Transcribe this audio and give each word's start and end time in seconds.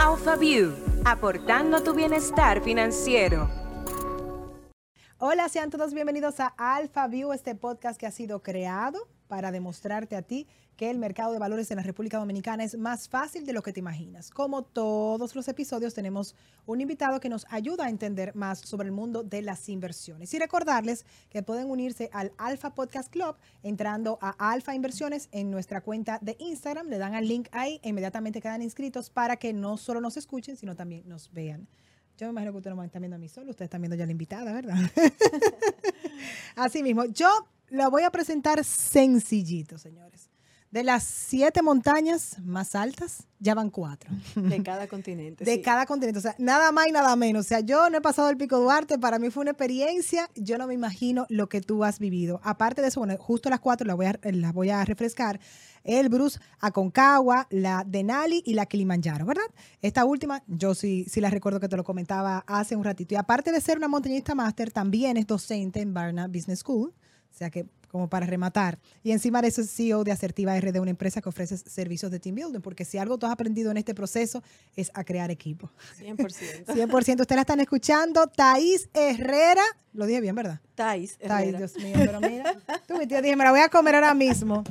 AlphaView, 0.00 0.72
aportando 1.04 1.82
tu 1.82 1.92
bienestar 1.92 2.62
financiero. 2.62 3.50
Hola, 5.18 5.46
sean 5.50 5.68
todos 5.68 5.92
bienvenidos 5.92 6.40
a 6.40 6.54
AlphaView, 6.56 7.34
este 7.34 7.54
podcast 7.54 8.00
que 8.00 8.06
ha 8.06 8.10
sido 8.10 8.42
creado 8.42 9.06
para 9.30 9.52
demostrarte 9.52 10.16
a 10.16 10.22
ti 10.22 10.48
que 10.76 10.90
el 10.90 10.98
mercado 10.98 11.32
de 11.32 11.38
valores 11.38 11.70
en 11.70 11.76
la 11.76 11.84
República 11.84 12.18
Dominicana 12.18 12.64
es 12.64 12.76
más 12.76 13.08
fácil 13.08 13.46
de 13.46 13.52
lo 13.52 13.62
que 13.62 13.72
te 13.72 13.78
imaginas. 13.78 14.28
Como 14.28 14.64
todos 14.64 15.36
los 15.36 15.46
episodios, 15.46 15.94
tenemos 15.94 16.34
un 16.66 16.80
invitado 16.80 17.20
que 17.20 17.28
nos 17.28 17.46
ayuda 17.48 17.84
a 17.84 17.90
entender 17.90 18.34
más 18.34 18.58
sobre 18.58 18.86
el 18.86 18.92
mundo 18.92 19.22
de 19.22 19.42
las 19.42 19.68
inversiones. 19.68 20.34
Y 20.34 20.38
recordarles 20.40 21.06
que 21.28 21.44
pueden 21.44 21.70
unirse 21.70 22.10
al 22.12 22.32
Alpha 22.38 22.74
Podcast 22.74 23.08
Club 23.08 23.36
entrando 23.62 24.18
a 24.20 24.30
Alpha 24.50 24.74
Inversiones 24.74 25.28
en 25.30 25.48
nuestra 25.48 25.80
cuenta 25.80 26.18
de 26.20 26.34
Instagram. 26.40 26.88
Le 26.88 26.98
dan 26.98 27.14
al 27.14 27.28
link 27.28 27.46
ahí 27.52 27.80
inmediatamente 27.84 28.40
quedan 28.40 28.60
inscritos 28.60 29.10
para 29.10 29.36
que 29.36 29.52
no 29.52 29.76
solo 29.76 30.00
nos 30.00 30.16
escuchen, 30.16 30.56
sino 30.56 30.74
también 30.74 31.08
nos 31.08 31.32
vean. 31.32 31.68
Yo 32.18 32.26
me 32.26 32.32
imagino 32.32 32.50
que 32.52 32.58
ustedes 32.58 32.76
no 32.76 32.82
están 32.82 33.00
viendo 33.00 33.16
a 33.16 33.18
mí 33.18 33.28
solo, 33.28 33.50
ustedes 33.50 33.68
están 33.68 33.80
viendo 33.80 33.96
ya 33.96 34.06
la 34.06 34.12
invitada, 34.12 34.52
¿verdad? 34.52 34.76
Así 36.56 36.82
mismo, 36.82 37.04
yo 37.04 37.28
la 37.70 37.88
voy 37.88 38.02
a 38.02 38.10
presentar 38.10 38.62
sencillito, 38.64 39.78
señores. 39.78 40.28
De 40.70 40.84
las 40.84 41.02
siete 41.02 41.62
montañas 41.62 42.38
más 42.44 42.76
altas, 42.76 43.26
ya 43.40 43.56
van 43.56 43.70
cuatro. 43.70 44.08
De 44.36 44.62
cada 44.62 44.86
continente. 44.86 45.44
De 45.44 45.60
cada 45.62 45.84
continente. 45.84 46.20
O 46.20 46.22
sea, 46.22 46.36
nada 46.38 46.70
más 46.70 46.86
y 46.86 46.92
nada 46.92 47.16
menos. 47.16 47.46
O 47.46 47.48
sea, 47.48 47.58
yo 47.58 47.90
no 47.90 47.98
he 47.98 48.00
pasado 48.00 48.30
el 48.30 48.36
Pico 48.36 48.60
Duarte, 48.60 48.96
para 48.96 49.18
mí 49.18 49.30
fue 49.30 49.40
una 49.40 49.50
experiencia. 49.50 50.30
Yo 50.36 50.58
no 50.58 50.68
me 50.68 50.74
imagino 50.74 51.26
lo 51.28 51.48
que 51.48 51.60
tú 51.60 51.82
has 51.82 51.98
vivido. 51.98 52.40
Aparte 52.44 52.82
de 52.82 52.88
eso, 52.88 53.00
bueno, 53.00 53.16
justo 53.18 53.50
las 53.50 53.58
cuatro 53.58 53.84
las 53.84 53.96
voy 53.96 54.06
a, 54.06 54.20
las 54.22 54.52
voy 54.52 54.70
a 54.70 54.84
refrescar. 54.84 55.40
El 55.82 56.08
Bruce 56.08 56.38
Aconcagua, 56.60 57.48
la 57.50 57.82
Denali 57.84 58.40
y 58.46 58.54
la 58.54 58.66
Kilimanjaro, 58.66 59.26
¿verdad? 59.26 59.42
Esta 59.82 60.04
última, 60.04 60.44
yo 60.46 60.76
sí, 60.76 61.04
sí 61.08 61.20
la 61.20 61.30
recuerdo 61.30 61.58
que 61.58 61.68
te 61.68 61.76
lo 61.76 61.82
comentaba 61.82 62.44
hace 62.46 62.76
un 62.76 62.84
ratito. 62.84 63.14
Y 63.14 63.16
aparte 63.16 63.50
de 63.50 63.60
ser 63.60 63.76
una 63.76 63.88
montañista 63.88 64.36
máster, 64.36 64.70
también 64.70 65.16
es 65.16 65.26
docente 65.26 65.80
en 65.80 65.94
Barna 65.94 66.28
Business 66.28 66.60
School. 66.60 66.94
O 67.30 67.34
sea 67.34 67.50
que 67.50 67.66
como 67.90 68.08
para 68.08 68.24
rematar. 68.24 68.78
Y 69.02 69.10
encima 69.10 69.42
de 69.42 69.48
eso 69.48 69.60
es 69.60 69.70
CEO 69.70 70.04
de 70.04 70.12
Asertiva 70.12 70.58
RD, 70.58 70.78
una 70.78 70.90
empresa 70.90 71.20
que 71.20 71.28
ofrece 71.28 71.58
servicios 71.58 72.10
de 72.10 72.20
team 72.20 72.36
building, 72.36 72.60
porque 72.60 72.84
si 72.84 72.98
algo 72.98 73.18
tú 73.18 73.26
has 73.26 73.32
aprendido 73.32 73.70
en 73.70 73.76
este 73.76 73.94
proceso 73.94 74.42
es 74.76 74.90
a 74.94 75.02
crear 75.04 75.30
equipo. 75.30 75.70
100%. 75.98 76.66
100%. 76.66 76.90
Ustedes 77.20 77.36
la 77.36 77.40
están 77.40 77.60
escuchando. 77.60 78.28
Thais 78.28 78.88
Herrera, 78.94 79.64
lo 79.92 80.06
dije 80.06 80.20
bien, 80.20 80.36
¿verdad? 80.36 80.60
Thais 80.76 81.16
Herrera. 81.18 81.58
Dios 81.58 81.76
mío, 81.76 81.96
pero 81.96 82.20
mira, 82.20 82.56
tú 82.86 82.96
mi 82.96 83.06
tía 83.06 83.20
dije, 83.20 83.34
me 83.34 83.44
la 83.44 83.50
voy 83.50 83.60
a 83.60 83.68
comer 83.68 83.96
ahora 83.96 84.14
mismo. 84.14 84.62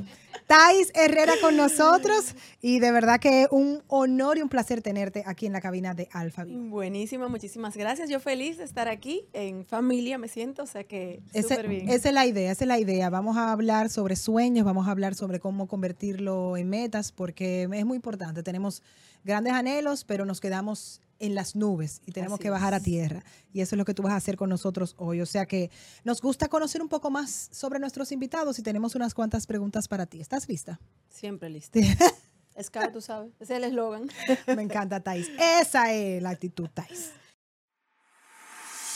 Thais 0.46 0.90
Herrera 0.94 1.34
con 1.40 1.56
nosotros 1.56 2.34
y 2.60 2.80
de 2.80 2.92
verdad 2.92 3.20
que 3.20 3.46
un 3.50 3.82
honor 3.88 4.38
y 4.38 4.42
un 4.42 4.48
placer 4.48 4.82
tenerte 4.82 5.22
aquí 5.26 5.46
en 5.46 5.52
la 5.52 5.60
cabina 5.60 5.94
de 5.94 6.08
Alfa 6.12 6.44
Buenísimo, 6.46 7.28
muchísimas 7.28 7.76
gracias. 7.76 8.08
Yo 8.08 8.20
feliz 8.20 8.58
de 8.58 8.64
estar 8.64 8.88
aquí 8.88 9.26
en 9.32 9.64
familia, 9.64 10.18
me 10.18 10.28
siento, 10.28 10.62
o 10.62 10.66
sea 10.66 10.84
que 10.84 11.22
súper 11.34 11.68
bien. 11.68 11.88
Esa 11.88 12.08
es 12.08 12.14
la 12.14 12.26
idea, 12.26 12.50
esa 12.50 12.64
es 12.64 12.68
la 12.68 12.78
idea. 12.78 13.10
Vamos 13.10 13.36
a 13.36 13.52
hablar 13.52 13.90
sobre 13.90 14.16
sueños, 14.16 14.64
vamos 14.64 14.88
a 14.88 14.90
hablar 14.90 15.14
sobre 15.14 15.40
cómo 15.40 15.68
convertirlo 15.68 16.56
en 16.56 16.68
metas, 16.68 17.12
porque 17.12 17.68
es 17.70 17.86
muy 17.86 17.96
importante. 17.96 18.42
Tenemos 18.42 18.82
grandes 19.24 19.52
anhelos, 19.52 20.04
pero 20.04 20.24
nos 20.24 20.40
quedamos 20.40 21.00
en 21.20 21.34
las 21.34 21.54
nubes 21.54 22.00
y 22.06 22.12
tenemos 22.12 22.40
que 22.40 22.50
bajar 22.50 22.74
a 22.74 22.80
tierra. 22.80 23.22
Y 23.52 23.60
eso 23.60 23.76
es 23.76 23.78
lo 23.78 23.84
que 23.84 23.94
tú 23.94 24.02
vas 24.02 24.12
a 24.12 24.16
hacer 24.16 24.36
con 24.36 24.50
nosotros 24.50 24.94
hoy. 24.98 25.20
O 25.20 25.26
sea 25.26 25.46
que 25.46 25.70
nos 26.02 26.20
gusta 26.20 26.48
conocer 26.48 26.82
un 26.82 26.88
poco 26.88 27.10
más 27.10 27.48
sobre 27.52 27.78
nuestros 27.78 28.10
invitados 28.10 28.58
y 28.58 28.62
tenemos 28.62 28.94
unas 28.94 29.14
cuantas 29.14 29.46
preguntas 29.46 29.86
para 29.86 30.06
ti. 30.06 30.20
¿Estás 30.20 30.48
lista? 30.48 30.80
Siempre 31.08 31.50
lista. 31.50 31.78
es 32.56 32.70
cara, 32.70 32.90
tú 32.90 33.00
sabes. 33.00 33.32
Ese 33.38 33.52
es 33.54 33.58
el 33.58 33.64
eslogan. 33.64 34.08
Me 34.56 34.62
encanta, 34.62 35.00
Thais. 35.00 35.30
Esa 35.38 35.92
es 35.92 36.20
la 36.22 36.30
actitud, 36.30 36.68
Thais. 36.72 37.12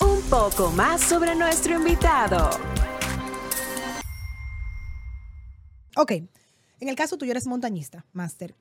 Un 0.01 0.21
poco 0.23 0.71
más 0.73 1.03
sobre 1.03 1.35
nuestro 1.37 1.77
invitado. 1.77 2.51
Ok. 5.97 6.13
En 6.81 6.89
el 6.89 6.97
caso 6.97 7.17
tuyo 7.17 7.31
eres 7.31 7.47
montañista, 7.47 8.05
máster. 8.13 8.57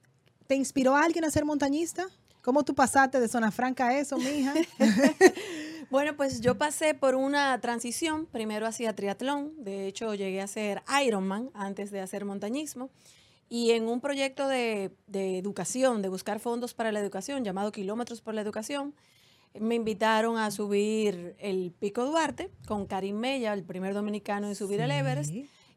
¿Te 0.47 0.55
inspiró 0.55 0.95
a 0.95 1.03
alguien 1.03 1.25
a 1.25 1.31
ser 1.31 1.45
montañista? 1.45 2.07
¿Cómo 2.43 2.63
tú 2.63 2.75
pasaste 2.75 3.21
de 3.21 3.29
zona 3.29 3.51
franca 3.51 3.87
a 3.87 3.97
eso, 3.97 4.17
mija? 4.17 4.53
bueno, 5.89 6.15
pues 6.17 6.41
yo 6.41 6.57
pasé 6.57 6.93
por 6.93 7.15
una 7.15 7.59
transición. 7.61 8.25
Primero 8.25 8.67
hacía 8.67 8.93
triatlón. 8.93 9.53
De 9.63 9.87
hecho, 9.87 10.13
llegué 10.13 10.41
a 10.41 10.47
ser 10.47 10.83
Ironman 11.05 11.49
antes 11.53 11.89
de 11.89 12.01
hacer 12.01 12.25
montañismo. 12.25 12.89
Y 13.47 13.71
en 13.71 13.87
un 13.87 14.01
proyecto 14.01 14.49
de, 14.49 14.91
educación, 15.13 16.01
de 16.01 16.09
buscar 16.09 16.41
fondos 16.41 16.73
para 16.73 16.91
la 16.91 16.99
educación, 16.99 17.45
llamado 17.45 17.71
Kilómetros 17.71 18.19
por 18.19 18.33
la 18.33 18.41
Educación, 18.41 18.93
me 19.57 19.75
invitaron 19.75 20.37
a 20.37 20.51
subir 20.51 21.35
el 21.39 21.71
Pico 21.79 22.03
Duarte 22.03 22.49
con 22.67 22.87
Karim 22.87 23.15
Mella, 23.15 23.53
el 23.53 23.63
primer 23.63 23.93
dominicano 23.93 24.47
en 24.47 24.55
subir 24.55 24.81
el 24.81 24.91
Everest. 24.91 25.33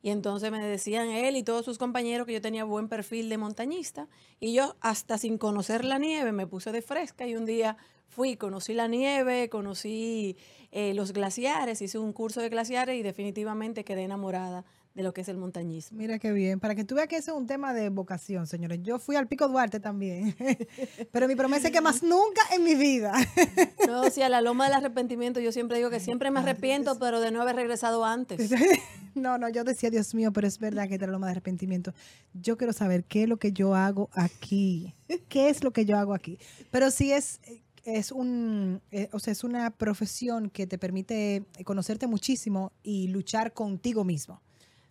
Y 0.06 0.11
entonces 0.11 0.53
me 0.53 0.65
decían 0.65 1.09
él 1.09 1.34
y 1.34 1.43
todos 1.43 1.65
sus 1.65 1.78
compañeros 1.78 2.28
que 2.28 2.33
yo 2.33 2.41
tenía 2.41 2.62
buen 2.62 2.89
perfil 2.89 3.28
de 3.28 3.39
montañista. 3.39 4.06
Y 4.39 4.55
yo, 4.55 4.77
hasta 4.81 5.19
sin 5.19 5.37
conocer 5.37 5.84
la 5.84 5.99
nieve, 5.99 6.31
me 6.31 6.47
puse 6.47 6.71
de 6.71 6.81
fresca 6.81 7.27
y 7.27 7.34
un 7.34 7.44
día 7.44 7.77
fui, 8.06 8.37
conocí 8.37 8.72
la 8.72 8.87
nieve, 8.87 9.49
conocí 9.49 10.37
eh, 10.71 10.95
los 10.95 11.12
glaciares, 11.12 11.83
hice 11.83 11.99
un 11.99 12.12
curso 12.12 12.41
de 12.41 12.50
glaciares 12.50 12.97
y 12.97 13.03
definitivamente 13.03 13.83
quedé 13.83 14.05
enamorada 14.05 14.65
de 14.97 15.03
lo 15.03 15.12
que 15.12 15.21
es 15.21 15.29
el 15.29 15.37
montañismo. 15.37 15.99
Mira 15.99 16.19
qué 16.19 16.33
bien, 16.33 16.59
para 16.59 16.75
que 16.75 16.83
tú 16.83 16.95
veas 16.95 17.07
que 17.07 17.17
eso 17.17 17.33
es 17.33 17.37
un 17.37 17.47
tema 17.47 17.75
de 17.75 17.91
vocación, 17.91 18.47
señores. 18.47 18.81
Yo 18.83 18.99
fui 18.99 19.15
al 19.15 19.29
Pico 19.29 19.47
Duarte 19.47 19.79
también, 19.79 20.34
pero 21.12 21.29
mi 21.29 21.37
promesa 21.37 21.69
es 21.69 21.73
que 21.73 21.83
más 21.83 22.03
nunca 22.03 22.41
en 22.55 22.65
mi 22.65 22.75
vida. 22.75 23.12
no, 23.87 24.09
sí, 24.11 24.23
a 24.23 24.31
la 24.31 24.41
loma 24.41 24.65
del 24.65 24.75
arrepentimiento 24.75 25.39
yo 25.39 25.53
siempre 25.53 25.77
digo 25.77 25.91
que 25.91 26.01
siempre 26.01 26.31
me 26.31 26.41
arrepiento, 26.41 26.99
pero 26.99 27.21
de 27.21 27.31
no 27.31 27.43
haber 27.43 27.57
regresado 27.57 28.07
antes. 28.07 28.51
no, 29.15 29.37
no, 29.37 29.51
yo 29.51 29.65
decía, 29.65 29.91
Dios 29.91 30.15
mío, 30.15 30.33
pero 30.33 30.47
es 30.47 30.59
verdad 30.59 30.89
que 30.89 30.95
es 30.95 31.01
la 31.03 31.09
loma 31.09 31.27
de 31.27 31.33
arrepentimiento. 31.33 31.93
Yo 32.33 32.57
quiero 32.57 32.73
saber 32.73 33.05
qué 33.05 33.25
es 33.25 33.28
lo 33.28 33.37
que 33.37 33.53
yo 33.53 33.75
hago 33.75 34.09
aquí. 34.15 34.95
¿Qué 35.28 35.51
es 35.51 35.63
lo 35.63 35.73
que 35.73 35.84
yo 35.84 35.99
hago 35.99 36.15
aquí? 36.15 36.39
Pero 36.71 36.91
sí 36.91 37.13
es 37.13 37.39
es 37.84 38.11
un, 38.11 38.83
eh, 38.91 39.09
o 39.13 39.21
sea, 39.21 39.33
es 39.33 39.45
una 39.45 39.71
profesión 39.71 40.51
que 40.51 40.67
te 40.67 40.77
permite 40.77 41.45
conocerte 41.65 42.09
muchísimo 42.09 42.73
y 42.83 43.07
luchar 43.09 43.53
contigo 43.53 44.03
mismo. 44.03 44.43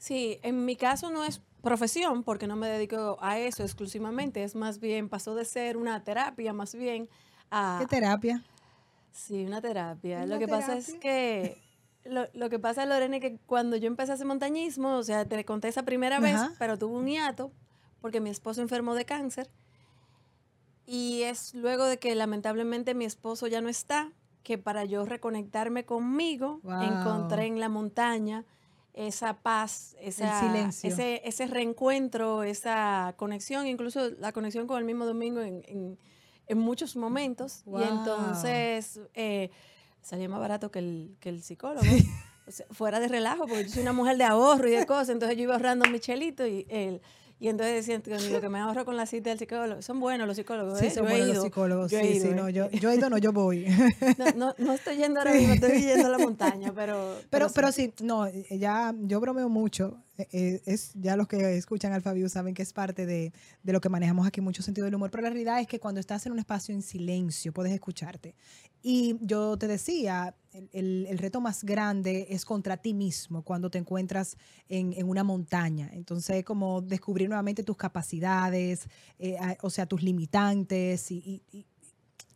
Sí, 0.06 0.38
en 0.44 0.66
mi 0.66 0.76
caso 0.76 1.10
no 1.10 1.24
es 1.24 1.42
profesión 1.64 2.22
porque 2.22 2.46
no 2.46 2.56
me 2.56 2.68
dedico 2.68 3.18
a 3.22 3.40
eso 3.40 3.64
exclusivamente, 3.64 4.44
es 4.44 4.54
más 4.54 4.80
bien, 4.80 5.10
pasó 5.10 5.34
de 5.34 5.46
ser 5.46 5.78
una 5.78 6.04
terapia 6.04 6.54
más 6.54 6.76
bien 6.76 7.10
a... 7.50 7.78
¿Qué 7.80 7.88
terapia? 7.88 8.44
Sí, 9.12 9.44
una 9.46 9.62
terapia. 9.62 10.28
lo 10.28 10.38
que 10.38 10.48
pasa 10.48 10.78
es 10.78 10.94
que... 11.00 11.60
Lo, 12.04 12.50
que 12.52 12.60
pasa, 12.60 12.86
Lorena, 12.86 13.16
es 13.16 13.22
que 13.24 13.40
cuando 13.48 13.78
yo 13.78 13.88
empecé 13.88 14.12
a 14.12 14.14
hacer 14.14 14.28
montañismo, 14.28 14.96
o 14.96 15.02
sea, 15.02 15.26
te 15.26 15.44
conté 15.44 15.70
esa 15.70 15.82
primera 15.82 16.20
vez, 16.20 16.40
pero 16.60 16.78
tuve 16.78 16.96
un 16.96 17.08
hiato 17.08 17.52
porque 18.00 18.22
mi 18.22 18.30
esposo 18.30 18.62
enfermó 18.62 18.94
de 18.94 19.06
cáncer. 19.06 19.50
Y 20.86 21.24
es 21.24 21.56
luego 21.56 21.86
de 21.86 21.98
que 21.98 22.14
lamentablemente 22.14 22.94
mi 22.94 23.06
esposo 23.06 23.48
ya 23.48 23.60
no 23.60 23.70
está, 23.70 24.12
que 24.44 24.60
para 24.60 24.86
yo 24.86 25.04
reconectarme 25.04 25.84
conmigo, 25.84 26.62
encontré 26.64 27.48
en 27.48 27.60
la 27.60 27.70
montaña 27.70 28.46
esa 28.96 29.34
paz, 29.42 29.96
esa, 30.00 30.70
Ese, 30.70 31.22
ese 31.26 31.48
reencuentro, 31.48 32.44
esa 32.44 33.14
conexión, 33.18 33.68
incluso 33.68 34.10
la 34.12 34.32
conexión 34.32 34.68
con 34.68 34.78
el 34.78 34.86
mismo 34.86 35.06
domingo 35.06 35.42
en, 35.42 35.98
muchos 36.56 36.96
momentos. 36.96 37.64
Y 37.66 37.84
entonces 37.84 39.02
eh, 39.14 39.50
salía 40.02 40.30
más 40.30 40.40
barato 40.40 40.72
que 40.72 40.80
el, 40.80 41.18
que 41.20 41.30
el 41.30 41.44
psicólogo. 41.44 41.86
fuera 42.72 43.00
de 43.00 43.08
relajo, 43.08 43.48
porque 43.48 43.64
yo 43.64 43.70
soy 43.70 43.82
una 43.82 43.94
mujer 43.94 44.18
de 44.18 44.24
ahorro 44.24 44.68
y 44.68 44.72
de 44.72 44.86
cosas, 44.86 45.10
entonces 45.10 45.36
yo 45.36 45.44
iba 45.44 45.56
ahorrando 45.56 45.90
mi 45.90 46.00
chelito 46.00 46.46
y 46.46 46.68
el 46.70 47.02
y 47.46 47.48
entonces 47.48 47.86
decían 47.86 48.02
lo 48.34 48.42
que 48.42 48.50
me 48.50 48.58
ahorro 48.58 48.86
con 48.86 48.98
la 48.98 49.06
cita 49.06 49.30
del 49.30 49.38
psicólogo, 49.38 49.80
son 49.84 50.00
buenos 50.00 50.26
los 50.26 50.36
psicólogos. 50.36 50.80
Sí, 50.80 50.88
¿eh? 50.88 50.90
son 50.90 51.06
buenos 51.06 51.28
los 51.28 51.44
psicólogos. 51.44 51.92
sí, 51.92 52.20
sí, 52.20 52.30
no, 52.30 52.48
¿eh? 52.48 52.54
yo, 52.54 52.72
yo 52.72 52.90
he 52.90 52.96
ido, 52.96 53.08
no, 53.08 53.20
yo 53.20 53.32
voy. 53.32 53.68
No, 54.36 54.56
no, 54.58 54.74
estoy 54.74 54.98
yendo 54.98 55.20
ahora 55.20 55.32
mismo, 55.32 55.54
estoy 55.54 55.80
yendo 55.80 56.08
a 56.08 56.10
la 56.10 56.18
montaña, 56.28 56.74
pero. 56.74 57.20
Pero, 57.30 57.50
pero, 57.54 57.72
sí. 57.72 57.94
no, 58.02 58.28
ya 58.50 58.96
yo 58.98 59.20
bromeo 59.20 59.48
mucho. 59.48 59.96
Eh, 60.18 60.62
es 60.66 60.92
ya 60.94 61.16
los 61.16 61.28
que 61.28 61.58
escuchan 61.58 61.92
Alphaview 61.94 62.30
saben 62.30 62.54
que 62.54 62.64
es 62.64 62.72
parte 62.72 63.06
de, 63.06 63.34
de, 63.64 63.74
lo 63.74 63.82
que 63.82 63.90
manejamos 63.90 64.26
aquí, 64.26 64.42
mucho 64.42 64.64
sentido 64.64 64.86
del 64.86 64.96
humor. 64.96 65.12
Pero 65.12 65.24
la 65.24 65.30
realidad 65.30 65.60
es 65.60 65.68
que 65.68 65.80
cuando 65.80 66.00
estás 66.00 66.26
en 66.26 66.32
un 66.32 66.40
espacio 66.40 66.74
en 66.74 66.82
silencio, 66.82 67.54
puedes 67.54 67.74
escucharte. 67.74 68.36
Y 68.82 69.18
yo 69.22 69.58
te 69.58 69.68
decía, 69.68 70.36
el, 70.72 71.08
el, 71.10 71.18
reto 71.18 71.42
más 71.42 71.64
grande 71.64 72.28
es 72.30 72.46
contra 72.46 72.78
ti 72.78 72.94
mismo 72.94 73.42
cuando 73.42 73.70
te 73.70 73.78
encuentras 73.78 74.38
en, 74.70 74.94
en 74.94 75.10
una 75.10 75.24
montaña. 75.24 75.90
Entonces, 75.92 76.46
como 76.46 76.82
descubrir 76.82 77.28
nuevamente 77.28 77.64
tus 77.64 77.78
capacidades, 77.78 78.88
eh, 79.20 79.38
o 79.62 79.70
sea, 79.70 79.86
tus 79.86 80.04
limitantes. 80.04 81.12
Y, 81.12 81.42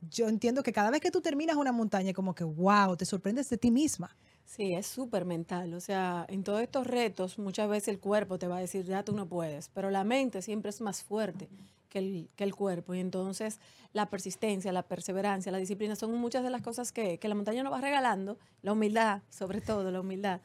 yo 0.09 0.29
entiendo 0.29 0.63
que 0.63 0.71
cada 0.71 0.89
vez 0.91 1.01
que 1.01 1.11
tú 1.11 1.21
terminas 1.21 1.57
una 1.57 1.71
montaña, 1.71 2.13
como 2.13 2.33
que, 2.33 2.43
wow, 2.43 2.95
te 2.95 3.05
sorprendes 3.05 3.49
de 3.49 3.57
ti 3.57 3.69
misma. 3.69 4.15
Sí, 4.49 4.73
es 4.73 4.87
súper 4.87 5.25
mental. 5.25 5.75
O 5.75 5.79
sea, 5.79 6.25
en 6.27 6.43
todos 6.43 6.61
estos 6.61 6.87
retos 6.87 7.37
muchas 7.37 7.69
veces 7.69 7.89
el 7.89 7.99
cuerpo 7.99 8.39
te 8.39 8.47
va 8.47 8.57
a 8.57 8.59
decir, 8.59 8.83
ya 8.83 9.03
tú 9.03 9.13
no 9.13 9.27
puedes, 9.27 9.69
pero 9.69 9.91
la 9.91 10.03
mente 10.03 10.41
siempre 10.41 10.71
es 10.71 10.81
más 10.81 11.03
fuerte 11.03 11.47
que 11.87 11.99
el, 11.99 12.29
que 12.35 12.45
el 12.45 12.55
cuerpo. 12.55 12.95
Y 12.95 12.99
entonces 12.99 13.59
la 13.93 14.09
persistencia, 14.09 14.71
la 14.71 14.81
perseverancia, 14.81 15.51
la 15.51 15.59
disciplina 15.59 15.95
son 15.95 16.15
muchas 16.15 16.43
de 16.43 16.49
las 16.49 16.63
cosas 16.63 16.91
que, 16.91 17.19
que 17.19 17.27
la 17.27 17.35
montaña 17.35 17.61
nos 17.61 17.71
va 17.71 17.79
regalando, 17.79 18.39
la 18.63 18.73
humildad, 18.73 19.21
sobre 19.29 19.61
todo 19.61 19.91
la 19.91 20.01
humildad. 20.01 20.41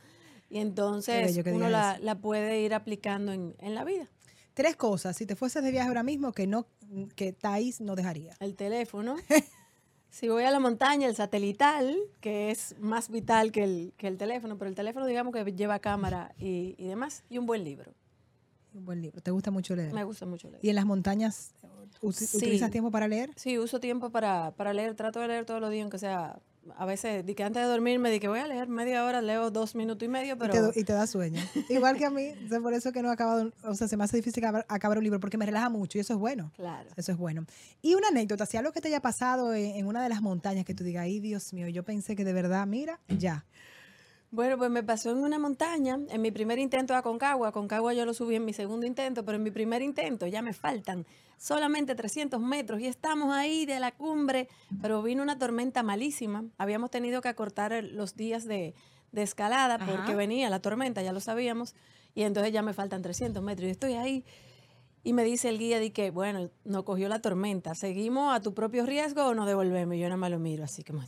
Y 0.51 0.59
entonces 0.59 1.41
uno 1.47 1.71
la, 1.71 1.99
la, 1.99 2.15
puede 2.17 2.61
ir 2.61 2.75
aplicando 2.75 3.33
en, 3.33 3.57
en 3.59 3.75
la 3.75 3.85
vida. 3.85 4.07
Tres 4.53 4.77
cosas, 4.77 5.17
si 5.17 5.25
te 5.25 5.35
fueses 5.35 5.65
de 5.65 5.71
viaje 5.71 5.89
ahora 5.89 6.03
mismo, 6.03 6.33
que 6.33 6.47
no 6.47 6.67
que 7.17 7.33
Thais 7.33 7.81
no 7.81 7.97
dejaría. 7.97 8.37
El 8.39 8.55
teléfono. 8.55 9.17
Si 10.15 10.29
voy 10.29 10.45
a 10.45 10.53
la 10.53 10.61
montaña, 10.61 11.09
el 11.09 11.17
satelital, 11.17 11.93
que 12.21 12.53
es 12.53 12.77
más 12.79 13.11
vital 13.11 13.51
que 13.51 13.65
el, 13.65 13.93
que 13.97 14.07
el 14.07 14.17
teléfono, 14.17 14.57
pero 14.57 14.69
el 14.69 14.77
teléfono 14.77 15.07
digamos 15.07 15.35
que 15.35 15.45
lleva 15.57 15.81
cámara 15.81 16.33
y, 16.39 16.77
y 16.79 16.87
demás, 16.87 17.25
y 17.29 17.39
un 17.39 17.47
buen 17.47 17.65
libro. 17.65 17.93
Un 18.75 18.85
buen 18.85 19.03
libro. 19.03 19.21
¿Te 19.21 19.33
gusta 19.33 19.51
mucho 19.51 19.75
leer? 19.75 19.93
Me 19.93 20.05
gusta 20.05 20.25
mucho 20.25 20.49
leer. 20.49 20.65
¿Y 20.65 20.69
en 20.69 20.77
las 20.77 20.85
montañas 20.85 21.53
utilizas 22.01 22.71
tiempo 22.71 22.93
para 22.93 23.09
leer? 23.09 23.33
Sí, 23.35 23.59
uso 23.59 23.81
tiempo 23.81 24.11
para, 24.11 24.53
para 24.53 24.73
leer. 24.73 24.95
Trato 24.95 25.19
de 25.19 25.27
leer 25.27 25.47
todos 25.47 25.61
los 25.61 25.73
días, 25.73 25.83
aunque 25.83 25.99
sea 25.99 26.39
a 26.77 26.87
veces, 26.87 27.25
di 27.25 27.35
que 27.35 27.45
antes 27.45 27.63
de 27.63 27.69
dormir 27.69 27.99
me 27.99 28.11
di 28.11 28.21
que 28.21 28.29
voy 28.29 28.41
a 28.41 28.47
leer 28.47 28.69
media 28.69 29.05
hora, 29.05 29.23
leo 29.23 29.51
dos 29.51 29.75
minutos 29.75 30.05
y 30.05 30.09
medio, 30.09 30.37
pero... 30.39 30.73
Y 30.75 30.85
te, 30.85 30.93
da 30.93 31.07
sueño. 31.07 31.41
Igual 31.69 31.97
que 31.97 32.05
a 32.05 32.11
mí, 32.11 32.33
por 32.63 32.75
eso 32.75 32.93
que 32.93 33.03
no 33.03 33.11
he 33.11 33.13
acabado, 33.13 33.53
o 33.63 33.75
sea, 33.75 33.89
se 33.89 33.97
me 33.97 34.05
hace 34.05 34.17
difícil 34.17 34.45
acabar, 34.45 34.99
un 34.99 35.05
libro, 35.05 35.21
porque 35.21 35.39
me 35.39 35.47
relaja 35.47 35.69
mucho 35.69 35.99
y 35.99 36.01
eso 36.01 36.15
es 36.15 36.19
bueno. 36.19 36.53
Claro. 36.57 36.89
Eso 36.97 37.13
es 37.13 37.19
bueno. 37.19 37.45
Y 37.83 37.95
una 37.95 38.09
anécdota, 38.09 38.47
si 38.47 38.57
algo 38.57 38.73
que 38.73 38.81
te 38.81 38.89
haya 38.89 39.01
pasado 39.01 39.55
en, 39.55 39.87
una 39.87 40.03
de 40.03 40.09
las 40.09 40.23
montañas 40.23 40.65
que 40.65 40.75
tú 40.75 40.85
digas, 40.85 41.05
ay 41.05 41.21
Dios 41.21 41.53
mío, 41.53 41.69
yo 41.69 41.83
pensé 41.83 42.17
que 42.17 42.25
de 42.25 42.33
verdad, 42.33 42.67
mira, 42.67 43.01
ya. 43.09 43.45
Bueno, 44.35 44.59
pues 44.59 44.69
me 44.69 44.83
pasó 44.83 45.13
en 45.13 45.19
una 45.19 45.39
montaña, 45.39 45.97
en 46.09 46.21
mi 46.21 46.33
primer 46.33 46.59
intento 46.59 46.97
a 46.97 47.03
Concagua. 47.03 47.53
Concagua 47.53 47.95
yo 47.95 48.05
lo 48.05 48.13
subí 48.15 48.35
en 48.35 48.45
mi 48.45 48.53
segundo 48.53 48.85
intento, 48.85 49.25
pero 49.25 49.37
en 49.37 49.45
mi 49.45 49.53
primer 49.53 49.81
intento 49.81 50.27
ya 50.27 50.43
me 50.43 50.53
faltan 50.53 51.07
solamente 51.39 51.95
300 51.95 52.41
metros 52.41 52.81
y 52.81 52.89
estamos 52.89 53.33
ahí 53.33 53.65
de 53.65 53.79
la 53.79 53.93
cumbre, 53.93 54.49
pero 54.83 55.05
vino 55.05 55.23
una 55.23 55.39
tormenta 55.39 55.85
malísima. 55.85 56.47
Habíamos 56.59 56.91
tenido 56.91 57.23
que 57.23 57.29
acortar 57.29 57.85
los 57.85 58.17
días 58.17 58.45
de, 58.45 58.75
escalada 59.13 59.79
porque 59.79 60.17
venía 60.17 60.51
la 60.51 60.59
tormenta, 60.59 61.01
ya 61.01 61.13
lo 61.13 61.21
sabíamos, 61.21 61.77
y 62.17 62.23
entonces 62.23 62.53
ya 62.53 62.63
me 62.63 62.73
faltan 62.73 63.03
300 63.03 63.41
metros 63.41 63.69
y 63.69 63.71
estoy 63.71 63.93
ahí 63.93 64.25
y 65.05 65.13
me 65.13 65.23
dice 65.23 65.51
el 65.51 65.59
guía 65.59 65.79
de 65.79 65.93
que, 65.93 66.11
bueno, 66.11 66.51
no 66.65 66.85
cogió 66.87 67.11
la 67.11 67.21
tormenta, 67.21 67.75
¿seguimos 67.75 68.35
a 68.35 68.41
tu 68.41 68.55
propio 68.55 68.87
riesgo 68.87 69.27
o 69.27 69.35
nos 69.35 69.47
devolvemos? 69.47 69.95
Y 69.97 69.99
yo 69.99 70.07
nada 70.07 70.17
más 70.17 70.31
lo 70.31 70.39
miro, 70.39 70.65
así 70.65 70.83
como, 70.83 71.03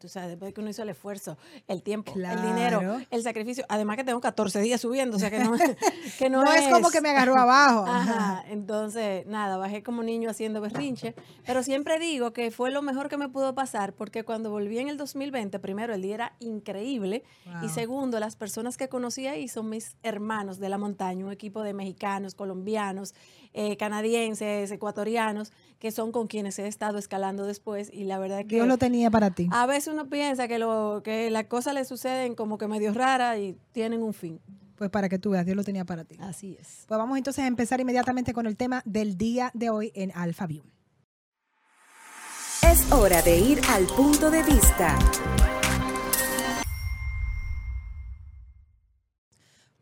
tú 0.00 0.08
sabes, 0.08 0.30
después 0.30 0.48
de 0.48 0.54
que 0.54 0.60
uno 0.62 0.70
hizo 0.70 0.82
el 0.82 0.88
esfuerzo, 0.88 1.36
el 1.68 1.82
tiempo, 1.82 2.14
el 2.16 2.42
dinero, 2.42 3.00
el 3.10 3.22
sacrificio, 3.22 3.66
además 3.68 3.98
que 3.98 4.04
tengo 4.04 4.20
14 4.22 4.60
días 4.62 4.80
subiendo, 4.80 5.16
o 5.16 5.20
sea 5.20 5.30
que 5.30 5.38
no, 5.38 5.52
que 6.18 6.30
no, 6.30 6.42
no 6.42 6.52
es, 6.52 6.66
como 6.68 6.88
que 6.90 7.02
me 7.02 7.10
agarró 7.10 7.36
abajo. 7.36 7.84
Ajá, 7.86 8.42
entonces, 8.48 9.26
nada, 9.26 9.58
bajé 9.58 9.82
como 9.82 10.02
niño 10.02 10.30
haciendo 10.30 10.62
berrinche, 10.62 11.14
pero 11.44 11.62
siempre 11.62 11.98
digo 11.98 12.32
que 12.32 12.50
fue 12.50 12.70
lo 12.70 12.80
mejor 12.80 13.10
que 13.10 13.18
me 13.18 13.28
pudo 13.28 13.54
pasar, 13.54 13.92
porque 13.92 14.24
cuando 14.24 14.50
volví 14.50 14.78
en 14.78 14.88
el 14.88 14.96
2020, 14.96 15.58
primero, 15.58 15.92
el 15.92 16.00
día 16.00 16.14
era 16.14 16.36
increíble, 16.40 17.22
y 17.62 17.68
segundo, 17.68 18.18
las 18.18 18.34
personas 18.34 18.78
que 18.78 18.88
conocí 18.88 19.26
ahí 19.26 19.46
son 19.46 19.68
mis 19.68 19.98
hermanos 20.02 20.58
de 20.58 20.70
la 20.70 20.78
montaña, 20.78 21.26
un 21.26 21.32
equipo 21.32 21.62
de 21.62 21.74
mexicanos, 21.74 22.34
colombianos, 22.34 23.14
eh, 23.54 23.76
canadienses, 23.76 24.70
ecuatorianos, 24.70 25.52
que 25.78 25.90
son 25.90 26.12
con 26.12 26.26
quienes 26.26 26.58
he 26.58 26.66
estado 26.66 26.98
escalando 26.98 27.46
después 27.46 27.90
y 27.92 28.04
la 28.04 28.18
verdad 28.18 28.40
que... 28.40 28.56
Dios 28.56 28.66
lo 28.66 28.78
tenía 28.78 29.10
para 29.10 29.30
ti. 29.30 29.48
A 29.52 29.66
veces 29.66 29.92
uno 29.92 30.08
piensa 30.08 30.48
que, 30.48 30.58
lo, 30.58 31.02
que 31.04 31.30
las 31.30 31.44
cosas 31.44 31.74
le 31.74 31.84
suceden 31.84 32.34
como 32.34 32.58
que 32.58 32.68
medio 32.68 32.92
raras 32.94 33.38
y 33.38 33.56
tienen 33.72 34.02
un 34.02 34.14
fin. 34.14 34.40
Pues 34.76 34.90
para 34.90 35.08
que 35.08 35.18
tú 35.18 35.30
veas, 35.30 35.44
Dios 35.44 35.56
lo 35.56 35.64
tenía 35.64 35.84
para 35.84 36.04
ti. 36.04 36.16
Así 36.20 36.56
es. 36.58 36.84
Pues 36.88 36.98
vamos 36.98 37.16
entonces 37.18 37.44
a 37.44 37.46
empezar 37.46 37.80
inmediatamente 37.80 38.32
con 38.32 38.46
el 38.46 38.56
tema 38.56 38.82
del 38.84 39.16
día 39.16 39.50
de 39.54 39.70
hoy 39.70 39.92
en 39.94 40.12
Alpha 40.14 40.46
View. 40.46 40.64
Es 42.62 42.90
hora 42.90 43.20
de 43.22 43.38
ir 43.38 43.60
al 43.68 43.84
punto 43.86 44.30
de 44.30 44.42
vista. 44.42 44.98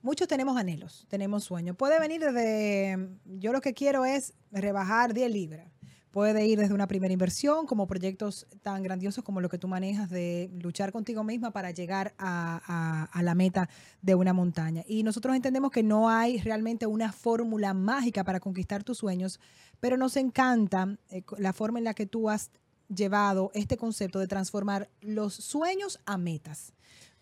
Muchos 0.02 0.28
tenemos 0.28 0.56
anhelos, 0.56 1.04
tenemos 1.08 1.44
sueños. 1.44 1.76
Puede 1.76 2.00
venir 2.00 2.22
desde, 2.22 3.18
yo 3.26 3.52
lo 3.52 3.60
que 3.60 3.74
quiero 3.74 4.06
es 4.06 4.32
rebajar 4.50 5.12
10 5.12 5.30
libras. 5.30 5.70
Puede 6.10 6.46
ir 6.46 6.58
desde 6.58 6.72
una 6.72 6.88
primera 6.88 7.12
inversión, 7.12 7.66
como 7.66 7.86
proyectos 7.86 8.46
tan 8.62 8.82
grandiosos 8.82 9.22
como 9.22 9.42
lo 9.42 9.50
que 9.50 9.58
tú 9.58 9.68
manejas 9.68 10.08
de 10.08 10.50
luchar 10.60 10.90
contigo 10.90 11.22
misma 11.22 11.52
para 11.52 11.70
llegar 11.70 12.14
a, 12.18 13.08
la 13.22 13.34
meta 13.34 13.68
de 14.00 14.14
una 14.14 14.32
montaña. 14.32 14.82
Y 14.88 15.02
nosotros 15.02 15.36
entendemos 15.36 15.70
que 15.70 15.82
no 15.82 16.08
hay 16.08 16.38
realmente 16.38 16.86
una 16.86 17.12
fórmula 17.12 17.74
mágica 17.74 18.24
para 18.24 18.40
conquistar 18.40 18.82
tus 18.82 18.98
sueños, 18.98 19.38
pero 19.80 19.98
nos 19.98 20.16
encanta 20.16 20.96
eh, 21.10 21.22
la 21.38 21.52
forma 21.52 21.78
en 21.78 21.84
la 21.84 21.94
que 21.94 22.06
tú 22.06 22.30
has 22.30 22.50
llevado 22.88 23.50
este 23.54 23.76
concepto 23.76 24.18
de 24.18 24.26
transformar 24.26 24.90
los 25.02 25.34
sueños 25.34 26.00
a 26.06 26.16
metas 26.16 26.72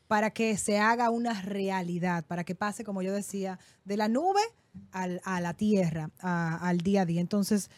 para 0.09 0.31
que 0.31 0.57
se 0.57 0.79
haga 0.79 1.11
una 1.11 1.41
realidad, 1.43 2.25
para 2.27 2.43
que 2.43 2.55
pase, 2.55 2.83
como 2.83 3.03
yo 3.03 3.13
decía, 3.13 3.59
de 3.85 3.97
la 3.97 4.09
nube 4.09 4.41
a 4.93 5.41
la 5.41 5.55
tierra, 5.55 6.11
al 6.21 6.79
día 6.79 7.03
a 7.03 7.07
día. 7.07 7.21
Entonces, 7.21 7.71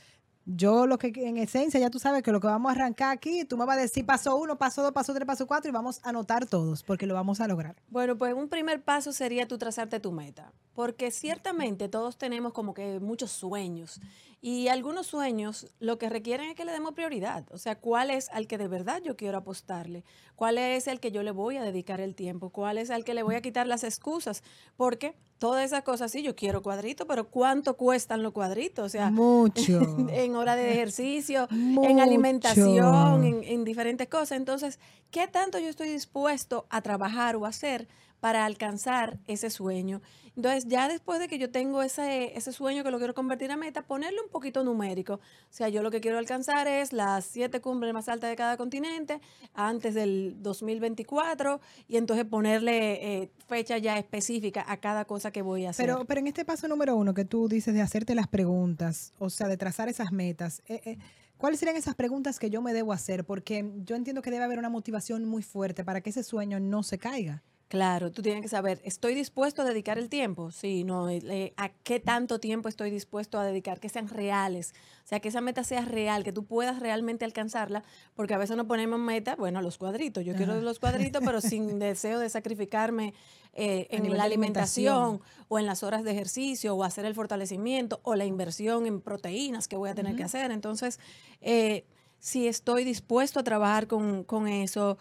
yo 0.46 0.86
lo 0.86 0.98
que 0.98 1.12
en 1.14 1.36
esencia, 1.36 1.78
ya 1.78 1.90
tú 1.90 1.98
sabes 1.98 2.22
que 2.22 2.32
lo 2.32 2.40
que 2.40 2.46
vamos 2.46 2.70
a 2.70 2.74
arrancar 2.74 3.12
aquí, 3.12 3.44
tú 3.44 3.56
me 3.56 3.66
vas 3.66 3.78
a 3.78 3.82
decir 3.82 4.06
paso 4.06 4.36
uno, 4.36 4.58
paso 4.58 4.82
dos, 4.82 4.92
paso 4.92 5.12
tres, 5.12 5.26
paso 5.26 5.46
cuatro 5.46 5.68
y 5.68 5.72
vamos 5.72 6.00
a 6.02 6.08
anotar 6.08 6.46
todos 6.46 6.82
porque 6.82 7.06
lo 7.06 7.14
vamos 7.14 7.40
a 7.40 7.46
lograr. 7.46 7.76
Bueno, 7.88 8.16
pues 8.16 8.34
un 8.34 8.48
primer 8.48 8.82
paso 8.82 9.12
sería 9.12 9.46
tú 9.46 9.58
trazarte 9.58 10.00
tu 10.00 10.12
meta, 10.12 10.52
porque 10.74 11.10
ciertamente 11.10 11.88
todos 11.88 12.16
tenemos 12.16 12.52
como 12.52 12.74
que 12.74 13.00
muchos 13.00 13.30
sueños 13.30 14.00
y 14.42 14.68
algunos 14.68 15.06
sueños 15.06 15.66
lo 15.80 15.98
que 15.98 16.08
requieren 16.08 16.48
es 16.48 16.56
que 16.56 16.64
le 16.64 16.72
demos 16.72 16.94
prioridad. 16.94 17.44
O 17.50 17.58
sea, 17.58 17.78
¿cuál 17.78 18.10
es 18.10 18.30
al 18.30 18.46
que 18.46 18.56
de 18.56 18.68
verdad 18.68 19.02
yo 19.04 19.14
quiero 19.14 19.36
apostarle? 19.36 20.02
¿Cuál 20.34 20.56
es 20.56 20.86
el 20.86 20.98
que 20.98 21.12
yo 21.12 21.22
le 21.22 21.30
voy 21.30 21.58
a 21.58 21.62
dedicar 21.62 22.00
el 22.00 22.14
tiempo? 22.14 22.48
¿Cuál 22.48 22.78
es 22.78 22.90
al 22.90 23.04
que 23.04 23.12
le 23.12 23.22
voy 23.22 23.34
a 23.34 23.42
quitar 23.42 23.66
las 23.66 23.84
excusas? 23.84 24.42
Porque 24.78 25.14
todas 25.36 25.66
esas 25.66 25.82
cosas, 25.82 26.10
sí, 26.10 26.22
yo 26.22 26.34
quiero 26.36 26.62
cuadritos, 26.62 27.06
pero 27.06 27.28
¿cuánto 27.28 27.76
cuestan 27.76 28.22
los 28.22 28.32
cuadritos? 28.32 28.86
O 28.86 28.88
sea, 28.88 29.10
mucho. 29.10 29.80
en 30.10 30.34
hora 30.34 30.56
de 30.56 30.72
ejercicio, 30.72 31.46
en 31.50 32.00
alimentación, 32.00 33.24
en, 33.24 33.44
en 33.44 33.64
diferentes 33.64 34.08
cosas. 34.08 34.38
Entonces, 34.38 34.78
¿qué 35.10 35.28
tanto 35.28 35.58
yo 35.58 35.68
estoy 35.68 35.90
dispuesto 35.90 36.66
a 36.70 36.80
trabajar 36.80 37.36
o 37.36 37.44
hacer 37.44 37.88
para 38.20 38.46
alcanzar 38.46 39.18
ese 39.26 39.50
sueño? 39.50 40.00
Entonces, 40.36 40.66
ya 40.66 40.88
después 40.88 41.18
de 41.18 41.28
que 41.28 41.38
yo 41.38 41.50
tengo 41.50 41.82
ese, 41.82 42.36
ese 42.36 42.52
sueño 42.52 42.84
que 42.84 42.90
lo 42.90 42.98
quiero 42.98 43.14
convertir 43.14 43.50
a 43.50 43.56
meta, 43.56 43.82
ponerle 43.82 44.20
un 44.20 44.28
poquito 44.28 44.64
numérico. 44.64 45.14
O 45.14 45.20
sea, 45.50 45.68
yo 45.68 45.82
lo 45.82 45.90
que 45.90 46.00
quiero 46.00 46.18
alcanzar 46.18 46.66
es 46.68 46.92
las 46.92 47.24
siete 47.24 47.60
cumbres 47.60 47.92
más 47.92 48.08
altas 48.08 48.30
de 48.30 48.36
cada 48.36 48.56
continente 48.56 49.20
antes 49.54 49.94
del 49.94 50.36
2024 50.38 51.60
y 51.88 51.96
entonces 51.96 52.24
ponerle 52.24 53.22
eh, 53.22 53.30
fecha 53.46 53.78
ya 53.78 53.98
específica 53.98 54.64
a 54.66 54.78
cada 54.78 55.04
cosa 55.04 55.30
que 55.30 55.42
voy 55.42 55.66
a 55.66 55.70
hacer. 55.70 55.86
Pero, 55.86 56.04
pero 56.04 56.20
en 56.20 56.28
este 56.28 56.44
paso 56.44 56.68
número 56.68 56.96
uno 56.96 57.14
que 57.14 57.24
tú 57.24 57.48
dices 57.48 57.74
de 57.74 57.82
hacerte 57.82 58.14
las 58.14 58.28
preguntas, 58.28 59.12
o 59.18 59.30
sea, 59.30 59.48
de 59.48 59.56
trazar 59.56 59.88
esas 59.88 60.12
metas, 60.12 60.62
eh, 60.66 60.80
eh, 60.84 60.98
¿Cuáles 61.40 61.58
serían 61.58 61.78
esas 61.78 61.94
preguntas 61.94 62.38
que 62.38 62.50
yo 62.50 62.60
me 62.60 62.74
debo 62.74 62.92
hacer? 62.92 63.24
Porque 63.24 63.72
yo 63.86 63.96
entiendo 63.96 64.20
que 64.20 64.30
debe 64.30 64.44
haber 64.44 64.58
una 64.58 64.68
motivación 64.68 65.24
muy 65.24 65.42
fuerte 65.42 65.84
para 65.84 66.02
que 66.02 66.10
ese 66.10 66.22
sueño 66.22 66.60
no 66.60 66.82
se 66.82 66.98
caiga. 66.98 67.42
Claro, 67.70 68.10
tú 68.10 68.20
tienes 68.20 68.42
que 68.42 68.48
saber, 68.48 68.80
¿estoy 68.82 69.14
dispuesto 69.14 69.62
a 69.62 69.64
dedicar 69.64 69.96
el 69.96 70.08
tiempo? 70.08 70.50
Sí, 70.50 70.82
no, 70.82 71.08
eh, 71.08 71.54
¿a 71.56 71.68
qué 71.68 72.00
tanto 72.00 72.40
tiempo 72.40 72.68
estoy 72.68 72.90
dispuesto 72.90 73.38
a 73.38 73.44
dedicar? 73.44 73.78
Que 73.78 73.88
sean 73.88 74.08
reales, 74.08 74.74
o 75.04 75.06
sea, 75.06 75.20
que 75.20 75.28
esa 75.28 75.40
meta 75.40 75.62
sea 75.62 75.84
real, 75.84 76.24
que 76.24 76.32
tú 76.32 76.44
puedas 76.44 76.80
realmente 76.80 77.24
alcanzarla, 77.24 77.84
porque 78.16 78.34
a 78.34 78.38
veces 78.38 78.56
nos 78.56 78.66
ponemos 78.66 78.98
meta, 78.98 79.36
bueno, 79.36 79.62
los 79.62 79.78
cuadritos, 79.78 80.24
yo 80.24 80.34
quiero 80.34 80.60
los 80.60 80.80
cuadritos, 80.80 81.22
pero 81.24 81.40
sin 81.40 81.78
deseo 81.78 82.18
de 82.18 82.28
sacrificarme 82.28 83.14
eh, 83.52 83.86
en 83.90 84.16
la 84.16 84.24
alimentación, 84.24 85.20
o 85.46 85.58
en 85.60 85.66
las 85.66 85.84
horas 85.84 86.02
de 86.02 86.10
ejercicio 86.10 86.74
o 86.74 86.82
hacer 86.82 87.04
el 87.04 87.14
fortalecimiento 87.14 88.00
o 88.02 88.16
la 88.16 88.24
inversión 88.24 88.84
en 88.86 89.00
proteínas 89.00 89.68
que 89.68 89.76
voy 89.76 89.90
a 89.90 89.94
tener 89.94 90.16
que 90.16 90.24
hacer. 90.24 90.50
Entonces, 90.50 90.98
eh, 91.40 91.84
si 92.18 92.48
estoy 92.48 92.82
dispuesto 92.82 93.38
a 93.38 93.44
trabajar 93.44 93.86
con, 93.86 94.24
con 94.24 94.48
eso, 94.48 94.98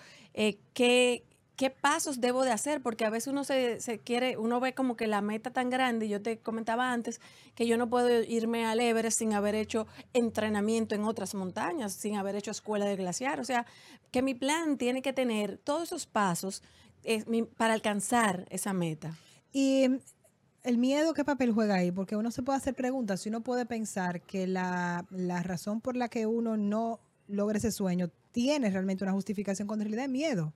¿qué 0.74 1.24
qué 1.60 1.70
pasos 1.70 2.22
debo 2.22 2.46
de 2.46 2.54
hacer, 2.54 2.82
porque 2.82 3.04
a 3.04 3.10
veces 3.10 3.28
uno 3.28 3.44
se, 3.44 4.00
quiere, 4.06 4.38
uno 4.38 4.62
ve 4.62 4.74
como 4.74 4.96
que 4.96 5.08
la 5.08 5.20
meta 5.20 5.52
tan 5.52 5.70
grande, 5.70 6.08
yo 6.08 6.22
te 6.22 6.40
comentaba 6.40 6.94
antes 6.94 7.20
que 7.54 7.68
yo 7.68 7.76
no 7.76 7.90
puedo 7.90 8.24
irme 8.24 8.66
al 8.66 8.80
Everest 8.80 9.20
sin 9.20 9.34
haber 9.34 9.56
hecho 9.56 9.86
entrenamiento 10.14 10.96
en 10.96 11.04
otras 11.04 11.36
montañas, 11.36 11.92
sin 11.92 12.16
haber 12.16 12.38
hecho 12.38 12.52
escuela 12.52 12.86
de 12.86 12.96
glaciar, 12.96 13.42
o 13.42 13.44
sea, 13.44 13.66
que 14.10 14.22
mi 14.22 14.36
plan 14.36 14.78
tiene 14.78 15.02
que 15.02 15.12
tener 15.12 15.58
todos 15.58 15.84
esos 15.84 16.06
pasos 16.06 16.64
eh, 17.04 17.26
para 17.58 17.74
alcanzar 17.74 18.46
esa 18.52 18.72
meta. 18.72 19.18
Y 19.52 20.00
el 20.64 20.78
miedo, 20.78 21.14
¿qué 21.14 21.26
papel 21.26 21.52
juega 21.52 21.76
ahí? 21.76 21.92
Porque 21.92 22.16
uno 22.16 22.32
se 22.32 22.42
puede 22.42 22.58
hacer 22.58 22.74
preguntas, 22.74 23.20
si 23.20 23.28
uno 23.28 23.44
puede 23.44 23.66
pensar 23.66 24.22
que 24.22 24.48
la, 24.48 25.06
la 25.10 25.44
razón 25.44 25.82
por 25.82 25.98
la 25.98 26.08
que 26.08 26.26
uno 26.26 26.56
no 26.56 27.02
logra 27.28 27.58
ese 27.58 27.74
sueño 27.74 28.10
tiene 28.32 28.70
realmente 28.70 29.04
una 29.04 29.12
justificación 29.12 29.68
con 29.68 29.82
realidad 29.82 30.04
de 30.04 30.08
miedo. 30.08 30.54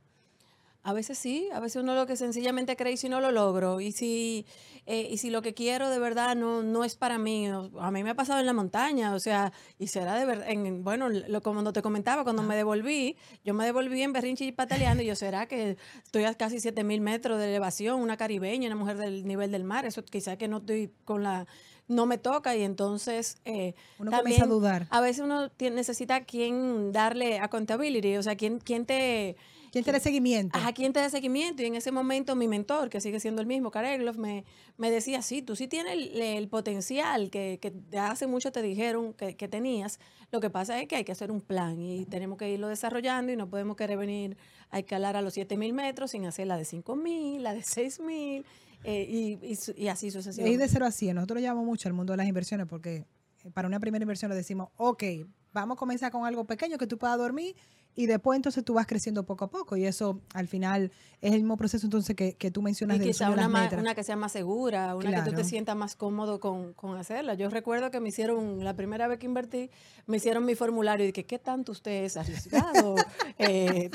A 0.86 0.92
veces 0.92 1.18
sí, 1.18 1.48
a 1.54 1.62
veces 1.62 1.82
uno 1.82 1.96
lo 1.96 2.06
que 2.06 2.18
sencillamente 2.18 2.76
cree 2.76 2.92
y 2.92 2.98
si 2.98 3.08
no 3.08 3.22
lo 3.22 3.32
logro. 3.32 3.80
Y 3.80 3.94
si, 3.94 4.46
eh, 4.86 5.08
y 5.10 5.18
si 5.18 5.30
lo 5.30 5.42
que 5.42 5.54
quiero 5.54 5.90
de 5.90 5.98
verdad 5.98 6.36
no, 6.36 6.62
no 6.62 6.84
es 6.84 6.98
para 6.98 7.18
mí. 7.18 7.48
A 7.48 7.90
mí 7.92 8.04
me 8.04 8.10
ha 8.10 8.16
pasado 8.16 8.42
en 8.42 8.46
la 8.46 8.52
montaña, 8.52 9.14
o 9.14 9.20
sea, 9.20 9.54
y 9.80 9.88
será 9.88 10.16
de 10.16 10.26
verdad, 10.26 10.50
en, 10.50 10.84
bueno, 10.84 11.08
lo, 11.08 11.42
como 11.42 11.72
te 11.72 11.82
comentaba, 11.82 12.26
cuando 12.26 12.44
me 12.44 12.58
devolví, 12.58 13.16
yo 13.46 13.54
me 13.54 13.64
devolví 13.64 14.02
en 14.02 14.12
Berrinchi 14.12 14.48
y 14.48 14.52
Pataleando 14.52 15.04
y 15.04 15.06
yo 15.06 15.16
será 15.16 15.46
que 15.46 15.78
estoy 16.04 16.26
a 16.26 16.34
casi 16.34 16.60
7000 16.60 17.00
metros 17.00 17.40
de 17.40 17.46
elevación, 17.46 18.02
una 18.02 18.18
caribeña, 18.18 18.68
una 18.68 18.76
mujer 18.76 18.98
del 18.98 19.26
nivel 19.26 19.54
del 19.54 19.64
mar, 19.64 19.86
eso 19.86 20.04
quizás 20.04 20.36
que 20.36 20.50
no 20.50 20.58
estoy 20.58 20.92
con 21.06 21.24
la 21.24 21.48
no 21.88 22.06
me 22.06 22.18
toca 22.18 22.56
y 22.56 22.64
entonces 22.64 23.38
eh, 23.46 23.74
uno 24.00 24.12
comienza 24.12 24.46
a 24.46 24.48
dudar. 24.48 24.88
A 24.90 25.02
veces 25.02 25.24
uno 25.24 25.50
necesita 25.60 26.24
quien 26.24 26.92
darle 26.92 27.40
accountability, 27.40 28.18
o 28.18 28.24
sea, 28.24 28.36
quien, 28.36 28.60
quien 28.60 28.86
te 28.86 29.36
¿Quién 29.74 29.84
te 29.84 29.92
da 29.92 30.00
seguimiento? 30.00 30.60
¿A 30.64 30.72
¿quién 30.72 30.94
te 30.94 31.00
da 31.00 31.10
seguimiento? 31.10 31.64
Y 31.64 31.66
en 31.66 31.74
ese 31.74 31.92
momento 31.92 32.36
mi 32.36 32.48
mentor, 32.48 32.92
que 32.92 33.02
sigue 33.02 33.20
siendo 33.20 33.42
el 33.42 33.48
mismo, 33.48 33.72
Kareglov, 33.72 34.20
me, 34.20 34.46
me 34.78 34.92
decía, 34.92 35.24
sí, 35.24 35.42
tú 35.42 35.56
sí 35.56 35.68
tienes 35.68 36.12
el, 36.14 36.48
potencial 36.48 37.32
que, 37.32 37.58
que, 37.60 37.74
hace 37.98 38.28
mucho 38.28 38.52
te 38.52 38.62
dijeron 38.62 39.16
que, 39.16 39.36
que, 39.36 39.48
tenías. 39.48 40.00
Lo 40.32 40.42
que 40.42 40.52
pasa 40.52 40.80
es 40.80 40.88
que 40.88 40.98
hay 40.98 41.04
que 41.04 41.12
hacer 41.12 41.32
un 41.32 41.42
plan 41.42 41.82
y 41.82 42.06
tenemos 42.06 42.38
que 42.38 42.52
irlo 42.52 42.68
desarrollando 42.68 43.32
y 43.32 43.36
no 43.36 43.50
podemos 43.50 43.76
querer 43.76 43.98
venir 43.98 44.38
a 44.70 44.78
escalar 44.78 45.16
a 45.16 45.24
los 45.24 45.36
7.000 45.36 45.74
metros 45.74 46.12
sin 46.12 46.28
hacer 46.28 46.46
la 46.46 46.56
de 46.56 46.66
5.000, 46.66 47.40
la 47.40 47.56
de 47.56 47.62
6.000 47.62 48.46
eh, 48.84 49.08
y, 49.10 49.40
y, 49.42 49.58
y, 49.76 49.88
así 49.88 50.12
sucesivamente. 50.12 50.54
Y 50.54 50.58
de 50.58 50.68
0 50.68 50.86
a 50.86 50.92
100. 50.92 51.16
Nosotros 51.16 51.38
lo 51.38 51.42
llamamos 51.42 51.66
mucho 51.66 51.90
al 51.90 51.94
mundo 51.94 52.14
de 52.14 52.18
las 52.18 52.28
inversiones 52.28 52.68
porque 52.68 53.08
eh, 53.44 53.50
para 53.52 53.68
una 53.68 53.80
primera 53.80 54.04
inversión 54.04 54.30
le 54.30 54.36
decimos, 54.36 54.70
ok, 54.78 55.04
vamos 55.52 55.78
a 55.78 55.80
comenzar 55.80 56.12
con 56.12 56.28
algo 56.28 56.46
pequeño 56.46 56.78
que 56.78 56.86
tú 56.86 57.00
puedas 57.00 57.18
dormir 57.18 57.56
y 57.96 58.08
después 58.08 58.36
entonces 58.36 58.64
tú 58.64 58.74
vas 58.74 58.88
creciendo 58.88 59.24
poco 59.24 59.46
a 59.46 59.50
poco 59.50 59.78
y 59.78 59.86
eso 59.86 60.20
al 60.34 60.48
final 60.48 60.92
es 61.22 61.32
el 61.32 61.40
mismo 61.40 61.56
proceso 61.58 61.86
entonces 61.86 62.16
que, 62.16 62.34
que 62.34 62.52
tú 62.52 62.62
mencionas. 62.62 62.98
Y 62.98 63.02
quizá 63.02 63.30
una, 63.30 63.48
una 63.48 63.96
que 63.96 64.04
sea 64.04 64.16
más 64.16 64.32
segura, 64.32 64.96
una 64.96 65.24
que 65.24 65.30
tú 65.30 65.36
te 65.36 65.44
sientas 65.46 65.76
más 65.76 65.96
cómodo 65.96 66.40
con, 66.40 66.74
con, 66.74 66.98
hacerla. 66.98 67.34
Yo 67.36 67.50
recuerdo 67.50 67.92
que 67.92 68.00
me 68.00 68.10
hicieron, 68.10 68.64
la 68.64 68.76
primera 68.76 69.08
vez 69.08 69.20
que 69.20 69.26
invertí, 69.26 69.70
me 70.06 70.18
hicieron 70.18 70.44
mi 70.44 70.56
formulario 70.56 71.06
y 71.06 71.08
dije, 71.12 71.26
¿qué 71.26 71.40
tanto 71.40 71.72
usted 71.72 72.04
es 72.04 72.18
arriesgado? 72.18 72.96
eh, 73.38 73.90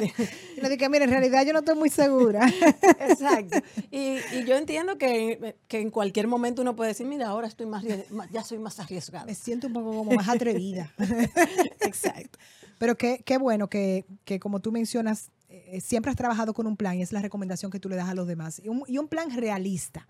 y 0.56 0.60
le 0.60 0.68
dije, 0.70 0.88
mire, 0.88 1.04
en 1.04 1.10
realidad 1.10 1.44
yo 1.44 1.52
no 1.52 1.58
estoy 1.58 1.76
muy 1.76 1.90
segura. 1.90 2.48
Exacto. 3.00 3.58
Y, 3.90 4.16
y, 4.32 4.44
yo 4.46 4.56
entiendo 4.56 4.96
que, 4.96 5.56
que, 5.68 5.80
en 5.80 5.90
cualquier 5.90 6.28
momento 6.28 6.62
uno 6.62 6.76
puede 6.76 6.88
decir, 6.88 7.06
mira, 7.06 7.28
ahora 7.28 7.46
estoy 7.46 7.66
más, 7.66 7.84
ya 8.32 8.42
soy 8.42 8.58
más 8.58 8.80
arriesgado. 8.80 9.26
Me 9.26 9.34
siento 9.34 9.66
un 9.66 9.74
poco 9.74 9.90
como 9.90 10.12
más 10.12 10.28
atrevida. 10.28 10.94
Exacto. 11.80 12.38
Pero 12.78 12.96
qué, 12.96 13.22
qué 13.24 13.38
bueno 13.38 13.68
que, 13.68 14.06
que, 14.24 14.40
como 14.40 14.60
tú 14.60 14.72
mencionas, 14.72 15.30
eh, 15.48 15.80
siempre 15.80 16.10
has 16.10 16.16
trabajado 16.16 16.54
con 16.54 16.66
un 16.66 16.76
plan 16.76 16.96
y 16.96 17.02
es 17.02 17.12
la 17.12 17.20
recomendación 17.20 17.70
que 17.70 17.80
tú 17.80 17.88
le 17.88 17.96
das 17.96 18.08
a 18.08 18.14
los 18.14 18.26
demás. 18.26 18.60
Y 18.62 18.68
un, 18.68 18.84
y 18.86 18.98
un 18.98 19.08
plan 19.08 19.34
realista. 19.34 20.06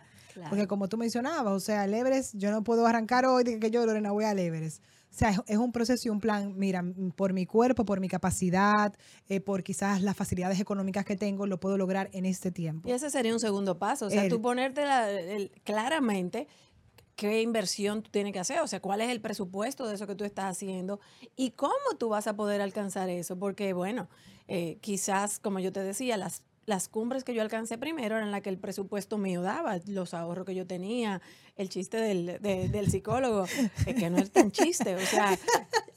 Porque 0.49 0.69
como 0.69 0.89
tú 0.89 0.97
mencionabas, 0.97 1.53
o 1.53 1.59
sea, 1.59 1.85
el 1.85 1.95
Everest, 1.95 2.35
yo 2.37 2.53
no 2.53 2.63
puedo 2.63 2.87
arrancar 2.87 3.27
hoy 3.27 3.43
de 3.43 3.59
que 3.59 3.73
yo, 3.73 3.85
Lorena, 3.85 4.13
voy 4.13 4.25
al 4.25 4.39
Everest. 4.39 4.83
O 5.11 5.19
sea, 5.19 5.31
es, 5.47 5.57
un 5.57 5.73
proceso 5.73 6.07
y 6.07 6.11
un 6.11 6.21
plan, 6.21 6.55
mira, 6.57 6.85
por 7.17 7.33
mi 7.33 7.47
cuerpo, 7.47 7.85
por 7.85 7.99
mi 7.99 8.09
capacidad, 8.09 8.95
eh, 9.29 9.41
por 9.41 9.63
quizás 9.63 10.03
las 10.03 10.17
facilidades 10.17 10.61
económicas 10.61 11.05
que 11.05 11.17
tengo, 11.17 11.47
lo 11.47 11.59
puedo 11.59 11.77
lograr 11.77 12.09
en 12.13 12.25
este 12.25 12.53
tiempo. 12.53 12.89
Y 12.89 12.93
ese 12.93 13.11
sería 13.11 13.33
un 13.33 13.41
segundo 13.41 13.79
paso, 13.79 14.07
o 14.07 14.11
sea, 14.11 14.29
tú 14.29 14.41
ponerte 14.41 14.83
claramente 15.65 16.47
qué 17.19 17.43
inversión 17.43 18.05
tú 18.05 18.13
tienes 18.13 18.33
que 18.33 18.39
hacer, 18.39 18.61
o 18.61 18.69
sea, 18.69 18.79
cuál 18.79 19.01
es 19.01 19.11
el 19.11 19.21
presupuesto 19.21 19.89
de 19.89 19.97
eso 19.97 20.07
que 20.07 20.15
tú 20.15 20.23
estás 20.23 20.45
haciendo 20.45 21.01
y 21.35 21.51
cómo 21.51 21.75
tú 21.99 22.11
vas 22.11 22.29
a 22.29 22.37
poder 22.37 22.61
alcanzar 22.61 23.11
eso, 23.11 23.37
porque 23.37 23.73
bueno, 23.73 24.09
eh, 24.47 24.79
quizás, 24.81 25.41
como 25.41 25.59
yo 25.59 25.73
te 25.73 25.83
decía, 25.83 26.17
las, 26.17 26.45
las 26.65 26.89
cumbres 26.89 27.25
que 27.25 27.35
yo 27.35 27.43
alcancé 27.43 27.77
primero 27.77 28.17
eran 28.17 28.31
las 28.31 28.43
que 28.43 28.51
el 28.51 28.59
presupuesto 28.59 29.19
mío 29.19 29.43
daba, 29.43 29.81
los 29.87 30.15
ahorros 30.15 30.47
que 30.47 30.55
yo 30.55 30.65
tenía, 30.65 31.21
el 31.59 31.69
chiste 31.69 31.97
del, 31.97 32.41
del 32.41 32.91
psicólogo, 32.91 33.45
que 33.85 34.11
no 34.11 34.19
es 34.19 34.31
tan 34.31 34.53
chiste, 34.53 34.95
o 34.95 35.01
sea, 35.01 35.37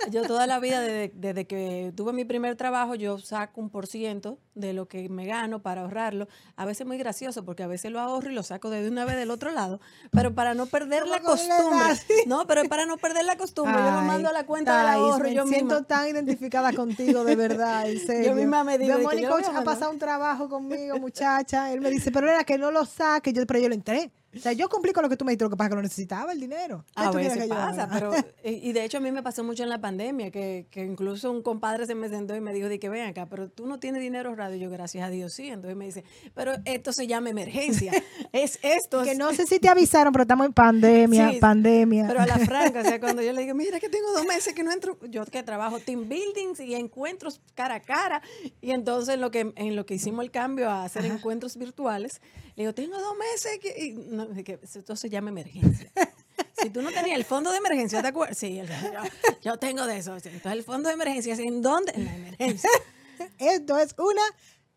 yo 0.09 0.23
toda 0.23 0.47
la 0.47 0.59
vida, 0.59 0.81
desde, 0.81 1.45
que 1.45 1.93
tuve 1.95 2.13
mi 2.13 2.25
primer 2.25 2.55
trabajo, 2.55 2.95
yo 2.95 3.19
saco 3.19 3.61
un 3.61 3.69
por 3.69 3.85
ciento 3.85 4.39
de 4.55 4.73
lo 4.73 4.87
que 4.87 5.07
me 5.07 5.25
gano 5.25 5.61
para 5.61 5.81
ahorrarlo. 5.81 6.27
A 6.55 6.65
veces 6.65 6.87
muy 6.87 6.97
gracioso, 6.97 7.45
porque 7.45 7.61
a 7.61 7.67
veces 7.67 7.91
lo 7.91 7.99
ahorro 7.99 8.31
y 8.31 8.33
lo 8.33 8.41
saco 8.41 8.71
de 8.71 8.87
una 8.89 9.05
vez 9.05 9.15
del 9.17 9.29
otro 9.29 9.51
lado, 9.51 9.79
pero 10.09 10.33
para 10.33 10.55
no 10.55 10.65
perder 10.65 11.05
la 11.05 11.19
costumbre. 11.19 11.95
No, 12.25 12.47
pero 12.47 12.63
para 12.65 12.87
no 12.87 12.97
perder 12.97 13.25
la 13.25 13.37
costumbre, 13.37 13.77
yo 13.77 13.91
lo 13.91 14.01
mando 14.01 14.29
a 14.29 14.33
la 14.33 14.45
cuenta 14.47 14.79
del 14.79 14.87
ahorro. 14.87 15.25
Me 15.25 15.35
yo 15.35 15.45
siento 15.45 15.83
tan 15.83 16.07
identificada 16.07 16.73
contigo, 16.73 17.23
de 17.23 17.35
verdad, 17.35 17.87
en 17.87 17.99
serio. 18.05 18.31
Yo 18.31 18.35
misma 18.35 18.63
me 18.63 18.79
digo. 18.79 18.97
Mónica 18.97 19.35
ha 19.55 19.63
pasado 19.63 19.91
un 19.91 19.99
trabajo 19.99 20.49
conmigo, 20.49 20.97
muchacha. 20.97 21.71
Él 21.71 21.81
me 21.81 21.91
dice, 21.91 22.11
pero 22.11 22.27
era 22.29 22.43
que 22.43 22.57
no 22.57 22.71
lo 22.71 22.85
saque. 22.85 23.31
Yo, 23.31 23.45
pero 23.45 23.59
yo 23.59 23.69
lo 23.69 23.75
entré. 23.75 24.11
O 24.35 24.39
sea, 24.39 24.53
yo 24.53 24.69
cumplí 24.69 24.93
con 24.93 25.03
lo 25.03 25.09
que 25.09 25.17
tú 25.17 25.25
me 25.25 25.31
dijiste, 25.31 25.43
lo 25.43 25.49
que 25.49 25.57
pasa 25.57 25.67
es 25.67 25.69
que 25.71 25.75
lo 25.75 25.81
necesitaba 25.81 26.31
el 26.31 26.39
dinero. 26.39 26.85
A 26.95 27.11
veces 27.11 27.47
pasa, 27.47 27.89
pero, 27.91 28.11
y 28.43 28.71
de 28.71 28.85
hecho 28.85 28.97
a 28.97 29.01
mí 29.01 29.11
me 29.11 29.21
pasó 29.21 29.43
mucho 29.43 29.63
en 29.63 29.69
la 29.69 29.81
pandemia, 29.81 30.31
que, 30.31 30.67
que 30.71 30.85
incluso 30.85 31.31
un 31.31 31.41
compadre 31.41 31.85
se 31.85 31.95
me 31.95 32.07
sentó 32.09 32.35
y 32.35 32.41
me 32.41 32.53
dijo, 32.53 32.69
de 32.69 32.79
que 32.79 32.89
ven 32.89 33.07
acá, 33.07 33.27
pero 33.27 33.49
tú 33.49 33.65
no 33.67 33.79
tienes 33.79 34.01
dinero 34.01 34.33
radio. 34.35 34.57
Yo, 34.57 34.69
gracias 34.69 35.05
a 35.05 35.09
Dios, 35.09 35.33
sí. 35.33 35.47
Entonces 35.47 35.75
me 35.75 35.85
dice, 35.85 36.03
pero 36.33 36.53
esto 36.65 36.93
se 36.93 37.07
llama 37.07 37.29
emergencia. 37.29 37.91
es 38.31 38.59
esto. 38.61 39.03
Que 39.03 39.15
no 39.15 39.33
sé 39.33 39.45
si 39.45 39.59
te 39.59 39.67
avisaron, 39.67 40.13
pero 40.13 40.23
estamos 40.23 40.45
en 40.45 40.53
pandemia, 40.53 41.33
pandemia. 41.39 42.07
Pero 42.07 42.21
a 42.21 42.25
la 42.25 42.39
franca, 42.39 42.81
o 42.81 42.83
sea, 42.83 42.99
cuando 43.01 43.21
yo 43.21 43.33
le 43.33 43.41
digo, 43.41 43.55
mira 43.55 43.79
que 43.79 43.89
tengo 43.89 44.11
dos 44.13 44.25
meses 44.25 44.53
que 44.53 44.63
no 44.63 44.71
entro, 44.71 44.97
yo 45.09 45.25
que 45.25 45.43
trabajo 45.43 45.79
team 45.79 46.07
buildings 46.07 46.59
y 46.59 46.75
encuentros 46.75 47.41
cara 47.53 47.75
a 47.75 47.79
cara, 47.81 48.21
y 48.61 48.71
entonces 48.71 49.15
en 49.15 49.21
lo 49.21 49.31
que, 49.31 49.53
en 49.55 49.75
lo 49.75 49.85
que 49.85 49.95
hicimos 49.95 50.23
el 50.23 50.31
cambio 50.31 50.69
a 50.69 50.83
hacer 50.83 51.05
encuentros 51.05 51.57
virtuales, 51.57 52.21
le 52.55 52.63
digo, 52.63 52.73
tengo 52.73 52.99
dos 52.99 53.15
meses 53.17 53.59
que, 53.59 53.95
no, 54.25 54.35
esto 54.35 54.95
se 54.95 55.09
llama 55.09 55.29
emergencia. 55.29 55.91
Si 56.61 56.69
tú 56.69 56.81
no 56.81 56.91
tenías 56.91 57.17
el 57.17 57.25
fondo 57.25 57.51
de 57.51 57.57
emergencia, 57.57 58.01
¿te 58.01 58.07
acuerdas? 58.09 58.37
Sí, 58.37 58.61
yo, 59.41 59.57
tengo 59.57 59.85
de 59.87 59.97
eso. 59.97 60.15
Entonces, 60.15 60.45
el 60.45 60.63
fondo 60.63 60.89
de 60.89 60.93
emergencia, 60.93 61.33
¿en 61.35 61.61
dónde? 61.61 61.91
En 61.95 62.05
la 62.05 62.15
emergencia. 62.15 62.69
Esto 63.39 63.77
es 63.79 63.95
una 63.97 64.21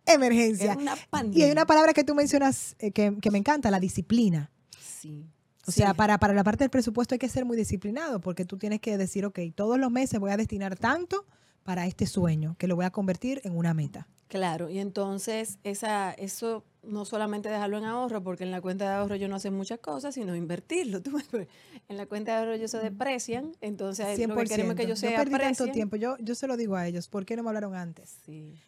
emergencia. 0.07 0.77
una 0.77 0.97
y 1.33 1.43
hay 1.43 1.51
una 1.51 1.67
palabra 1.67 1.93
que 1.93 2.05
tú 2.05 2.15
mencionas 2.15 2.75
eh, 2.79 2.91
que, 2.91 3.17
que, 3.21 3.31
me 3.31 3.39
encanta, 3.39 3.71
la 3.71 3.81
disciplina. 3.81 4.51
Sí. 4.81 5.27
O 5.67 5.73
sea, 5.73 5.95
para, 5.95 6.19
para 6.19 6.35
la 6.35 6.45
parte 6.45 6.65
del 6.65 6.71
presupuesto 6.71 7.15
hay 7.15 7.19
que 7.19 7.29
ser 7.29 7.45
muy 7.45 7.57
disciplinado 7.57 8.21
porque 8.21 8.45
tú 8.45 8.59
tienes 8.59 8.81
que 8.81 8.99
decir, 8.99 9.25
ok, 9.25 9.39
todos 9.55 9.79
los 9.79 9.91
meses 9.91 10.21
voy 10.21 10.31
a 10.31 10.37
destinar 10.37 10.77
tanto 10.77 11.27
para 11.63 11.87
este 11.87 12.07
sueño, 12.07 12.57
que 12.59 12.67
lo 12.67 12.77
voy 12.77 12.85
a 12.85 12.91
convertir 12.91 13.41
en 13.45 13.57
una 13.57 13.73
meta. 13.73 14.07
Claro, 14.29 14.71
y 14.71 14.79
entonces 14.79 15.59
esa, 15.63 16.13
eso 16.13 16.65
no 16.87 17.05
solamente 17.05 17.49
dejarlo 17.49 17.79
en 17.79 17.85
ahorro, 17.85 18.23
porque 18.23 18.45
en 18.45 18.51
la 18.51 18.61
cuenta 18.61 18.89
de 18.89 18.97
ahorro 18.97 19.17
yo 19.17 19.29
no 19.29 19.39
sé 19.39 19.51
muchas 19.51 19.79
cosas, 19.79 20.15
sino 20.15 20.35
invertirlo. 20.35 21.01
en 21.89 21.97
la 21.97 22.07
cuenta 22.07 22.33
de 22.33 22.39
ahorro 22.39 22.53
ellos 22.53 22.71
se 22.71 22.79
deprecian, 22.79 23.53
entonces 23.61 24.19
lo 24.27 24.37
que 24.37 24.45
queremos 24.45 24.75
que 24.75 24.83
ellos 24.85 24.99
se 24.99 25.11
Yo 25.11 25.17
perdí 25.17 25.39
tanto 25.39 25.69
tiempo, 25.69 25.97
yo, 25.97 26.17
yo 26.19 26.35
se 26.35 26.47
lo 26.47 26.57
digo 26.57 26.77
a 26.77 26.87
ellos, 26.87 27.09
¿por 27.09 27.25
qué 27.25 27.37
no 27.37 27.43
me 27.43 27.51
hablaron 27.51 27.75
antes? 27.75 28.19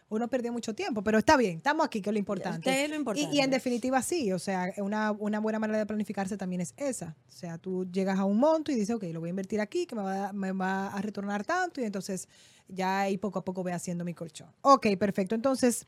Uno 0.08 0.28
perdió 0.28 0.52
mucho 0.52 0.74
tiempo, 0.74 1.02
pero 1.02 1.18
está 1.18 1.36
bien, 1.36 1.58
estamos 1.58 1.86
aquí, 1.86 2.00
que 2.00 2.10
es 2.10 2.14
lo 2.14 2.18
importante. 2.18 2.84
Es 2.84 2.90
lo 2.90 2.96
importante. 2.96 3.34
Y, 3.34 3.38
y, 3.38 3.40
en 3.40 3.50
definitiva 3.50 4.00
sí, 4.02 4.32
o 4.32 4.38
sea, 4.38 4.72
una, 4.78 5.12
una 5.12 5.40
buena 5.40 5.58
manera 5.58 5.78
de 5.78 5.86
planificarse 5.86 6.36
también 6.36 6.60
es 6.60 6.74
esa. 6.76 7.16
O 7.28 7.32
sea, 7.32 7.58
tú 7.58 7.86
llegas 7.90 8.18
a 8.18 8.24
un 8.24 8.38
monto 8.38 8.72
y 8.72 8.74
dices, 8.74 8.94
ok, 8.94 9.04
lo 9.12 9.20
voy 9.20 9.28
a 9.28 9.30
invertir 9.30 9.60
aquí, 9.60 9.86
que 9.86 9.94
me 9.94 10.02
va, 10.02 10.32
me 10.32 10.52
va 10.52 10.88
a 10.88 11.02
retornar 11.02 11.44
tanto, 11.44 11.80
y 11.80 11.84
entonces 11.84 12.28
ya 12.68 13.00
ahí 13.00 13.18
poco 13.18 13.38
a 13.38 13.44
poco 13.44 13.62
voy 13.62 13.72
haciendo 13.72 14.04
mi 14.04 14.14
colchón. 14.14 14.48
Ok, 14.62 14.86
perfecto. 14.98 15.34
Entonces, 15.34 15.86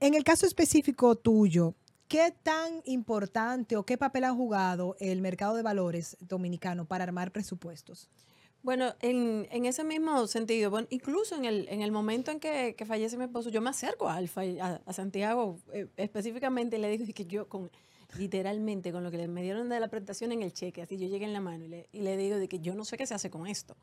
en 0.00 0.14
el 0.14 0.24
caso 0.24 0.46
específico 0.46 1.16
tuyo, 1.16 1.74
¿qué 2.08 2.34
tan 2.42 2.82
importante 2.84 3.76
o 3.76 3.84
qué 3.84 3.96
papel 3.98 4.24
ha 4.24 4.32
jugado 4.32 4.96
el 5.00 5.20
mercado 5.20 5.56
de 5.56 5.62
valores 5.62 6.16
dominicano 6.20 6.86
para 6.86 7.04
armar 7.04 7.32
presupuestos? 7.32 8.08
Bueno, 8.62 8.94
en, 9.00 9.46
ese 9.64 9.84
mismo 9.84 10.26
sentido, 10.26 10.70
bueno, 10.70 10.88
incluso 10.90 11.36
en 11.36 11.44
el, 11.44 11.68
en 11.68 11.82
el 11.82 11.92
momento 11.92 12.32
en 12.32 12.40
que, 12.40 12.74
fallece 12.84 13.16
mi 13.16 13.24
esposo, 13.24 13.48
yo 13.48 13.60
me 13.60 13.70
acerco 13.70 14.08
a 14.08 14.16
a, 14.16 14.92
Santiago 14.92 15.58
eh, 15.72 15.86
específicamente, 15.96 16.76
y 16.76 16.80
le 16.80 16.88
digo 16.90 17.04
que 17.14 17.26
yo 17.26 17.48
con 17.48 17.70
literalmente 18.18 18.92
con 18.92 19.04
lo 19.04 19.10
que 19.10 19.28
me 19.28 19.42
dieron 19.42 19.68
de 19.68 19.80
la 19.80 19.88
presentación 19.88 20.32
en 20.32 20.42
el 20.42 20.52
cheque, 20.52 20.82
así 20.82 20.98
yo 20.98 21.06
llegué 21.06 21.24
en 21.26 21.32
la 21.32 21.40
mano 21.40 21.64
y 21.64 21.68
le, 21.68 21.88
y 21.92 22.00
le 22.00 22.16
digo 22.16 22.36
de 22.38 22.48
que 22.48 22.58
yo 22.58 22.74
no 22.74 22.84
sé 22.84 22.96
qué 22.96 23.06
se 23.06 23.14
hace 23.14 23.30
con 23.30 23.46
esto. 23.46 23.76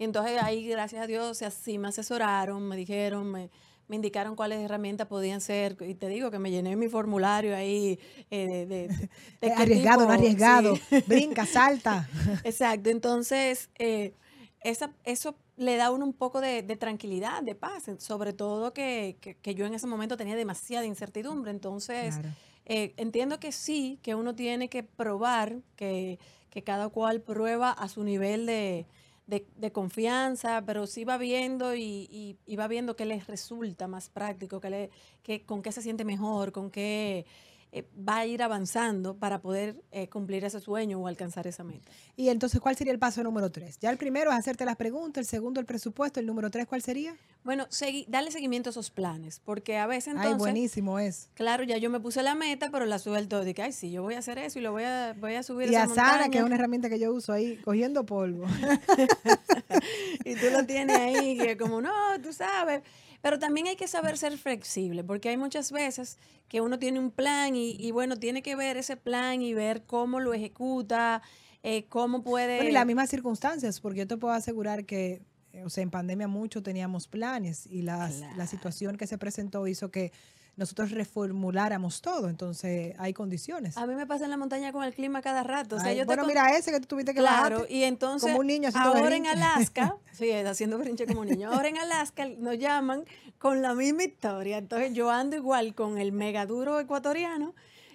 Y 0.00 0.04
entonces 0.04 0.42
ahí, 0.42 0.66
gracias 0.66 1.04
a 1.04 1.06
Dios, 1.06 1.42
así 1.42 1.76
me 1.76 1.88
asesoraron, 1.88 2.66
me 2.66 2.74
dijeron, 2.74 3.30
me, 3.30 3.50
me 3.86 3.96
indicaron 3.96 4.34
cuáles 4.34 4.60
herramientas 4.60 5.06
podían 5.06 5.42
ser. 5.42 5.76
Y 5.80 5.94
te 5.94 6.08
digo 6.08 6.30
que 6.30 6.38
me 6.38 6.50
llené 6.50 6.74
mi 6.74 6.88
formulario 6.88 7.54
ahí 7.54 7.98
eh, 8.30 8.64
de, 8.66 9.52
arriesgado, 9.56 10.06
no 10.06 10.12
arriesgado, 10.12 10.74
brinca, 11.06 11.44
salta. 11.44 12.08
Exacto. 12.44 12.88
Entonces, 12.88 13.68
eh, 13.78 14.14
esa, 14.62 14.90
eso 15.04 15.34
le 15.58 15.76
da 15.76 15.90
uno 15.90 16.06
un 16.06 16.14
poco 16.14 16.40
de, 16.40 16.62
tranquilidad, 16.78 17.42
de 17.42 17.54
paz, 17.54 17.90
sobre 17.98 18.32
todo 18.32 18.72
que, 18.72 19.18
yo 19.54 19.66
en 19.66 19.74
ese 19.74 19.86
momento 19.86 20.16
tenía 20.16 20.34
demasiada 20.34 20.86
incertidumbre. 20.86 21.50
Entonces, 21.50 22.18
eh, 22.64 22.94
entiendo 22.96 23.38
que 23.38 23.52
sí, 23.52 23.98
que 24.02 24.14
uno 24.14 24.34
tiene 24.34 24.70
que 24.70 24.82
probar, 24.82 25.58
que, 25.76 26.18
que 26.48 26.62
cada 26.62 26.88
cual 26.88 27.20
prueba 27.20 27.70
a 27.70 27.86
su 27.90 28.02
nivel 28.02 28.46
de, 28.46 28.86
de, 29.30 29.72
confianza, 29.72 30.62
pero 30.66 30.86
sí 30.86 31.04
va 31.04 31.16
viendo 31.16 31.74
y, 31.76 32.36
y, 32.46 32.56
va 32.56 32.66
viendo 32.68 32.96
qué 32.96 33.04
les 33.06 33.26
resulta 33.26 33.86
más 33.86 34.10
práctico, 34.10 34.60
qué 34.60 34.70
le, 34.70 34.90
qué, 35.22 35.42
con 35.44 35.62
qué 35.62 35.72
se 35.72 35.82
siente 35.82 36.04
mejor, 36.04 36.52
con 36.52 36.70
qué 36.70 37.24
eh, 37.72 37.86
va 37.96 38.18
a 38.18 38.26
ir 38.26 38.42
avanzando 38.42 39.16
para 39.16 39.40
poder 39.40 39.80
eh, 39.92 40.08
cumplir 40.08 40.44
ese 40.44 40.58
sueño 40.58 40.98
o 40.98 41.06
alcanzar 41.06 41.46
esa 41.46 41.62
meta. 41.62 41.88
Y 42.16 42.28
entonces, 42.28 42.60
¿cuál 42.60 42.74
sería 42.76 42.92
el 42.92 42.98
paso 42.98 43.22
número 43.22 43.50
tres? 43.52 43.78
Ya 43.78 43.90
el 43.90 43.96
primero 43.96 44.32
es 44.32 44.36
hacerte 44.36 44.64
las 44.64 44.74
preguntas, 44.74 45.22
el 45.22 45.26
segundo 45.26 45.60
el 45.60 45.66
presupuesto, 45.66 46.18
el 46.18 46.26
número 46.26 46.50
tres, 46.50 46.66
¿cuál 46.66 46.82
sería? 46.82 47.14
Bueno, 47.44 47.68
darle 48.08 48.32
seguimiento 48.32 48.70
a 48.70 48.72
esos 48.72 48.90
planes, 48.90 49.40
porque 49.44 49.78
a 49.78 49.86
veces 49.86 50.08
entonces... 50.08 50.32
Ay, 50.32 50.38
buenísimo 50.38 50.98
es. 50.98 51.30
Claro, 51.34 51.62
ya 51.62 51.76
yo 51.76 51.90
me 51.90 52.00
puse 52.00 52.22
la 52.24 52.34
meta, 52.34 52.70
pero 52.72 52.86
la 52.86 52.98
suelto 52.98 53.44
de 53.44 53.54
que, 53.54 53.62
ay, 53.62 53.72
sí, 53.72 53.92
yo 53.92 54.02
voy 54.02 54.14
a 54.14 54.18
hacer 54.18 54.38
eso 54.38 54.58
y 54.58 54.62
lo 54.62 54.72
voy 54.72 54.82
a, 54.82 55.14
voy 55.18 55.34
a 55.34 55.42
subir 55.44 55.70
Y 55.70 55.76
a 55.76 55.86
Sara, 55.86 56.28
que 56.28 56.38
es 56.38 56.44
una 56.44 56.56
herramienta 56.56 56.88
que 56.88 56.98
yo 56.98 57.12
uso 57.12 57.32
ahí, 57.32 57.56
cogiendo 57.58 58.04
polvo. 58.04 58.46
y 60.24 60.34
tú 60.34 60.46
lo 60.52 60.66
tienes 60.66 60.98
ahí, 60.98 61.38
que 61.38 61.56
como, 61.56 61.80
no, 61.80 61.92
tú 62.20 62.32
sabes... 62.32 62.82
Pero 63.20 63.38
también 63.38 63.66
hay 63.66 63.76
que 63.76 63.88
saber 63.88 64.16
ser 64.16 64.36
flexible, 64.38 65.04
porque 65.04 65.28
hay 65.28 65.36
muchas 65.36 65.72
veces 65.72 66.18
que 66.48 66.60
uno 66.60 66.78
tiene 66.78 66.98
un 66.98 67.10
plan 67.10 67.54
y, 67.54 67.90
bueno, 67.90 68.16
tiene 68.16 68.42
que 68.42 68.56
ver 68.56 68.76
ese 68.76 68.96
plan 68.96 69.42
y 69.42 69.54
ver 69.54 69.82
cómo 69.84 70.20
lo 70.20 70.34
ejecuta, 70.34 71.22
eh, 71.62 71.84
cómo 71.88 72.22
puede... 72.22 72.56
Bueno, 72.56 72.70
y 72.70 72.72
las 72.72 72.86
mismas 72.86 73.10
circunstancias, 73.10 73.80
porque 73.80 74.00
yo 74.00 74.06
te 74.06 74.16
puedo 74.16 74.34
asegurar 74.34 74.84
que, 74.84 75.22
eh, 75.52 75.64
o 75.64 75.70
sea, 75.70 75.82
en 75.82 75.90
pandemia 75.90 76.28
mucho 76.28 76.62
teníamos 76.62 77.06
planes 77.08 77.66
y 77.66 77.82
las, 77.82 78.20
la 78.36 78.46
situación 78.46 78.96
que 78.96 79.06
se 79.06 79.18
presentó 79.18 79.66
hizo 79.66 79.90
que 79.90 80.12
nosotros 80.56 80.90
reformuláramos 80.90 82.00
todo. 82.00 82.28
Entonces, 82.28 82.94
hay 82.98 83.12
condiciones. 83.12 83.76
A 83.76 83.86
mí 83.86 83.94
me 83.94 84.06
pasa 84.06 84.24
en 84.24 84.30
la 84.30 84.36
montaña 84.36 84.72
con 84.72 84.84
el 84.84 84.94
clima 84.94 85.22
cada 85.22 85.42
rato. 85.42 85.76
bueno, 86.04 86.26
mira 86.26 86.56
ese 86.56 86.70
que 86.70 86.80
tú 86.80 86.86
tuviste 86.86 87.14
que 87.14 87.20
Claro, 87.20 87.66
y 87.68 87.84
entonces, 87.84 88.28
como 88.28 88.40
un 88.40 88.46
niño 88.46 88.70
ahora 88.74 89.16
en 89.16 89.26
Alaska, 89.26 89.96
sí, 90.12 90.30
haciendo 90.32 90.78
brinche 90.78 91.06
como 91.06 91.20
un 91.20 91.28
niño, 91.28 91.52
ahora 91.52 91.68
en 91.68 91.78
Alaska 91.78 92.26
nos 92.38 92.58
llaman 92.58 93.04
con 93.38 93.62
la 93.62 93.74
misma 93.74 94.04
historia. 94.04 94.58
Entonces, 94.58 94.92
yo 94.92 95.10
ando 95.10 95.36
igual 95.36 95.74
con 95.74 95.98
el 95.98 96.12
megaduro 96.12 96.78
ecuatoriano 96.80 97.54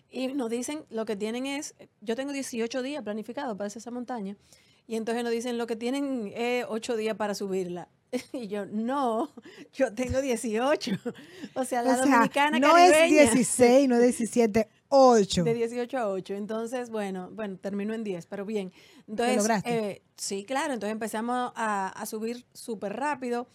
y 0.09 0.27
nos 0.27 0.49
dicen, 0.49 0.85
lo 0.89 1.05
que 1.05 1.15
tienen 1.15 1.45
es, 1.45 1.75
yo 2.01 2.15
tengo 2.15 2.31
18 2.31 2.81
días 2.81 3.03
planificados 3.03 3.57
para 3.57 3.67
hacer 3.67 3.81
esa 3.81 3.91
montaña. 3.91 4.37
Y 4.87 4.95
entonces 4.95 5.23
nos 5.23 5.31
dicen, 5.31 5.57
lo 5.57 5.67
que 5.67 5.75
tienen 5.75 6.31
es 6.35 6.65
8 6.69 6.95
días 6.95 7.15
para 7.15 7.33
subirla. 7.33 7.89
Y 8.33 8.47
yo, 8.47 8.65
no, 8.65 9.31
yo 9.73 9.93
tengo 9.93 10.21
18. 10.21 10.91
O 11.55 11.63
sea, 11.63 11.81
la 11.81 11.95
dominicana 11.97 12.59
no 12.59 12.77
es 12.77 13.09
16, 13.09 13.87
no 13.87 13.95
es 13.95 14.01
17, 14.01 14.67
8. 14.89 15.43
De 15.43 15.53
18 15.53 15.97
a 15.97 16.09
8. 16.09 16.33
Entonces, 16.33 16.89
bueno, 16.89 17.29
bueno, 17.31 17.57
termino 17.57 17.93
en 17.93 18.03
10, 18.03 18.25
pero 18.25 18.45
bien. 18.45 18.73
Entonces, 19.07 19.63
eh, 19.65 20.01
sí, 20.17 20.43
claro, 20.43 20.73
entonces 20.73 20.91
empezamos 20.91 21.53
a, 21.55 21.87
a 21.89 22.05
subir 22.05 22.45
súper 22.53 22.93
rápido. 22.93 23.47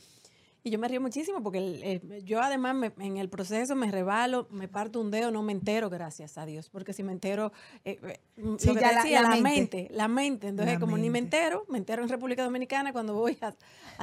Y 0.63 0.71
yo 0.71 0.79
me 0.79 0.89
río 0.89 1.01
muchísimo 1.01 1.43
porque 1.43 1.59
eh, 1.59 2.23
yo 2.23 2.41
además 2.41 2.93
en 2.99 3.17
el 3.17 3.31
proceso 3.31 3.75
me 3.75 3.91
rebalo, 3.91 4.47
me 4.51 4.69
parto 4.69 5.01
un 5.01 5.11
dedo, 5.11 5.31
no 5.31 5.43
me 5.43 5.53
entero, 5.53 5.89
gracias 5.89 6.37
a 6.37 6.45
Dios, 6.45 6.69
porque 6.69 6.93
si 6.93 7.03
me 7.03 7.13
entero, 7.13 7.53
eh, 7.85 7.99
eh 8.03 8.21
mm, 8.37 8.57
sí, 8.59 8.75
ya 8.75 8.97
decía, 8.97 9.23
la, 9.23 9.37
mente. 9.37 9.89
la 9.91 10.09
mente. 10.09 10.49
Entonces, 10.49 10.79
como 10.79 10.99
ni 10.99 11.09
me 11.09 11.19
entero, 11.19 11.65
me 11.69 11.79
entero 11.79 12.03
en 12.03 12.11
República 12.11 12.45
Dominicana 12.45 12.93
cuando 12.93 13.15
voy 13.15 13.39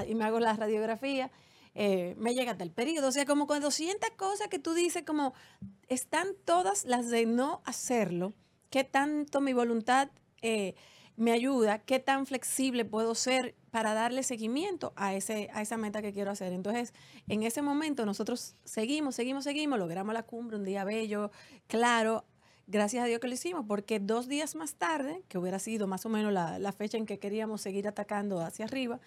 y 0.07 0.15
me 0.15 0.23
hago 0.23 0.39
la 0.39 0.53
radiografía, 0.53 1.29
eh, 1.75 2.15
me 2.17 2.33
llega 2.33 2.53
hasta 2.53 2.63
el 2.63 2.71
periodo. 2.71 3.09
O 3.09 3.11
sea, 3.11 3.25
como 3.25 3.45
con 3.45 3.61
200 3.61 4.09
cosas 4.17 4.47
que 4.47 4.57
tú 4.57 4.73
dices, 4.73 5.03
como 5.03 5.35
están 5.89 6.29
todas 6.43 6.85
las 6.85 7.09
de 7.09 7.27
no 7.27 7.61
hacerlo, 7.65 8.33
qué 8.71 8.83
tanto 8.83 9.41
mi 9.41 9.53
voluntad 9.53 10.09
me 11.17 11.31
ayuda, 11.31 11.79
qué 11.79 11.99
tan 11.99 12.27
flexible 12.27 12.85
puedo 12.85 13.15
ser 13.15 13.55
para 13.71 13.95
darle 13.95 14.21
seguimiento 14.21 14.93
a, 14.95 15.15
ese, 15.15 15.49
a 15.51 15.63
esa 15.63 15.75
meta 15.75 16.01
que 16.01 16.13
quiero 16.13 16.29
hacer. 16.29 16.53
Entonces, 16.53 16.93
en 17.27 17.41
ese 17.41 17.63
momento 17.63 18.05
nosotros 18.05 18.55
seguimos, 18.63 19.15
seguimos, 19.15 19.43
seguimos, 19.43 19.79
logramos 19.79 20.13
la 20.13 20.23
cumbre, 20.23 20.57
un 20.57 20.63
día 20.63 20.83
bello, 20.83 21.31
claro, 21.65 22.23
gracias 22.67 23.03
a 23.03 23.07
Dios 23.07 23.19
que 23.19 23.27
lo 23.27 23.33
hicimos, 23.33 23.65
porque 23.67 23.99
dos 23.99 24.27
días 24.27 24.55
más 24.55 24.75
tarde, 24.75 25.23
que 25.27 25.39
hubiera 25.39 25.57
sido 25.57 25.87
más 25.87 26.05
o 26.05 26.09
menos 26.09 26.31
la, 26.31 26.71
fecha 26.71 26.97
en 26.97 27.07
que 27.07 27.17
queríamos 27.17 27.61
seguir 27.61 27.87
atacando 27.87 28.39
hacia 28.41 28.65
arriba, 28.65 28.99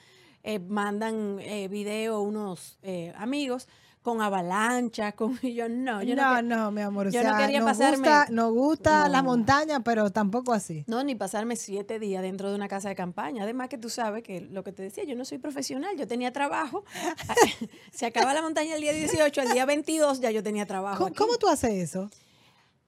eh, 0.42 0.58
mandan 0.58 1.38
eh, 1.38 1.68
video 1.68 2.22
unos 2.22 2.78
eh, 2.82 3.12
amigos 3.16 3.68
con 4.02 4.22
avalancha, 4.22 5.12
con 5.16 5.38
y 5.42 5.54
yo 5.54 5.68
no, 5.68 6.02
yo 6.02 6.16
no, 6.16 6.42
no, 6.42 6.70
mi 6.70 6.82
amor, 6.82 7.10
yo 7.10 7.22
no 7.22 7.36
quería 7.36 7.60
nos 7.60 7.68
pasarme, 7.68 7.96
gusta, 7.98 8.26
nos 8.30 8.52
gusta 8.52 9.08
la 9.08 9.22
montaña, 9.22 9.80
pero 9.80 10.10
tampoco 10.10 10.52
así. 10.52 10.84
No, 10.86 11.02
ni 11.04 11.14
pasarme 11.14 11.56
siete 11.56 11.98
días 11.98 12.22
dentro 12.22 12.48
de 12.48 12.54
una 12.54 12.68
casa 12.68 12.88
de 12.88 12.94
campaña. 12.94 13.42
Además 13.42 13.68
que 13.68 13.78
tú 13.78 13.90
sabes 13.90 14.22
que 14.22 14.40
lo 14.40 14.64
que 14.64 14.72
te 14.72 14.82
decía, 14.82 15.04
yo 15.04 15.14
no 15.14 15.24
soy 15.24 15.38
profesional, 15.38 15.96
yo 15.96 16.06
tenía 16.06 16.32
trabajo. 16.32 16.84
Se 17.92 18.06
acaba 18.06 18.34
la 18.34 18.42
montaña 18.42 18.74
el 18.74 18.80
día 18.80 18.92
18, 18.92 19.42
el 19.42 19.52
día 19.52 19.66
22 19.66 20.20
ya 20.20 20.30
yo 20.30 20.42
tenía 20.42 20.66
trabajo. 20.66 21.08
¿Cómo, 21.16 21.36
tú 21.36 21.48
haces 21.48 21.72
eso? 21.72 22.10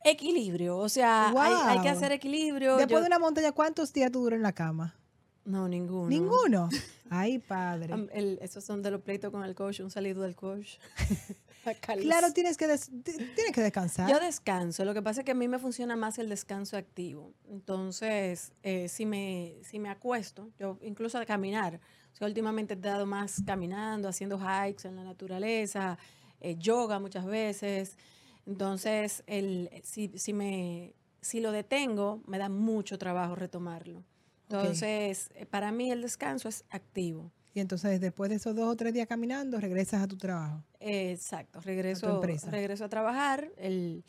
Equilibrio, 0.04 0.78
o 0.78 0.88
sea, 0.88 1.32
hay, 1.68 1.80
que 1.80 1.88
hacer 1.88 2.10
equilibrio. 2.10 2.76
Después 2.76 3.02
de 3.02 3.06
una 3.06 3.18
montaña, 3.18 3.52
¿cuántos 3.52 3.92
días 3.92 4.10
tú 4.10 4.22
duras 4.22 4.36
en 4.36 4.42
la 4.42 4.52
cama? 4.52 4.96
No, 5.44 5.68
ninguno. 5.68 6.08
¿Ninguno? 6.08 6.68
Ay, 7.14 7.38
padre. 7.38 7.94
esos 8.40 8.64
son 8.64 8.80
de 8.80 8.90
los 8.90 9.02
pleitos 9.02 9.30
con 9.30 9.44
el 9.44 9.54
coach, 9.54 9.80
un 9.80 9.90
salido 9.90 10.22
del 10.22 10.34
coach. 10.34 10.78
claro, 12.00 12.32
tienes 12.32 12.56
que, 12.56 12.66
tienes 12.66 13.52
que 13.52 13.60
descansar. 13.60 14.10
Yo 14.10 14.18
descanso. 14.18 14.82
Lo 14.86 14.94
que 14.94 15.02
pasa 15.02 15.20
es 15.20 15.26
que 15.26 15.32
a 15.32 15.34
mí 15.34 15.46
me 15.46 15.58
funciona 15.58 15.94
más 15.94 16.18
el 16.18 16.30
descanso 16.30 16.78
activo. 16.78 17.34
Entonces, 17.50 18.52
eh, 18.62 18.88
si, 18.88 19.04
me, 19.04 19.58
si 19.62 19.78
me 19.78 19.90
acuesto, 19.90 20.48
yo 20.58 20.78
incluso 20.80 21.18
a 21.18 21.26
caminar, 21.26 21.80
o 22.14 22.16
sea, 22.16 22.26
últimamente 22.26 22.72
he 22.72 22.78
dado 22.78 23.04
más 23.04 23.42
caminando, 23.44 24.08
haciendo 24.08 24.38
hikes 24.38 24.88
en 24.88 24.96
la 24.96 25.04
naturaleza, 25.04 25.98
eh, 26.40 26.56
yoga 26.58 26.98
muchas 26.98 27.26
veces. 27.26 27.98
Entonces, 28.46 29.22
el, 29.26 29.68
si, 29.84 30.16
si, 30.16 30.32
me, 30.32 30.94
si 31.20 31.40
lo 31.40 31.52
detengo, 31.52 32.22
me 32.26 32.38
da 32.38 32.48
mucho 32.48 32.96
trabajo 32.96 33.34
retomarlo. 33.34 34.02
Entonces, 34.52 35.30
eh, 35.34 35.46
para 35.46 35.72
mí 35.72 35.90
el 35.90 36.02
descanso 36.02 36.48
es 36.48 36.64
activo. 36.70 37.32
Y 37.54 37.60
entonces 37.60 38.00
después 38.00 38.30
de 38.30 38.36
esos 38.36 38.54
dos 38.56 38.68
o 38.68 38.76
tres 38.76 38.94
días 38.94 39.06
caminando, 39.06 39.60
regresas 39.60 40.02
a 40.02 40.08
tu 40.08 40.16
trabajo. 40.16 40.62
exacto, 40.80 41.60
regreso, 41.60 42.22
regreso 42.22 42.84
a 42.84 42.88
trabajar. 42.88 43.50
El, 43.56 44.04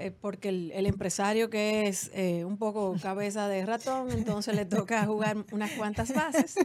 eh, 0.00 0.10
porque 0.10 0.48
el, 0.48 0.86
empresario 0.86 1.50
que 1.50 1.88
es 1.88 2.10
eh, 2.14 2.44
un 2.44 2.56
poco 2.56 2.96
cabeza 3.00 3.48
de 3.48 3.64
ratón, 3.66 4.10
entonces 4.10 4.54
le 4.56 4.64
toca 4.64 5.04
jugar 5.06 5.36
unas 5.52 5.70
cuantas 5.72 6.12
bases. 6.12 6.56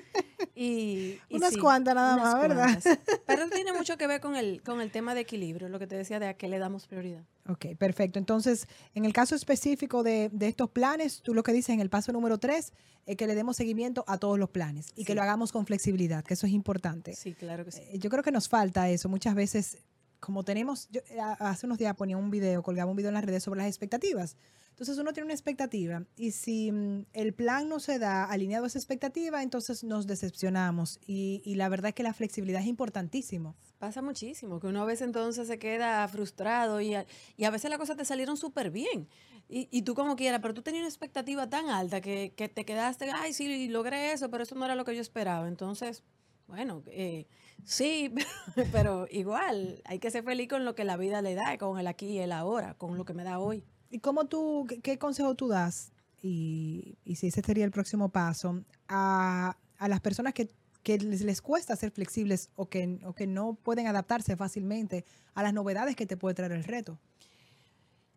Y, 0.57 1.19
unas 1.29 1.57
cuantas 1.57 1.95
nada 1.95 2.15
más, 2.15 2.41
¿verdad? 2.41 2.79
Pero 3.25 3.49
tiene 3.49 3.73
mucho 3.73 3.97
que 3.97 4.07
ver 4.07 4.21
con 4.21 4.37
el, 4.37 4.61
con 4.63 4.79
el 4.79 4.89
tema 4.89 5.13
de 5.13 5.21
equilibrio, 5.21 5.67
lo 5.67 5.79
que 5.79 5.87
te 5.87 5.95
decía 5.95 6.19
de 6.19 6.27
a 6.27 6.35
qué 6.35 6.47
le 6.47 6.59
damos 6.59 6.87
prioridad. 6.87 7.23
Ok, 7.47 7.75
perfecto. 7.77 8.19
Entonces, 8.19 8.67
en 8.93 9.05
el 9.05 9.13
caso 9.13 9.35
específico 9.35 10.01
de, 10.01 10.31
estos 10.39 10.69
planes, 10.69 11.21
tú 11.21 11.33
lo 11.33 11.43
que 11.43 11.51
dices 11.51 11.73
en 11.73 11.79
el 11.79 11.89
paso 11.89 12.11
número 12.11 12.37
tres 12.37 12.71
es 13.05 13.17
que 13.17 13.27
le 13.27 13.35
demos 13.35 13.57
seguimiento 13.57 14.03
a 14.07 14.17
todos 14.17 14.39
los 14.39 14.49
planes 14.49 14.87
y 14.95 15.05
que 15.05 15.13
lo 15.13 15.21
hagamos 15.21 15.51
con 15.51 15.65
flexibilidad, 15.65 16.23
que 16.23 16.33
eso 16.33 16.47
es 16.47 16.53
importante. 16.53 17.13
Sí, 17.13 17.33
claro 17.33 17.65
que 17.65 17.71
sí. 17.71 17.81
Eh, 17.89 17.99
yo 17.99 18.09
creo 18.09 18.23
que 18.23 18.31
nos 18.31 18.49
falta 18.49 18.89
eso. 18.89 19.09
Muchas 19.09 19.35
veces 19.35 19.77
como 20.25 20.43
tenemos, 20.43 20.89
yo 20.89 21.01
eh, 21.09 21.19
hace 21.39 21.65
unos 21.65 21.77
días 21.77 21.95
ponía 21.95 22.17
un 22.17 22.31
video, 22.31 22.63
colgaba 22.63 22.89
un 22.89 22.97
video 22.97 23.09
en 23.09 23.13
las 23.13 23.23
redes 23.23 23.43
sobre 23.43 23.59
las 23.59 23.67
expectativas. 23.67 24.35
Entonces 24.71 24.97
uno 24.97 25.13
tiene 25.13 25.25
una 25.25 25.33
expectativa 25.33 26.03
y 26.17 26.31
si 26.31 26.69
mm, 26.69 27.05
el 27.13 27.33
plan 27.33 27.69
no 27.69 27.79
se 27.79 27.97
da 27.97 28.25
alineado 28.25 28.65
a 28.65 28.67
esa 28.67 28.77
expectativa, 28.77 29.41
entonces 29.41 29.85
nos 29.85 30.05
decepcionamos. 30.05 30.99
Y, 31.05 31.41
y, 31.45 31.55
la 31.55 31.69
verdad 31.69 31.89
es 31.89 31.95
que 31.95 32.03
la 32.03 32.13
flexibilidad 32.13 32.59
es 32.59 32.67
importantísimo. 32.67 33.55
Pasa 33.79 34.01
muchísimo, 34.01 34.59
que 34.59 34.67
uno 34.67 34.81
a 34.81 34.85
veces 34.85 35.03
entonces 35.03 35.47
se 35.47 35.59
queda 35.59 36.05
frustrado 36.09 36.81
y 36.81 36.95
a, 36.95 37.05
y 37.37 37.45
a 37.45 37.51
veces 37.51 37.69
las 37.69 37.79
cosas 37.79 37.95
te 37.95 38.03
salieron 38.03 38.35
súper 38.35 38.69
bien. 38.69 39.07
Y, 39.47 39.69
y, 39.71 39.83
tú 39.83 39.95
como 39.95 40.15
quieras, 40.15 40.41
pero 40.41 40.53
tú 40.53 40.61
tenías 40.61 40.81
una 40.81 40.89
expectativa 40.89 41.47
tan 41.47 41.69
alta 41.69 42.01
que, 42.01 42.33
que 42.35 42.49
te 42.49 42.65
quedaste, 42.65 43.09
ay, 43.11 43.31
sí, 43.31 43.69
logré 43.69 44.11
eso, 44.11 44.29
pero 44.29 44.43
eso 44.43 44.55
no 44.55 44.65
era 44.65 44.75
lo 44.75 44.83
que 44.83 44.95
yo 44.95 45.01
esperaba. 45.01 45.47
Entonces, 45.47 46.03
bueno, 46.47 46.83
eh, 46.87 47.27
sí, 47.63 48.13
pero 48.71 49.07
igual 49.09 49.81
hay 49.85 49.99
que 49.99 50.11
ser 50.11 50.23
feliz 50.23 50.47
con 50.47 50.65
lo 50.65 50.75
que 50.75 50.83
la 50.83 50.97
vida 50.97 51.21
le 51.21 51.35
da, 51.35 51.57
con 51.57 51.79
el 51.79 51.87
aquí 51.87 52.07
y 52.07 52.19
el 52.19 52.31
ahora, 52.31 52.75
con 52.75 52.97
lo 52.97 53.05
que 53.05 53.13
me 53.13 53.23
da 53.23 53.39
hoy. 53.39 53.63
¿Y 53.89 53.99
cómo 53.99 54.25
tú, 54.25 54.67
qué, 54.83 54.97
consejo 54.97 55.35
tú 55.35 55.47
das, 55.47 55.91
y, 56.21 56.97
si 57.15 57.27
ese 57.27 57.41
sería 57.41 57.65
el 57.65 57.71
próximo 57.71 58.09
paso, 58.09 58.63
a, 58.87 59.55
las 59.79 60.01
personas 60.01 60.33
que, 60.33 60.49
les, 60.83 61.21
les, 61.21 61.41
cuesta 61.41 61.75
ser 61.75 61.91
flexibles 61.91 62.49
o 62.55 62.67
que, 62.67 62.99
o 63.05 63.13
que 63.13 63.27
no 63.27 63.55
pueden 63.55 63.87
adaptarse 63.87 64.35
fácilmente 64.35 65.05
a 65.33 65.43
las 65.43 65.53
novedades 65.53 65.95
que 65.95 66.05
te 66.05 66.17
puede 66.17 66.35
traer 66.35 66.51
el 66.51 66.63
reto? 66.63 66.99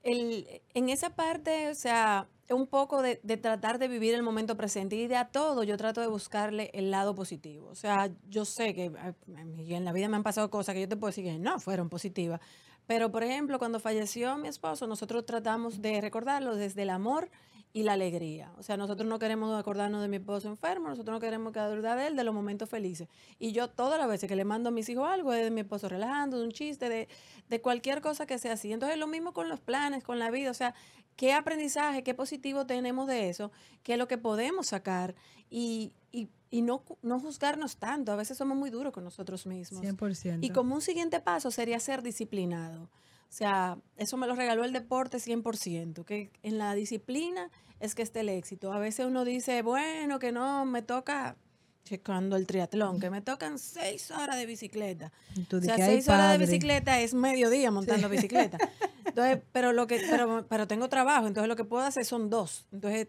El, 0.03 0.47
en 0.75 0.89
esa 0.89 1.11
parte, 1.11 1.69
o 1.69 1.75
sea, 1.75 2.29
un 2.51 2.67
poco 2.67 3.03
de, 3.03 3.17
tratar 3.17 3.79
de 3.79 3.89
vivir 3.89 4.15
el 4.15 4.23
momento 4.23 4.57
presente 4.57 4.97
y 4.97 5.07
de 5.07 5.17
a 5.17 5.29
todo 5.29 5.63
yo 5.65 5.77
trato 5.77 6.01
de 6.01 6.07
buscarle 6.07 6.71
el 6.75 6.91
lado 6.91 7.15
positivo. 7.15 7.69
O 7.69 7.75
sea, 7.75 8.11
yo 8.29 8.45
sé 8.45 8.75
que 8.75 8.93
en 9.27 9.85
la 9.85 9.93
vida 9.93 10.09
me 10.09 10.17
han 10.17 10.23
pasado 10.23 10.51
cosas 10.51 10.75
que 10.75 10.83
yo 10.83 10.89
te 10.89 10.97
puedo 10.97 11.11
decir 11.11 11.25
que 11.25 11.39
no 11.39 11.59
fueron 11.61 11.89
positivas, 11.89 12.41
pero 12.87 13.11
por 13.13 13.23
ejemplo, 13.23 13.59
cuando 13.59 13.81
falleció 13.81 14.37
mi 14.39 14.49
esposo, 14.49 14.87
nosotros 14.87 15.27
tratamos 15.27 15.83
de 15.83 16.01
recordarlo 16.01 16.57
desde 16.57 16.83
el 16.83 16.91
amor 16.91 17.31
y 17.73 17.83
la 17.83 17.93
alegría. 17.93 18.53
O 18.57 18.63
sea, 18.63 18.77
nosotros 18.77 19.09
no 19.09 19.19
queremos 19.19 19.59
acordarnos 19.59 20.01
de 20.03 20.09
mi 20.09 20.17
esposo 20.17 20.49
enfermo, 20.49 20.89
nosotros 20.89 21.15
no 21.15 21.21
queremos 21.21 21.55
acordar 21.57 21.99
de 21.99 22.07
él, 22.09 22.17
de 22.17 22.25
los 22.25 22.35
momentos 22.35 22.69
felices. 22.69 23.09
Y 23.39 23.53
yo 23.53 23.69
todas 23.69 23.99
las 23.99 24.09
veces 24.09 24.29
que 24.29 24.37
le 24.37 24.45
mando 24.45 24.71
a 24.71 24.73
mis 24.73 24.89
hijos 24.89 25.09
algo 25.09 25.33
es 25.33 25.45
de 25.45 25.51
mi 25.51 25.61
esposo 25.61 25.89
relajando, 25.89 26.39
de 26.39 26.45
un 26.45 26.53
chiste, 26.53 26.89
de, 26.89 27.09
de 27.49 27.61
cualquier 27.61 28.01
cosa 28.01 28.27
que 28.27 28.39
sea 28.39 28.55
así. 28.55 28.73
Entonces, 28.73 28.99
lo 28.99 29.07
mismo 29.07 29.33
con 29.33 29.49
los 29.49 29.61
planes, 29.61 30.03
con 30.03 30.19
la 30.19 30.31
vida. 30.31 30.51
O 30.51 30.55
sea, 30.55 30.75
qué 31.17 31.33
aprendizaje, 31.33 32.03
qué 32.03 32.15
positivo 32.15 32.65
tenemos 32.67 33.07
de 33.07 33.29
eso, 33.29 33.51
qué 33.83 33.95
es 33.95 33.99
lo 33.99 34.09
que 34.09 34.19
podemos 34.19 34.69
sacar 34.69 35.15
y, 35.51 35.93
y, 36.11 36.29
y 36.51 36.63
no, 36.63 36.83
no 37.03 37.21
juzgarnos 37.21 37.77
tanto. 37.77 38.13
A 38.13 38.17
veces 38.17 38.39
somos 38.39 38.57
muy 38.57 38.71
duros 38.71 38.93
con 38.93 39.05
nosotros 39.05 39.47
mismos. 39.47 39.83
100%. 39.83 40.39
Y 40.43 40.51
como 40.51 40.75
un 40.75 40.81
siguiente 40.81 41.21
paso 41.21 41.51
sería 41.51 41.79
ser 41.81 42.03
disciplinado. 42.03 42.89
O 43.29 43.33
sea, 43.33 43.79
eso 43.97 44.17
me 44.17 44.27
lo 44.27 44.35
regaló 44.35 44.65
el 44.65 44.73
deporte 44.73 45.19
100%, 45.19 46.05
que 46.05 46.31
en 46.43 46.59
la 46.59 46.75
disciplina 46.75 47.51
es 47.79 47.95
que 47.95 48.03
esté 48.03 48.21
el 48.21 48.31
éxito. 48.31 48.73
A 48.73 48.79
veces 48.79 49.07
uno 49.07 49.25
dice, 49.25 49.63
bueno, 49.63 50.19
que 50.19 50.33
no, 50.33 50.65
me 50.65 50.83
toca, 50.83 51.37
checando 51.85 52.37
el 52.37 52.47
triatlón, 52.47 53.01
que 53.01 53.11
me 53.11 53.21
tocan 53.21 53.59
seis 53.59 54.11
horas 54.11 54.37
de 54.37 54.47
bicicleta. 54.47 55.13
O 55.53 55.61
sea, 55.61 55.77
seis 55.77 56.09
horas 56.09 56.33
de 56.33 56.39
bicicleta 56.39 57.01
es 57.01 57.15
mediodía 57.15 57.71
montando 57.71 58.09
bicicleta. 58.09 58.59
Entonces, 59.05 59.41
pero 59.53 59.73
lo 59.73 59.87
que, 59.87 60.01
pero, 60.09 60.47
pero 60.49 60.67
tengo 60.67 60.89
trabajo, 60.89 61.27
entonces 61.27 61.49
lo 61.49 61.57
que 61.57 61.65
puedo 61.65 61.83
hacer 61.83 62.05
son 62.05 62.31
dos. 62.31 62.67
Entonces, 62.71 63.09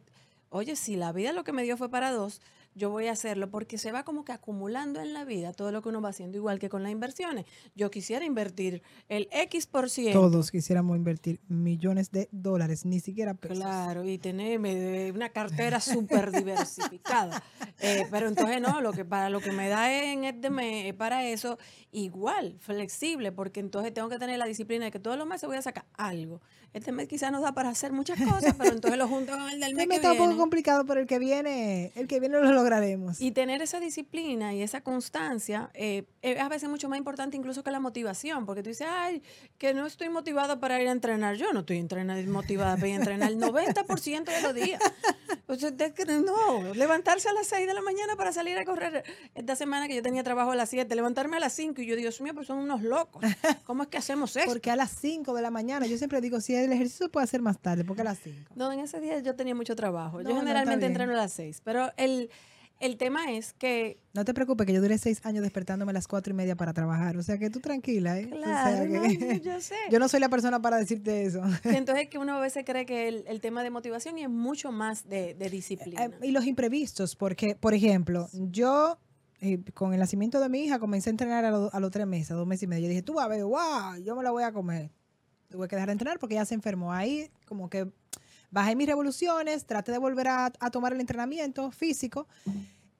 oye, 0.50 0.76
si 0.76 0.96
la 0.96 1.12
vida 1.12 1.34
lo 1.34 1.44
que 1.44 1.52
me 1.52 1.62
dio 1.64 1.78
fue 1.78 1.90
para 1.90 2.12
dos, 2.12 2.42
yo 2.80 2.90
voy 2.90 3.08
a 3.08 3.12
hacerlo 3.12 3.52
porque 3.52 3.78
se 3.78 3.92
va 3.92 4.04
como 4.04 4.24
que 4.24 4.32
acumulando 4.32 5.02
en 5.02 5.14
la 5.14 5.26
vida 5.26 5.52
todo 5.52 5.72
lo 5.72 5.82
que 5.82 5.90
uno 5.90 6.02
va 6.02 6.10
haciendo, 6.10 6.38
igual 6.38 6.58
que 6.58 6.70
con 6.70 6.82
las 6.82 6.92
inversiones. 6.92 7.46
Yo 7.76 7.92
quisiera 7.92 8.26
invertir 8.26 8.82
el 9.10 9.28
X 9.32 9.68
por 9.68 9.90
ciento. 9.90 10.20
Todos 10.20 10.50
quisiéramos 10.50 10.96
invertir 10.96 11.42
millones 11.50 12.12
de 12.12 12.30
dólares, 12.32 12.86
ni 12.86 13.02
siquiera 13.02 13.34
pesos. 13.34 13.58
Claro, 13.58 14.06
y 14.06 14.18
tener 14.18 14.60
una 15.14 15.30
cartera 15.30 15.80
súper 15.82 16.32
diversificada. 16.32 17.44
Eh, 17.80 18.08
pero 18.10 18.28
entonces 18.30 18.62
no, 18.62 18.82
lo 18.82 18.94
que 18.94 19.04
para 19.04 19.30
lo 19.30 19.42
que 19.42 19.52
me 19.52 19.68
da 19.68 19.94
en 19.94 20.24
este 20.24 20.50
mes 20.50 20.88
es 20.88 20.94
para 20.94 21.28
eso 21.28 21.60
igual, 21.92 22.56
flexible, 22.60 23.32
porque 23.32 23.60
entonces 23.60 23.94
tengo 23.94 24.10
que 24.10 24.20
tener 24.20 24.40
la 24.40 24.46
disciplina 24.46 24.86
de 24.86 24.92
que 24.92 25.00
todos 25.00 25.18
los 25.18 25.28
meses 25.28 25.48
voy 25.48 25.58
a 25.58 25.62
sacar 25.62 25.86
algo. 25.94 26.42
Este 26.74 26.92
mes 26.92 27.08
quizás 27.08 27.32
nos 27.32 27.42
da 27.42 27.54
para 27.54 27.70
hacer 27.70 27.92
muchas 27.92 28.20
cosas, 28.22 28.54
pero 28.58 28.72
entonces 28.74 28.98
lo 28.98 29.08
junto 29.08 29.32
con 29.32 29.50
el 29.50 29.60
del 29.60 29.74
mes 29.76 29.84
este 29.84 29.90
que 29.90 29.96
está 29.96 30.12
un 30.12 30.18
poco 30.18 30.38
complicado, 30.38 30.86
pero 30.86 31.02
el 31.02 31.08
que 31.08 31.20
viene, 31.20 31.92
el 31.96 32.08
que 32.08 32.20
viene 32.20 32.40
lo 32.40 32.64
lograremos. 32.70 33.20
Y 33.20 33.32
tener 33.32 33.62
esa 33.62 33.80
disciplina 33.80 34.54
y 34.54 34.62
esa 34.62 34.82
constancia 34.82 35.70
eh, 35.74 36.04
es 36.22 36.40
a 36.40 36.50
veces 36.50 36.70
mucho 36.70 36.90
más 36.90 36.98
importante 36.98 37.36
incluso 37.36 37.64
que 37.64 37.72
la 37.72 37.80
motivación, 37.80 38.46
porque 38.46 38.64
tú 38.64 38.70
dices, 38.70 38.88
ay, 38.90 39.24
que 39.58 39.74
no 39.74 39.86
estoy 39.86 40.10
motivada 40.10 40.60
para 40.60 40.82
ir 40.82 40.88
a 40.88 40.92
entrenar. 40.92 41.36
Yo 41.36 41.52
no 41.54 41.62
estoy 41.62 41.78
entrenada, 41.78 42.22
motivada 42.24 42.76
para 42.76 42.88
ir 42.88 42.94
a 42.94 42.98
entrenar 42.98 43.30
el 43.32 43.40
90% 43.40 44.26
de 44.26 44.42
los 44.42 44.54
días. 44.54 44.82
no, 46.26 46.74
levantarse 46.76 47.28
a 47.30 47.34
las 47.34 47.48
6 47.48 47.68
de 47.68 47.74
la 47.74 47.82
mañana 47.82 48.16
para 48.16 48.32
salir 48.32 48.58
a 48.58 48.66
correr 48.66 49.04
esta 49.34 49.56
semana 49.56 49.88
que 49.88 49.96
yo 49.96 50.02
tenía 50.02 50.24
trabajo 50.24 50.52
a 50.52 50.56
las 50.56 50.70
7, 50.70 50.94
levantarme 50.96 51.38
a 51.38 51.40
las 51.40 51.54
5 51.54 51.82
y 51.82 51.88
yo, 51.88 51.96
Dios 51.96 52.22
mío, 52.22 52.34
pues 52.36 52.48
son 52.48 52.60
unos 52.60 52.84
locos. 52.84 53.24
¿Cómo 53.66 53.84
es 53.84 53.90
que 53.90 53.98
hacemos 53.98 54.36
eso? 54.36 54.46
Porque 54.46 54.70
a 54.70 54.76
las 54.76 54.92
5 54.92 55.34
de 55.34 55.42
la 55.42 55.50
mañana, 55.50 55.88
yo 55.88 55.98
siempre 55.98 56.22
digo, 56.22 56.40
si 56.40 56.56
el 56.56 56.72
ejercicio 56.72 57.10
puede 57.10 57.24
hacer 57.24 57.42
más 57.42 57.60
tarde, 57.60 57.84
porque 57.84 58.02
a 58.02 58.06
las 58.06 58.20
5. 58.20 58.54
No, 58.56 58.72
en 58.72 58.80
ese 58.80 59.00
día 59.00 59.20
yo 59.20 59.36
tenía 59.36 59.56
mucho 59.56 59.76
trabajo. 59.76 60.22
yo 60.22 60.36
generalmente 60.36 60.86
entreno 60.86 61.14
a 61.14 61.18
las 61.18 61.34
6, 61.34 61.62
pero 61.64 61.92
el, 61.98 62.30
el 62.80 62.98
tema 62.98 63.32
es 63.32 63.54
que... 63.54 64.00
No 64.14 64.24
te 64.24 64.34
preocupes, 64.34 64.66
que 64.66 64.74
yo 64.74 64.82
duré 64.82 64.98
seis 64.98 65.20
años 65.26 65.44
despertándome 65.44 65.92
a 65.92 65.94
las 65.94 66.08
cuatro 66.08 66.32
y 66.32 66.36
media 66.36 66.56
para 66.56 66.74
trabajar. 66.74 67.18
O 67.18 67.24
sea, 67.24 67.38
que 67.38 67.50
tú 67.50 67.60
tranquila, 67.60 68.18
¿eh? 68.18 68.30
Claro, 68.30 68.86
yo 68.86 69.60
sé. 69.62 69.76
Yo 69.92 70.00
no 70.00 70.08
soy 70.08 70.22
la 70.22 70.30
persona 70.30 70.62
para 70.62 70.78
decirte 70.78 71.26
eso. 71.26 71.42
Entonces, 71.66 72.08
que 72.08 72.18
uno 72.18 72.38
a 72.38 72.40
veces 72.40 72.64
cree 72.66 72.86
que 72.86 73.08
el, 73.08 73.42
tema 73.42 73.64
de 73.64 73.70
motivación 73.70 74.18
es 74.18 74.30
mucho 74.30 74.72
más 74.72 75.08
de, 75.08 75.36
disciplina. 75.52 76.06
Eh, 76.06 76.12
y 76.24 76.32
los 76.32 76.46
imprevistos, 76.46 77.16
porque, 77.16 77.56
por 77.56 77.74
ejemplo, 77.74 78.30
yo 78.34 78.98
eh, 79.42 79.62
con 79.74 79.94
el 79.94 80.00
nacimiento 80.00 80.40
de 80.40 80.48
mi 80.48 80.64
hija 80.64 80.80
comencé 80.80 81.10
a 81.10 81.12
entrenar 81.12 81.46
a, 81.46 81.80
los 81.80 81.92
tres 81.92 82.08
meses, 82.08 82.32
a 82.32 82.36
dos 82.36 82.48
meses 82.48 82.64
y 82.64 82.68
medio. 82.68 82.84
Yo 82.84 82.90
dije, 82.90 83.02
tú 83.02 83.14
vas 83.16 83.26
a 83.26 83.30
ver, 83.30 83.44
wow, 83.44 83.98
yo 84.04 84.16
me 84.16 84.24
la 84.24 84.32
voy 84.32 84.44
a 84.44 84.54
comer. 84.54 84.90
Tuve 85.50 85.68
que 85.68 85.76
dejar 85.76 85.88
de 85.88 85.94
entrenar 85.94 86.20
porque 86.20 86.36
ella 86.36 86.46
se 86.46 86.56
enfermó. 86.56 86.94
Ahí 86.94 87.30
como 87.46 87.70
que 87.70 87.92
bajé 88.52 88.76
mis 88.76 88.88
revoluciones, 88.88 89.66
traté 89.66 89.92
de 89.92 89.98
volver 89.98 90.28
a, 90.28 90.52
tomar 90.72 90.94
el 90.94 91.02
entrenamiento 91.02 91.72
físico. 91.72 92.28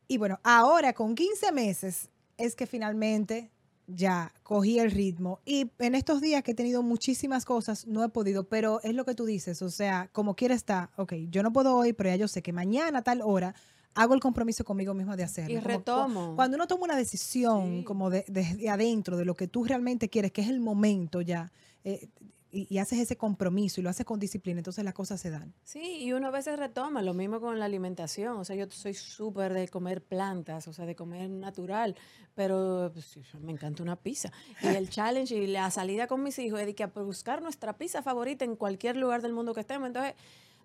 Y 0.08 0.18
bueno, 0.18 0.40
ahora 0.44 0.94
con 0.94 1.16
15 1.16 1.52
meses 1.52 2.10
es 2.38 2.56
que 2.56 2.66
finalmente 2.66 3.52
ya 3.88 4.34
cogí 4.44 4.80
el 4.80 4.92
ritmo. 4.92 5.40
Y 5.46 5.72
en 5.80 5.96
estos 5.96 6.22
días 6.22 6.44
que 6.44 6.52
he 6.52 6.56
tenido 6.56 6.84
muchísimas 6.84 7.46
cosas, 7.46 7.88
no 7.88 8.04
he 8.04 8.10
podido, 8.10 8.44
pero 8.48 8.82
es 8.84 8.94
lo 8.94 9.06
que 9.06 9.16
tú 9.16 9.26
dices, 9.26 9.62
o 9.62 9.70
sea, 9.70 10.10
como 10.12 10.36
quiera 10.36 10.54
está, 10.54 10.92
ok, 10.96 11.14
yo 11.30 11.44
no 11.44 11.52
puedo 11.52 11.76
hoy, 11.76 11.94
pero 11.94 12.10
ya 12.10 12.16
yo 12.16 12.28
sé 12.28 12.42
que 12.42 12.54
mañana 12.54 13.00
a 13.00 13.02
tal 13.04 13.22
hora 13.24 13.56
hago 13.96 14.14
el 14.14 14.20
compromiso 14.20 14.64
conmigo 14.64 14.94
mismo 14.94 15.16
de 15.16 15.24
hacerlo. 15.24 15.58
Y 15.58 15.60
retomo. 15.60 16.36
Cuando 16.36 16.56
uno 16.56 16.68
toma 16.68 16.84
una 16.84 16.96
decisión 16.96 17.84
como 17.84 18.10
de, 18.10 18.24
de, 18.28 18.70
adentro, 18.70 19.18
de 19.18 19.26
lo 19.26 19.36
que 19.36 19.48
tú 19.48 19.64
realmente 19.64 20.10
quieres, 20.10 20.32
que 20.32 20.42
es 20.42 20.50
el 20.50 20.60
momento 20.60 21.22
ya, 21.22 21.52
eh, 21.84 22.08
y, 22.52 22.78
haces 22.80 23.00
ese 23.00 23.18
compromiso 23.18 23.80
y 23.80 23.84
lo 23.84 23.90
haces 23.90 24.06
con 24.06 24.20
disciplina, 24.20 24.60
entonces 24.60 24.84
las 24.84 24.94
cosas 24.94 25.22
se 25.22 25.30
dan. 25.30 25.54
Sí, 25.64 25.98
y 26.00 26.14
uno 26.14 26.28
a 26.28 26.32
veces 26.32 26.58
retoma, 26.58 27.02
lo 27.02 27.14
mismo 27.14 27.40
con 27.40 27.60
la 27.60 27.66
alimentación, 27.66 28.38
o 28.38 28.46
sea, 28.46 28.56
yo 28.56 28.66
soy 28.70 28.94
súper 28.94 29.54
de 29.54 29.68
comer 29.68 30.04
plantas, 30.04 30.68
o 30.68 30.74
sea, 30.74 30.86
de 30.86 30.96
comer 30.96 31.30
natural, 31.30 31.96
pero 32.36 32.92
pues, 32.94 33.18
me 33.42 33.52
encanta 33.52 33.84
una 33.84 33.96
pizza. 33.96 34.32
Y 34.64 34.68
el 34.68 34.90
challenge 34.90 35.36
y 35.36 35.48
la 35.48 35.70
salida 35.72 36.08
con 36.08 36.24
mis 36.24 36.40
hijos 36.40 36.60
es 36.60 36.66
de 36.66 36.76
que 36.76 36.84
a 36.84 36.88
buscar 36.88 37.42
nuestra 37.42 37.78
pizza 37.78 38.02
favorita 38.02 38.46
en 38.46 38.56
cualquier 38.56 38.98
lugar 38.98 39.22
del 39.22 39.34
mundo 39.34 39.54
que 39.54 39.62
estemos, 39.62 39.88
entonces 39.88 40.16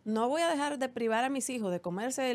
no 0.05 0.29
voy 0.29 0.43
a 0.43 0.49
dejar 0.49 0.79
de 0.79 0.89
privar 0.89 1.25
a 1.25 1.31
mis 1.31 1.49
hijos 1.49 1.73
de 1.73 1.81
comerse 1.81 2.35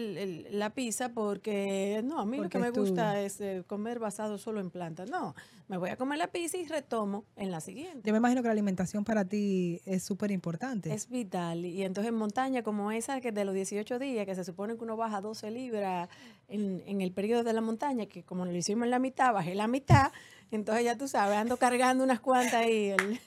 la 0.49 0.71
pizza 0.71 1.09
porque, 1.09 2.01
no, 2.03 2.19
a 2.19 2.25
mí 2.25 2.37
lo 2.37 2.49
que 2.49 2.57
me 2.57 2.71
gusta 2.71 3.21
es 3.21 3.39
eh, 3.41 3.63
comer 3.67 3.99
basado 3.99 4.39
solo 4.39 4.59
en 4.59 4.71
plantas. 4.71 5.09
No, 5.09 5.35
me 5.67 5.77
voy 5.77 5.91
a 5.91 5.95
comer 5.95 6.17
la 6.17 6.27
pizza 6.27 6.57
y 6.57 6.65
retomo 6.65 7.25
en 7.35 7.51
la 7.51 7.61
siguiente. 7.61 8.01
Yo 8.03 8.11
me 8.11 8.17
imagino 8.17 8.41
que 8.41 8.47
la 8.47 8.53
alimentación 8.53 9.03
para 9.03 9.23
ti 9.23 9.81
es 9.85 10.03
súper 10.03 10.31
importante. 10.31 10.91
Es 10.91 11.09
vital. 11.09 11.63
Y 11.63 11.83
entonces 11.83 12.09
en 12.09 12.17
montaña 12.17 12.63
como 12.63 12.91
esa 12.91 13.21
que 13.21 13.31
de 13.31 13.45
los 13.45 13.53
18 13.53 13.99
días, 13.99 14.25
que 14.25 14.33
se 14.33 14.43
supone 14.43 14.75
que 14.75 14.83
uno 14.83 14.97
baja 14.97 15.21
12 15.21 15.51
libras 15.51 16.09
en, 16.47 16.81
en 16.87 17.01
el 17.01 17.11
periodo 17.11 17.43
de 17.43 17.53
la 17.53 17.61
montaña, 17.61 18.07
que 18.07 18.23
como 18.23 18.45
lo 18.45 18.55
hicimos 18.55 18.85
en 18.85 18.91
la 18.91 18.99
mitad, 18.99 19.31
bajé 19.31 19.53
la 19.53 19.67
mitad, 19.67 20.11
entonces 20.49 20.85
ya 20.85 20.97
tú 20.97 21.07
sabes, 21.07 21.37
ando 21.37 21.57
cargando 21.57 22.03
unas 22.03 22.19
cuantas 22.19 22.55
ahí. 22.55 22.89
El, 22.89 23.19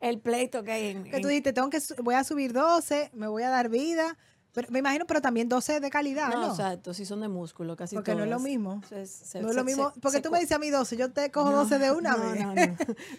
el 0.00 0.18
pleito 0.18 0.64
que 0.64 0.72
hay 0.72 0.86
en... 0.88 1.04
Que 1.04 1.20
tú 1.20 1.28
dijiste, 1.28 1.52
tengo 1.52 1.70
que, 1.70 1.78
voy 2.02 2.14
a 2.14 2.24
subir 2.24 2.52
12, 2.52 3.10
me 3.14 3.28
voy 3.28 3.42
a 3.42 3.50
dar 3.50 3.68
vida. 3.68 4.16
Pero, 4.52 4.66
me 4.72 4.80
imagino, 4.80 5.06
pero 5.06 5.20
también 5.20 5.48
12 5.48 5.78
de 5.78 5.90
calidad, 5.90 6.28
¿no? 6.32 6.50
exacto, 6.50 6.92
sí 6.92 7.04
son 7.04 7.20
de 7.20 7.28
músculo, 7.28 7.76
casi 7.76 7.94
Porque 7.94 8.16
no 8.16 8.24
es 8.24 8.30
lo 8.30 8.40
mismo. 8.40 8.82
no 8.90 8.98
es 8.98 9.54
lo 9.54 9.62
mismo. 9.62 9.92
Porque 10.02 10.20
tú 10.20 10.30
me 10.30 10.40
dices 10.40 10.56
a 10.56 10.58
mí 10.58 10.70
12, 10.70 10.96
yo 10.96 11.12
te 11.12 11.30
cojo 11.30 11.52
12 11.52 11.78
de 11.78 11.92
una 11.92 12.16
vez. 12.16 12.76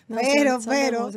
pero, 0.10 0.60
pero. 0.68 1.10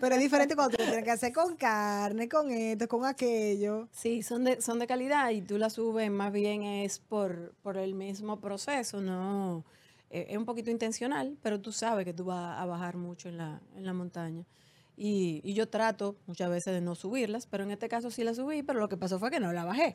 pero 0.00 0.14
es 0.14 0.20
diferente 0.20 0.54
cuando 0.54 0.76
tú 0.76 0.84
tienes 0.84 1.02
que 1.02 1.10
hacer 1.10 1.32
con 1.32 1.56
carne, 1.56 2.28
con 2.28 2.50
esto, 2.50 2.88
con 2.88 3.06
aquello. 3.06 3.88
Sí, 3.90 4.22
son 4.22 4.44
de, 4.44 4.60
son 4.60 4.78
de 4.78 4.86
calidad 4.86 5.30
y 5.30 5.40
tú 5.40 5.56
la 5.56 5.70
subes 5.70 6.10
más 6.10 6.30
bien 6.30 6.62
es 6.62 6.98
por, 6.98 7.54
por 7.62 7.78
el 7.78 7.94
mismo 7.94 8.38
proceso, 8.38 9.00
¿no? 9.00 9.64
Eh, 10.10 10.26
es 10.30 10.36
un 10.36 10.44
poquito 10.44 10.70
intencional, 10.70 11.36
pero 11.42 11.60
tú 11.60 11.72
sabes 11.72 12.04
que 12.04 12.14
tú 12.14 12.24
vas 12.24 12.58
a 12.58 12.64
bajar 12.66 12.96
mucho 12.96 13.28
en 13.28 13.38
la, 13.38 13.60
en 13.74 13.84
la 13.84 13.92
montaña. 13.92 14.44
Y, 14.98 15.42
y, 15.44 15.52
yo 15.52 15.68
trato 15.68 16.16
muchas 16.26 16.48
veces 16.48 16.72
de 16.72 16.80
no 16.80 16.94
subirlas, 16.94 17.46
pero 17.46 17.64
en 17.64 17.70
este 17.70 17.86
caso 17.86 18.10
sí 18.10 18.24
la 18.24 18.32
subí, 18.32 18.62
pero 18.62 18.80
lo 18.80 18.88
que 18.88 18.96
pasó 18.96 19.18
fue 19.18 19.30
que 19.30 19.40
no 19.40 19.52
la 19.52 19.64
bajé. 19.64 19.92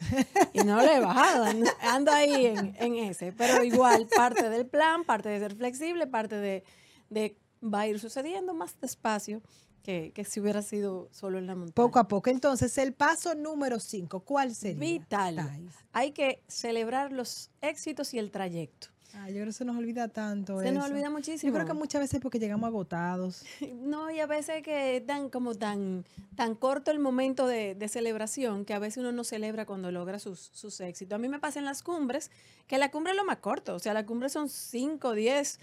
Y 0.53 0.59
no 0.59 0.79
la 0.79 0.95
he 0.95 0.99
bajado, 0.99 1.45
ando 1.81 2.11
ahí 2.11 2.45
en, 2.45 2.75
en 2.77 2.95
ese. 2.95 3.31
Pero 3.31 3.63
igual, 3.63 4.07
parte 4.15 4.47
del 4.49 4.67
plan, 4.67 5.03
parte 5.03 5.29
de 5.29 5.39
ser 5.39 5.55
flexible, 5.55 6.05
parte 6.05 6.35
de, 6.35 6.63
de 7.09 7.35
va 7.63 7.81
a 7.81 7.87
ir 7.87 7.99
sucediendo 7.99 8.53
más 8.53 8.79
despacio 8.79 9.41
que, 9.81 10.11
que, 10.13 10.23
si 10.23 10.39
hubiera 10.39 10.61
sido 10.61 11.09
solo 11.11 11.39
en 11.39 11.47
la 11.47 11.55
montaña. 11.55 11.73
Poco 11.73 11.97
a 11.97 12.07
poco. 12.07 12.29
Entonces, 12.29 12.77
el 12.77 12.93
paso 12.93 13.33
número 13.33 13.79
cinco, 13.79 14.19
¿cuál 14.19 14.53
sería? 14.53 14.79
Vital. 14.79 15.71
Hay 15.93 16.11
que 16.11 16.43
celebrar 16.47 17.11
los 17.11 17.49
éxitos 17.61 18.13
y 18.13 18.19
el 18.19 18.29
trayecto. 18.29 18.89
Ay, 19.13 19.33
yo 19.33 19.39
creo 19.39 19.45
que 19.47 19.53
se 19.53 19.65
nos 19.65 19.77
olvida 19.77 20.07
tanto. 20.07 20.59
Se 20.61 20.71
nos 20.71 20.89
olvida 20.89 21.09
muchísimo. 21.09 21.51
Yo 21.51 21.53
creo 21.53 21.67
que 21.67 21.73
muchas 21.73 22.01
veces 22.01 22.19
porque 22.21 22.39
llegamos 22.39 22.67
agotados. 22.67 23.43
No, 23.81 24.09
y 24.09 24.19
a 24.19 24.25
veces 24.25 24.63
que 24.63 24.97
es 24.97 25.05
tan, 25.05 25.29
como 25.29 25.55
tan, 25.55 26.05
tan 26.35 26.55
corto 26.55 26.91
el 26.91 26.99
momento 26.99 27.45
de, 27.47 27.75
celebración 27.89 28.63
que 28.63 28.73
a 28.73 28.79
veces 28.79 28.97
uno 28.97 29.11
no 29.11 29.23
celebra 29.23 29.65
cuando 29.65 29.91
logra 29.91 30.17
sus, 30.17 30.39
sus, 30.53 30.79
éxitos. 30.79 31.15
A 31.15 31.17
mí 31.17 31.27
me 31.27 31.39
pasa 31.39 31.59
en 31.59 31.65
las 31.65 31.83
cumbres, 31.83 32.31
que 32.67 32.77
la 32.77 32.89
cumbre 32.89 33.11
es 33.11 33.17
lo 33.17 33.25
más 33.25 33.37
corto. 33.37 33.75
O 33.75 33.79
sea, 33.79 33.93
la 33.93 34.05
cumbre 34.05 34.29
son 34.29 34.47
5, 34.47 35.13
10, 35.13 35.59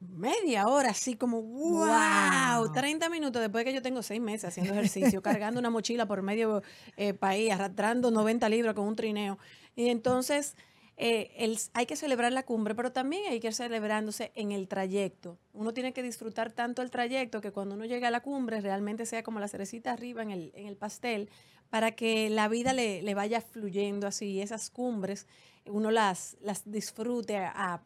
media 0.00 0.66
hora, 0.66 0.90
así 0.90 1.14
como, 1.14 1.42
wow, 1.42 2.72
30 2.72 3.08
minutos 3.10 3.40
después 3.40 3.64
que 3.64 3.72
yo 3.72 3.82
tengo 3.82 4.02
seis 4.02 4.20
meses 4.20 4.46
haciendo 4.46 4.72
ejercicio, 4.72 5.22
cargando 5.22 5.60
una 5.60 5.70
mochila 5.70 6.06
por 6.06 6.22
medio 6.22 6.62
eh, 6.96 7.12
país, 7.12 7.52
arrastrando 7.52 8.10
90 8.10 8.48
libras 8.48 8.74
con 8.74 8.86
un 8.86 8.96
trineo. 8.96 9.38
Y 9.76 9.88
entonces 9.88 10.56
eh, 10.96 11.56
hay 11.72 11.86
que 11.86 11.96
celebrar 11.96 12.32
la 12.32 12.44
cumbre, 12.44 12.74
pero 12.74 12.92
también 12.92 13.22
hay 13.30 13.40
que 13.40 13.48
ir 13.48 13.54
celebrándose 13.54 14.32
en 14.34 14.52
el 14.52 14.68
trayecto. 14.68 15.38
Uno 15.52 15.72
tiene 15.72 15.92
que 15.92 16.02
disfrutar 16.02 16.52
tanto 16.52 16.82
el 16.82 16.90
trayecto 16.90 17.40
que 17.40 17.52
cuando 17.52 17.74
uno 17.74 17.86
llega 17.86 18.08
a 18.08 18.10
la 18.10 18.20
cumbre 18.20 18.60
realmente 18.60 19.06
sea 19.06 19.22
como 19.22 19.40
la 19.40 19.48
cerecita 19.48 19.92
arriba 19.92 20.22
en 20.22 20.30
el, 20.30 20.52
en 20.54 20.66
el 20.66 20.76
pastel, 20.76 21.30
para 21.70 21.92
que 21.92 22.28
la 22.30 22.48
vida 22.48 22.72
le, 22.72 23.00
le 23.02 23.14
vaya 23.14 23.40
fluyendo 23.40 24.06
así, 24.06 24.40
esas 24.40 24.70
cumbres 24.70 25.26
uno 25.66 25.90
las, 25.90 26.36
las 26.40 26.70
disfrute 26.70 27.36
a 27.36 27.82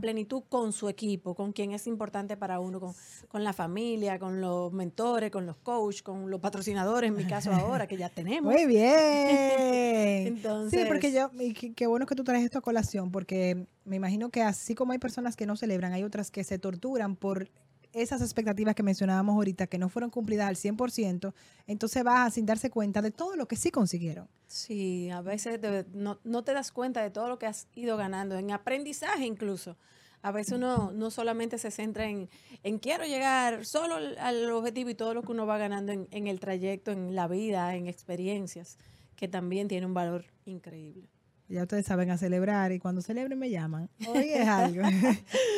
plenitud 0.00 0.42
con 0.48 0.72
su 0.72 0.88
equipo, 0.88 1.34
con 1.34 1.52
quien 1.52 1.72
es 1.72 1.86
importante 1.86 2.36
para 2.36 2.58
uno, 2.60 2.80
con, 2.80 2.94
con, 3.28 3.44
la 3.44 3.52
familia, 3.52 4.18
con 4.18 4.40
los 4.40 4.72
mentores, 4.72 5.30
con 5.30 5.46
los 5.46 5.56
coaches, 5.56 6.02
con 6.02 6.30
los 6.30 6.40
patrocinadores, 6.40 7.08
en 7.08 7.16
mi 7.16 7.24
caso 7.24 7.52
ahora, 7.52 7.86
que 7.86 7.96
ya 7.96 8.08
tenemos. 8.14 8.52
Muy 8.52 8.66
bien. 8.66 10.26
Entonces, 10.26 10.80
sí, 10.80 10.86
porque 10.88 11.12
yo, 11.12 11.30
qué 11.76 11.86
bueno 11.86 12.06
que 12.06 12.14
tú 12.14 12.24
traes 12.24 12.44
esto 12.44 12.58
a 12.58 12.62
colación, 12.62 13.10
porque 13.12 13.66
me 13.84 13.96
imagino 13.96 14.30
que 14.30 14.42
así 14.42 14.74
como 14.74 14.92
hay 14.92 14.98
personas 14.98 15.36
que 15.36 15.46
no 15.46 15.56
celebran, 15.56 15.92
hay 15.92 16.02
otras 16.02 16.30
que 16.30 16.44
se 16.44 16.58
torturan 16.58 17.16
por 17.16 17.48
esas 17.92 18.22
expectativas 18.22 18.74
que 18.74 18.82
mencionábamos 18.82 19.34
ahorita 19.34 19.66
que 19.66 19.78
no 19.78 19.88
fueron 19.88 20.10
cumplidas 20.10 20.48
al 20.48 20.56
100%, 20.56 21.32
entonces 21.66 22.04
vas 22.04 22.34
sin 22.34 22.46
darse 22.46 22.70
cuenta 22.70 23.02
de 23.02 23.10
todo 23.10 23.36
lo 23.36 23.46
que 23.46 23.56
sí 23.56 23.70
consiguieron. 23.70 24.28
Sí, 24.46 25.10
a 25.10 25.20
veces 25.20 25.60
no, 25.92 26.18
no, 26.24 26.44
te 26.44 26.52
das 26.52 26.72
cuenta 26.72 27.02
de 27.02 27.10
todo 27.10 27.28
lo 27.28 27.38
que 27.38 27.46
has 27.46 27.68
ido 27.74 27.96
ganando, 27.96 28.36
en 28.36 28.50
aprendizaje 28.50 29.26
incluso. 29.26 29.76
A 30.22 30.30
veces 30.30 30.54
uno 30.54 30.92
no 30.92 31.10
solamente 31.10 31.58
se 31.58 31.72
centra 31.72 32.06
en, 32.08 32.28
en 32.62 32.78
quiero 32.78 33.04
llegar 33.04 33.66
solo 33.66 33.96
al, 33.96 34.50
objetivo 34.52 34.90
y 34.90 34.94
todo 34.94 35.14
lo 35.14 35.22
que 35.22 35.32
uno 35.32 35.46
va 35.46 35.58
ganando 35.58 35.90
en, 35.90 36.06
en 36.12 36.28
el 36.28 36.38
trayecto, 36.38 36.92
en 36.92 37.16
la 37.16 37.26
vida, 37.26 37.74
en 37.74 37.88
experiencias, 37.88 38.78
que 39.16 39.26
también 39.26 39.66
tiene 39.66 39.84
un 39.84 39.94
valor 39.94 40.26
increíble. 40.44 41.08
Ya 41.52 41.62
ustedes 41.62 41.84
saben 41.84 42.10
a 42.10 42.16
celebrar 42.16 42.72
y 42.72 42.78
cuando 42.78 43.02
celebren 43.02 43.38
me 43.38 43.50
llaman. 43.50 43.90
Hoy 44.08 44.30
es 44.30 44.48
algo. 44.48 44.82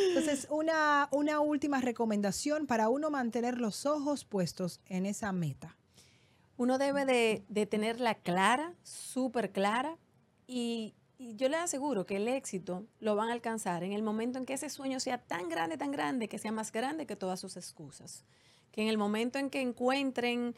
Entonces, 0.08 0.48
una, 0.50 1.08
una 1.12 1.38
última 1.38 1.80
recomendación 1.80 2.66
para 2.66 2.88
uno 2.88 3.10
mantener 3.10 3.58
los 3.58 3.86
ojos 3.86 4.24
puestos 4.24 4.80
en 4.86 5.06
esa 5.06 5.30
meta. 5.30 5.76
Uno 6.56 6.78
debe 6.78 7.04
de, 7.04 7.66
tenerla 7.66 8.16
clara, 8.16 8.74
súper 8.82 9.52
clara, 9.52 9.96
y, 10.48 10.94
y 11.16 11.36
yo 11.36 11.48
les 11.48 11.60
aseguro 11.60 12.06
que 12.06 12.16
el 12.16 12.26
éxito 12.26 12.86
lo 12.98 13.14
van 13.14 13.28
a 13.28 13.32
alcanzar 13.32 13.84
en 13.84 13.92
el 13.92 14.02
momento 14.02 14.40
en 14.40 14.46
que 14.46 14.54
ese 14.54 14.70
sueño 14.70 14.98
sea 14.98 15.18
tan 15.18 15.48
grande, 15.48 15.78
tan 15.78 15.92
grande, 15.92 16.28
que 16.28 16.38
sea 16.38 16.50
más 16.50 16.72
grande 16.72 17.06
que 17.06 17.14
todas 17.14 17.38
sus 17.38 17.56
excusas. 17.56 18.24
Que 18.72 18.82
en 18.82 18.88
el 18.88 18.98
momento 18.98 19.38
en 19.38 19.48
que 19.48 19.60
encuentren 19.60 20.56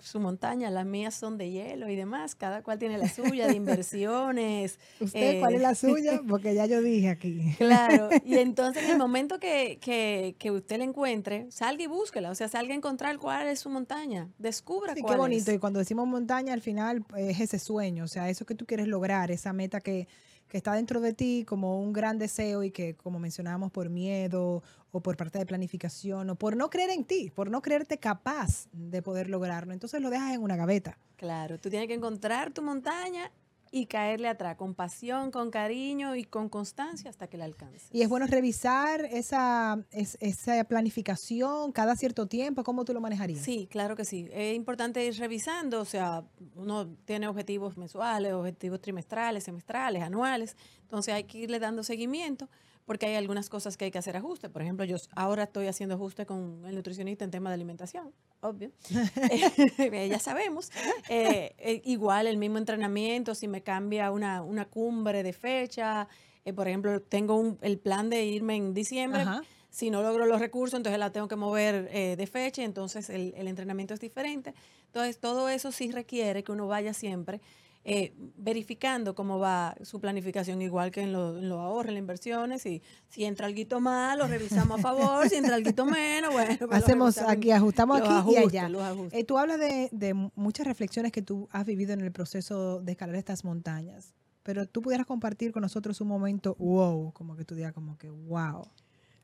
su 0.00 0.20
montaña, 0.20 0.70
las 0.70 0.86
mías 0.86 1.14
son 1.14 1.38
de 1.38 1.50
hielo 1.50 1.88
y 1.88 1.96
demás, 1.96 2.34
cada 2.34 2.62
cual 2.62 2.78
tiene 2.78 2.98
la 2.98 3.08
suya 3.08 3.46
de 3.46 3.54
inversiones. 3.54 4.78
¿Usted 5.00 5.40
cuál 5.40 5.54
es 5.54 5.60
la 5.60 5.72
eh, 5.72 5.74
suya? 5.74 6.20
Porque 6.26 6.54
ya 6.54 6.66
yo 6.66 6.80
dije 6.80 7.10
aquí. 7.10 7.54
Claro, 7.58 8.08
y 8.24 8.34
entonces 8.38 8.84
en 8.84 8.92
el 8.92 8.98
momento 8.98 9.38
que, 9.38 9.78
que, 9.80 10.36
que, 10.38 10.50
usted 10.50 10.78
la 10.78 10.84
encuentre, 10.84 11.50
salga 11.50 11.82
y 11.82 11.86
búsquela, 11.86 12.30
o 12.30 12.34
sea, 12.34 12.48
salga 12.48 12.72
a 12.72 12.76
encontrar 12.76 13.18
cuál 13.18 13.48
es 13.48 13.60
su 13.60 13.70
montaña, 13.70 14.28
descubra 14.38 14.94
sí, 14.94 15.02
qué 15.06 15.16
bonito, 15.16 15.52
y 15.52 15.58
cuando 15.58 15.78
decimos 15.78 16.06
montaña, 16.06 16.52
al 16.52 16.62
final 16.62 17.04
es 17.16 17.40
ese 17.40 17.58
sueño, 17.58 18.04
o 18.04 18.08
sea, 18.08 18.28
eso 18.30 18.46
que 18.46 18.54
tú 18.54 18.66
quieres 18.66 18.88
lograr, 18.88 19.30
esa 19.30 19.52
meta 19.52 19.80
que 19.80 20.08
que 20.52 20.58
está 20.58 20.74
dentro 20.74 21.00
de 21.00 21.14
ti 21.14 21.46
como 21.48 21.80
un 21.80 21.94
gran 21.94 22.18
deseo 22.18 22.62
y 22.62 22.70
que, 22.70 22.94
como 22.94 23.18
mencionábamos, 23.18 23.72
por 23.72 23.88
miedo 23.88 24.62
o 24.90 25.00
por 25.00 25.16
parte 25.16 25.38
de 25.38 25.46
planificación 25.46 26.28
o 26.28 26.34
por 26.34 26.58
no 26.58 26.68
creer 26.68 26.90
en 26.90 27.06
ti, 27.06 27.32
por 27.34 27.50
no 27.50 27.62
creerte 27.62 27.96
capaz 27.96 28.68
de 28.70 29.00
poder 29.00 29.30
lograrlo, 29.30 29.72
entonces 29.72 30.02
lo 30.02 30.10
dejas 30.10 30.34
en 30.34 30.42
una 30.42 30.54
gaveta. 30.56 30.98
Claro, 31.16 31.58
tú 31.58 31.70
tienes 31.70 31.88
que 31.88 31.94
encontrar 31.94 32.52
tu 32.52 32.60
montaña 32.60 33.32
y 33.74 33.86
caerle 33.86 34.28
atrás 34.28 34.56
con 34.56 34.74
pasión, 34.74 35.30
con 35.30 35.50
cariño 35.50 36.14
y 36.14 36.24
con 36.24 36.50
constancia 36.50 37.08
hasta 37.08 37.26
que 37.26 37.38
la 37.38 37.46
alcance. 37.46 37.86
Y 37.90 38.02
es 38.02 38.08
bueno 38.08 38.26
revisar 38.26 39.06
esa, 39.06 39.82
esa 39.90 40.62
planificación 40.64 41.72
cada 41.72 41.96
cierto 41.96 42.26
tiempo, 42.26 42.62
¿cómo 42.64 42.84
tú 42.84 42.92
lo 42.92 43.00
manejarías? 43.00 43.40
Sí, 43.40 43.66
claro 43.70 43.96
que 43.96 44.04
sí. 44.04 44.28
Es 44.30 44.54
importante 44.54 45.04
ir 45.04 45.16
revisando, 45.16 45.80
o 45.80 45.86
sea, 45.86 46.22
uno 46.54 46.86
tiene 47.06 47.26
objetivos 47.28 47.78
mensuales, 47.78 48.34
objetivos 48.34 48.80
trimestrales, 48.82 49.44
semestrales, 49.44 50.02
anuales, 50.02 50.54
entonces 50.82 51.14
hay 51.14 51.24
que 51.24 51.38
irle 51.38 51.58
dando 51.58 51.82
seguimiento 51.82 52.50
porque 52.84 53.06
hay 53.06 53.14
algunas 53.14 53.48
cosas 53.48 53.78
que 53.78 53.86
hay 53.86 53.90
que 53.90 53.98
hacer 53.98 54.16
ajuste. 54.18 54.50
Por 54.50 54.60
ejemplo, 54.60 54.84
yo 54.84 54.96
ahora 55.14 55.44
estoy 55.44 55.66
haciendo 55.66 55.94
ajuste 55.94 56.26
con 56.26 56.64
el 56.66 56.74
nutricionista 56.74 57.24
en 57.24 57.30
tema 57.30 57.48
de 57.48 57.54
alimentación, 57.54 58.12
obvio. 58.42 58.70
Eh, 59.78 60.08
ya 60.08 60.18
sabemos. 60.18 60.70
Eh, 61.08 61.54
eh, 61.58 61.82
igual 61.84 62.26
el 62.26 62.36
mismo 62.36 62.58
entrenamiento, 62.58 63.34
si 63.34 63.48
me 63.48 63.62
cambia 63.62 64.10
una, 64.10 64.42
una 64.42 64.66
cumbre 64.66 65.22
de 65.22 65.32
fecha, 65.32 66.08
por 66.54 66.68
ejemplo, 66.68 67.00
tengo 67.00 67.56
el 67.62 67.78
plan 67.78 68.10
de 68.10 68.24
irme 68.24 68.56
en 68.56 68.74
diciembre. 68.74 69.24
Si 69.70 69.90
no 69.90 70.02
logro 70.02 70.26
los 70.26 70.40
recursos, 70.40 70.76
entonces 70.76 70.98
la 70.98 71.10
tengo 71.10 71.28
que 71.28 71.36
mover 71.36 71.90
de 71.90 72.26
fecha, 72.26 72.62
entonces 72.62 73.08
el, 73.08 73.32
el 73.36 73.48
entrenamiento 73.48 73.94
es 73.94 74.00
diferente. 74.00 74.54
Entonces, 74.86 75.18
todo 75.18 75.48
eso 75.48 75.72
sí 75.72 75.90
requiere 75.90 76.42
que 76.44 76.52
uno 76.52 76.66
vaya 76.66 76.92
siempre 76.92 77.40
eh, 77.84 78.12
verificando 78.36 79.14
cómo 79.14 79.38
va 79.38 79.74
su 79.82 80.00
planificación, 80.00 80.62
igual 80.62 80.90
que 80.90 81.02
en 81.02 81.12
los 81.12 81.42
lo 81.42 81.60
ahorros, 81.60 81.88
en 81.88 81.94
las 81.94 82.00
inversiones. 82.00 82.64
Y 82.66 82.82
si 83.08 83.24
entra 83.24 83.46
algo 83.46 83.80
más, 83.80 84.16
lo 84.16 84.26
revisamos 84.26 84.78
a 84.78 84.82
favor, 84.82 85.28
si 85.28 85.36
entra 85.36 85.56
algo 85.56 85.86
menos, 85.86 86.32
bueno. 86.32 86.56
Pues 86.68 86.82
Hacemos 86.82 87.18
aquí, 87.18 87.50
ajustamos 87.50 88.00
aquí 88.00 88.32
y 88.32 88.36
allá. 88.36 88.70
Eh, 89.10 89.24
tú 89.24 89.38
hablas 89.38 89.58
de, 89.58 89.88
de 89.92 90.14
muchas 90.34 90.66
reflexiones 90.66 91.12
que 91.12 91.22
tú 91.22 91.48
has 91.50 91.66
vivido 91.66 91.92
en 91.92 92.00
el 92.00 92.12
proceso 92.12 92.80
de 92.80 92.92
escalar 92.92 93.16
estas 93.16 93.44
montañas, 93.44 94.14
pero 94.42 94.66
tú 94.66 94.82
pudieras 94.82 95.06
compartir 95.06 95.52
con 95.52 95.62
nosotros 95.62 96.00
un 96.00 96.08
momento 96.08 96.54
wow, 96.58 97.12
como 97.12 97.36
que 97.36 97.44
tú 97.44 97.54
digas 97.54 97.72
como 97.72 97.98
que 97.98 98.10
wow 98.10 98.68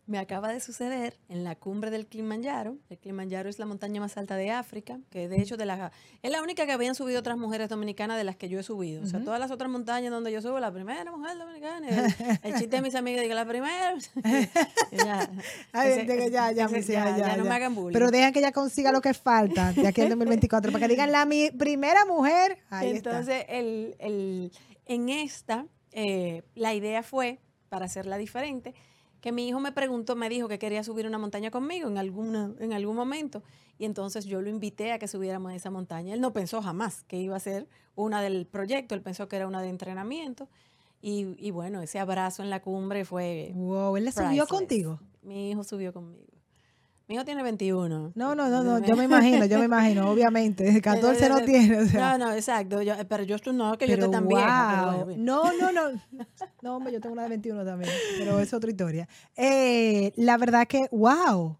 me 0.08 0.18
acaba 0.18 0.48
de 0.48 0.58
suceder 0.58 1.18
en 1.28 1.44
la 1.44 1.54
cumbre 1.54 1.90
del 1.90 2.06
Kilimanjaro. 2.06 2.78
El 2.88 2.96
Kilimanjaro 2.98 3.50
es 3.50 3.58
la 3.58 3.66
montaña 3.66 4.00
más 4.00 4.16
alta 4.16 4.36
de 4.36 4.50
África, 4.50 4.98
que 5.10 5.28
de 5.28 5.40
hecho 5.42 5.58
de 5.58 5.66
la, 5.66 5.92
es 6.22 6.32
la 6.32 6.42
única 6.42 6.64
que 6.64 6.72
habían 6.72 6.94
subido 6.94 7.20
otras 7.20 7.36
mujeres 7.36 7.68
dominicanas 7.68 8.16
de 8.16 8.24
las 8.24 8.34
que 8.34 8.48
yo 8.48 8.58
he 8.58 8.62
subido. 8.62 9.02
O 9.02 9.06
sea, 9.06 9.22
todas 9.22 9.38
las 9.38 9.50
otras 9.50 9.70
montañas 9.70 10.10
donde 10.10 10.32
yo 10.32 10.40
subo, 10.40 10.58
la 10.60 10.72
primera 10.72 11.12
mujer 11.12 11.36
dominicana. 11.36 11.88
El, 12.42 12.54
chiste 12.54 12.76
de 12.76 12.82
mis 12.82 12.94
amigas 12.94 13.22
digo, 13.22 13.34
la 13.34 13.44
primera. 13.44 13.94
ya, 14.92 15.30
ya, 15.74 16.52
ya, 16.52 17.36
no 17.36 17.44
me 17.44 17.54
hagan 17.54 17.74
bullying. 17.74 17.92
Pero 17.92 18.10
dejan 18.10 18.32
que 18.32 18.38
ella 18.38 18.52
consiga 18.52 18.90
lo 18.90 19.02
que 19.02 19.12
falta 19.12 19.74
de 19.74 19.86
aquí 19.86 20.00
en 20.00 20.08
2024, 20.08 20.72
para 20.72 20.86
que 20.86 20.90
digan 20.90 21.12
la 21.12 21.26
mi 21.26 21.50
primera 21.50 22.06
mujer. 22.06 22.58
Entonces, 22.80 23.44
El, 23.48 23.94
el, 23.98 24.52
en 24.86 25.10
esta, 25.10 25.66
eh, 25.92 26.44
la 26.54 26.72
idea 26.72 27.02
fue, 27.02 27.40
para 27.68 27.84
hacerla 27.84 28.16
diferente, 28.16 28.74
que 29.20 29.32
mi 29.32 29.48
hijo 29.48 29.60
me 29.60 29.72
preguntó, 29.72 30.16
me 30.16 30.28
dijo 30.28 30.48
que 30.48 30.58
quería 30.58 30.84
subir 30.84 31.06
una 31.06 31.18
montaña 31.18 31.50
conmigo 31.50 31.88
en, 31.88 31.98
alguna, 31.98 32.52
en 32.58 32.72
algún 32.72 32.96
momento. 32.96 33.42
Y 33.78 33.84
entonces 33.84 34.24
yo 34.24 34.42
lo 34.42 34.48
invité 34.48 34.92
a 34.92 34.98
que 34.98 35.08
subiéramos 35.08 35.52
a 35.52 35.54
esa 35.54 35.70
montaña. 35.70 36.14
Él 36.14 36.20
no 36.20 36.32
pensó 36.32 36.62
jamás 36.62 37.04
que 37.04 37.18
iba 37.18 37.36
a 37.36 37.40
ser 37.40 37.68
una 37.94 38.22
del 38.22 38.46
proyecto, 38.46 38.94
él 38.94 39.02
pensó 39.02 39.28
que 39.28 39.36
era 39.36 39.46
una 39.46 39.62
de 39.62 39.68
entrenamiento. 39.68 40.48
Y, 41.00 41.36
y 41.38 41.50
bueno, 41.50 41.80
ese 41.80 41.98
abrazo 41.98 42.42
en 42.42 42.50
la 42.50 42.60
cumbre 42.60 43.04
fue... 43.04 43.52
Wow, 43.54 43.96
¿él 43.96 44.04
le 44.04 44.12
subió 44.12 44.46
contigo? 44.46 44.98
Mi 45.22 45.50
hijo 45.50 45.62
subió 45.62 45.92
conmigo. 45.92 46.37
Mi 47.08 47.14
hijo 47.14 47.24
tiene 47.24 47.42
21. 47.42 48.12
No, 48.14 48.34
no, 48.34 48.48
no, 48.50 48.62
no, 48.62 48.86
yo 48.86 48.94
me 48.94 49.04
imagino, 49.04 49.46
yo 49.46 49.58
me 49.58 49.64
imagino, 49.64 50.10
obviamente. 50.10 50.82
14 50.82 51.28
no 51.30 51.40
tiene. 51.40 51.84
No, 51.94 52.18
no, 52.18 52.32
exacto. 52.34 52.80
pero 53.08 53.22
yo 53.24 53.36
estoy 53.36 53.54
no, 53.54 53.78
que 53.78 53.86
yo 53.86 53.94
estoy 53.94 54.10
también. 54.10 54.44
no, 55.16 55.50
no, 55.54 55.72
no. 55.72 56.00
No, 56.60 56.76
hombre, 56.76 56.92
yo 56.92 57.00
tengo 57.00 57.14
una 57.14 57.22
de 57.22 57.30
21 57.30 57.64
también, 57.64 57.90
pero 58.18 58.38
es 58.40 58.52
otra 58.52 58.70
historia. 58.70 59.08
Eh, 59.36 60.12
la 60.16 60.36
verdad 60.36 60.66
que, 60.66 60.86
wow. 60.90 61.56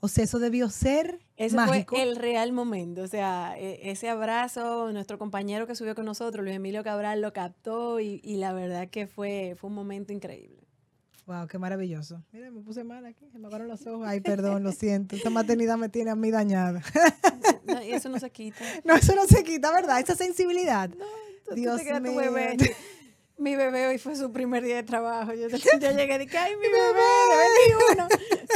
O 0.00 0.08
sea, 0.08 0.24
eso 0.24 0.38
debió 0.38 0.70
ser 0.70 1.18
Ese 1.36 1.56
mágico. 1.56 1.96
fue 1.96 2.04
el 2.04 2.16
real 2.16 2.52
momento. 2.52 3.02
O 3.02 3.06
sea, 3.08 3.54
e, 3.58 3.90
ese 3.90 4.08
abrazo, 4.08 4.92
nuestro 4.92 5.18
compañero 5.18 5.66
que 5.66 5.74
subió 5.74 5.94
con 5.94 6.06
nosotros, 6.06 6.42
Luis 6.42 6.56
Emilio 6.56 6.82
Cabral, 6.84 7.20
lo 7.20 7.32
captó 7.32 8.00
y, 8.00 8.20
y 8.22 8.36
la 8.36 8.52
verdad 8.54 8.88
que 8.88 9.06
fue, 9.06 9.56
fue 9.58 9.68
un 9.68 9.74
momento 9.74 10.12
increíble. 10.12 10.65
Wow, 11.26 11.48
qué 11.48 11.58
maravilloso. 11.58 12.22
Mira, 12.32 12.50
me 12.52 12.60
puse 12.60 12.84
mal 12.84 13.04
aquí, 13.04 13.28
se 13.32 13.38
me 13.38 13.48
acabaron 13.48 13.66
los 13.66 13.84
ojos. 13.86 14.06
Ay, 14.06 14.20
perdón, 14.20 14.62
lo 14.62 14.70
siento. 14.70 15.16
Esta 15.16 15.28
maternidad 15.28 15.76
me 15.76 15.88
tiene 15.88 16.10
a 16.10 16.16
mí 16.16 16.30
dañada. 16.30 16.82
No, 17.66 17.82
y 17.82 17.90
eso 17.90 18.08
no 18.08 18.20
se 18.20 18.30
quita. 18.30 18.60
No, 18.84 18.94
eso 18.94 19.12
no 19.16 19.26
se 19.26 19.42
quita, 19.42 19.72
¿verdad? 19.72 19.98
Esa 19.98 20.14
sensibilidad. 20.14 20.88
No, 20.88 21.04
Dios 21.56 21.82
mío. 21.82 22.00
Tu 22.00 22.14
bebé. 22.14 22.56
Mi 23.38 23.56
bebé 23.56 23.88
hoy 23.88 23.98
fue 23.98 24.14
su 24.14 24.32
primer 24.32 24.62
día 24.62 24.76
de 24.76 24.82
trabajo. 24.84 25.34
Yo, 25.34 25.48
yo 25.80 25.90
llegué 25.90 26.14
y 26.14 26.18
dije, 26.18 26.38
ay, 26.38 26.52
mi 26.54 26.62
bebé, 26.62 28.08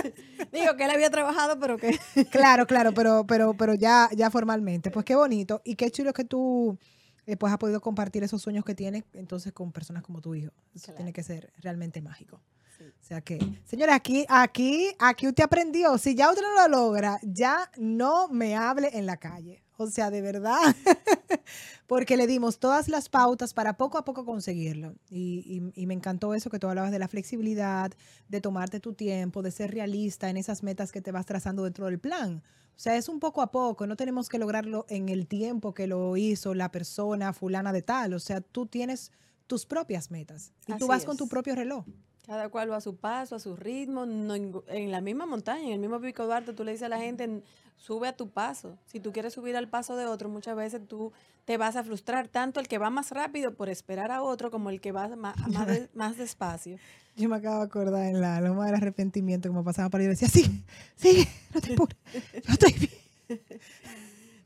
de 0.02 0.12
21. 0.38 0.50
Digo 0.52 0.76
que 0.76 0.84
él 0.84 0.90
había 0.90 1.10
trabajado, 1.10 1.58
pero 1.58 1.76
que... 1.76 1.98
Claro, 2.30 2.66
claro, 2.66 2.92
pero, 2.94 3.26
pero, 3.26 3.52
pero 3.54 3.74
ya, 3.74 4.08
ya 4.16 4.30
formalmente. 4.30 4.92
Pues 4.92 5.04
qué 5.04 5.16
bonito. 5.16 5.60
Y 5.64 5.74
qué 5.74 5.90
chulo 5.90 6.12
que 6.12 6.24
tú 6.24 6.78
eh, 7.26 7.36
pues 7.36 7.52
has 7.52 7.58
podido 7.58 7.80
compartir 7.80 8.24
esos 8.24 8.40
sueños 8.40 8.64
que 8.64 8.74
tienes 8.74 9.04
entonces 9.12 9.52
con 9.52 9.70
personas 9.72 10.02
como 10.02 10.20
tu 10.20 10.34
hijo. 10.34 10.52
Eso 10.74 10.92
tiene 10.94 11.12
que 11.12 11.22
ser 11.22 11.52
realmente 11.58 12.00
mágico. 12.00 12.40
O 12.80 13.02
sea 13.02 13.20
que, 13.20 13.38
señora, 13.64 13.94
aquí, 13.94 14.24
aquí, 14.28 14.88
aquí 14.98 15.26
usted 15.26 15.44
aprendió. 15.44 15.98
Si 15.98 16.14
ya 16.14 16.30
usted 16.30 16.42
no 16.42 16.54
lo 16.62 16.68
logra, 16.68 17.18
ya 17.22 17.70
no 17.76 18.28
me 18.28 18.56
hable 18.56 18.90
en 18.92 19.06
la 19.06 19.16
calle. 19.18 19.62
o 19.76 19.86
sea, 19.86 20.10
de 20.10 20.20
verdad, 20.20 20.60
porque 21.86 22.16
le 22.16 22.26
dimos 22.26 22.58
todas 22.58 22.88
las 22.88 23.08
pautas 23.08 23.54
para 23.54 23.76
poco 23.76 23.98
a 23.98 24.04
poco 24.04 24.24
conseguirlo. 24.24 24.94
Y, 25.08 25.62
y, 25.74 25.86
me 25.86 25.94
encantó 25.94 26.34
eso 26.34 26.50
que 26.50 26.58
tú 26.58 26.68
hablabas 26.68 26.92
de 26.92 26.98
la 26.98 27.08
flexibilidad, 27.08 27.92
de 28.28 28.40
tomarte 28.40 28.80
tu 28.80 28.94
tiempo, 28.94 29.42
de 29.42 29.50
ser 29.50 29.72
realista 29.72 30.30
en 30.30 30.36
esas 30.36 30.62
metas 30.62 30.92
que 30.92 31.00
te 31.00 31.12
vas 31.12 31.26
trazando 31.26 31.64
dentro 31.64 31.86
del 31.86 31.98
plan. 31.98 32.42
O 32.76 32.82
sea, 32.82 32.96
es 32.96 33.10
un 33.10 33.20
poco 33.20 33.42
a 33.42 33.50
poco, 33.50 33.86
no 33.86 33.96
tenemos 33.96 34.28
que 34.30 34.38
lograrlo 34.38 34.86
en 34.88 35.10
el 35.10 35.26
tiempo 35.26 35.74
que 35.74 35.86
lo 35.86 36.16
hizo 36.16 36.54
la 36.54 36.70
persona 36.70 37.34
fulana 37.34 37.72
de 37.72 37.82
tal. 37.82 38.14
O 38.14 38.20
sea, 38.20 38.40
tú 38.40 38.66
tienes 38.66 39.12
tus 39.46 39.66
propias 39.66 40.10
metas 40.10 40.52
y 40.66 40.74
tú 40.78 40.86
vas 40.86 41.04
con 41.04 41.16
tu 41.16 41.28
propio 41.28 41.54
reloj. 41.54 41.84
Cada 42.26 42.48
cual 42.48 42.70
va 42.70 42.76
a 42.76 42.80
su 42.80 42.96
paso, 42.96 43.34
a 43.34 43.40
su 43.40 43.56
ritmo, 43.56 44.04
en, 44.04 44.90
la 44.90 45.00
misma 45.00 45.26
montaña, 45.26 45.66
en 45.66 45.72
el 45.72 45.78
mismo 45.78 46.00
pico 46.00 46.24
Duarte, 46.26 46.52
tú 46.52 46.64
le 46.64 46.72
dices 46.72 46.86
a 46.86 46.88
la 46.88 46.98
gente, 46.98 47.42
sube 47.76 48.08
a 48.08 48.16
tu 48.16 48.28
paso. 48.28 48.76
Si 48.86 49.00
tú 49.00 49.12
quieres 49.12 49.32
subir 49.32 49.56
al 49.56 49.68
paso 49.68 49.96
de 49.96 50.06
otro, 50.06 50.28
muchas 50.28 50.54
veces 50.54 50.86
tú 50.86 51.12
te 51.44 51.56
vas 51.56 51.76
a 51.76 51.82
frustrar, 51.82 52.28
tanto 52.28 52.60
el 52.60 52.68
que 52.68 52.78
va 52.78 52.90
más 52.90 53.10
rápido 53.10 53.54
por 53.54 53.68
esperar 53.68 54.12
a 54.12 54.22
otro 54.22 54.50
como 54.50 54.70
el 54.70 54.80
que 54.80 54.92
va 54.92 55.08
más, 55.16 55.34
más, 55.94 56.16
despacio. 56.16 56.78
Yo 57.16 57.28
me 57.28 57.36
acabo 57.36 57.58
de 57.58 57.64
acordar 57.64 58.06
en 58.06 58.20
la 58.20 58.40
loma 58.40 58.66
del 58.66 58.76
arrepentimiento, 58.76 59.48
como 59.48 59.64
pasaba 59.64 59.88
por 59.88 60.00
ahí, 60.00 60.06
decía, 60.06 60.28
sí, 60.28 60.62
sí, 60.96 61.26
no 61.54 61.60
te 61.60 61.72
apures, 61.72 61.96
yo 62.12 62.52
estoy 62.52 62.72
bien. 62.72 63.40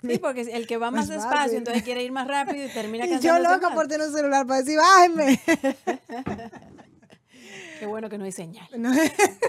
Sí, 0.09 0.19
porque 0.19 0.43
el 0.43 0.67
que 0.67 0.77
va 0.77 0.91
más, 0.91 1.09
despacio, 1.09 1.59
entonces 1.59 1.83
quiere 1.83 2.03
ir 2.03 2.13
más 2.13 2.27
rápido 2.27 2.65
y 2.65 2.69
termina 2.69 3.05
cansando. 3.09 3.43
Yo 3.43 3.53
loca 3.53 3.75
por 3.75 3.89
tener 3.89 4.07
un 4.07 4.15
celular 4.15 4.47
para 4.47 4.61
decir, 4.61 4.79
bájenme. 4.79 5.41
Qué 7.85 7.91
bueno 7.91 8.09
que 8.09 8.17
no 8.17 8.25
hay 8.25 8.33
señal. 8.33 8.67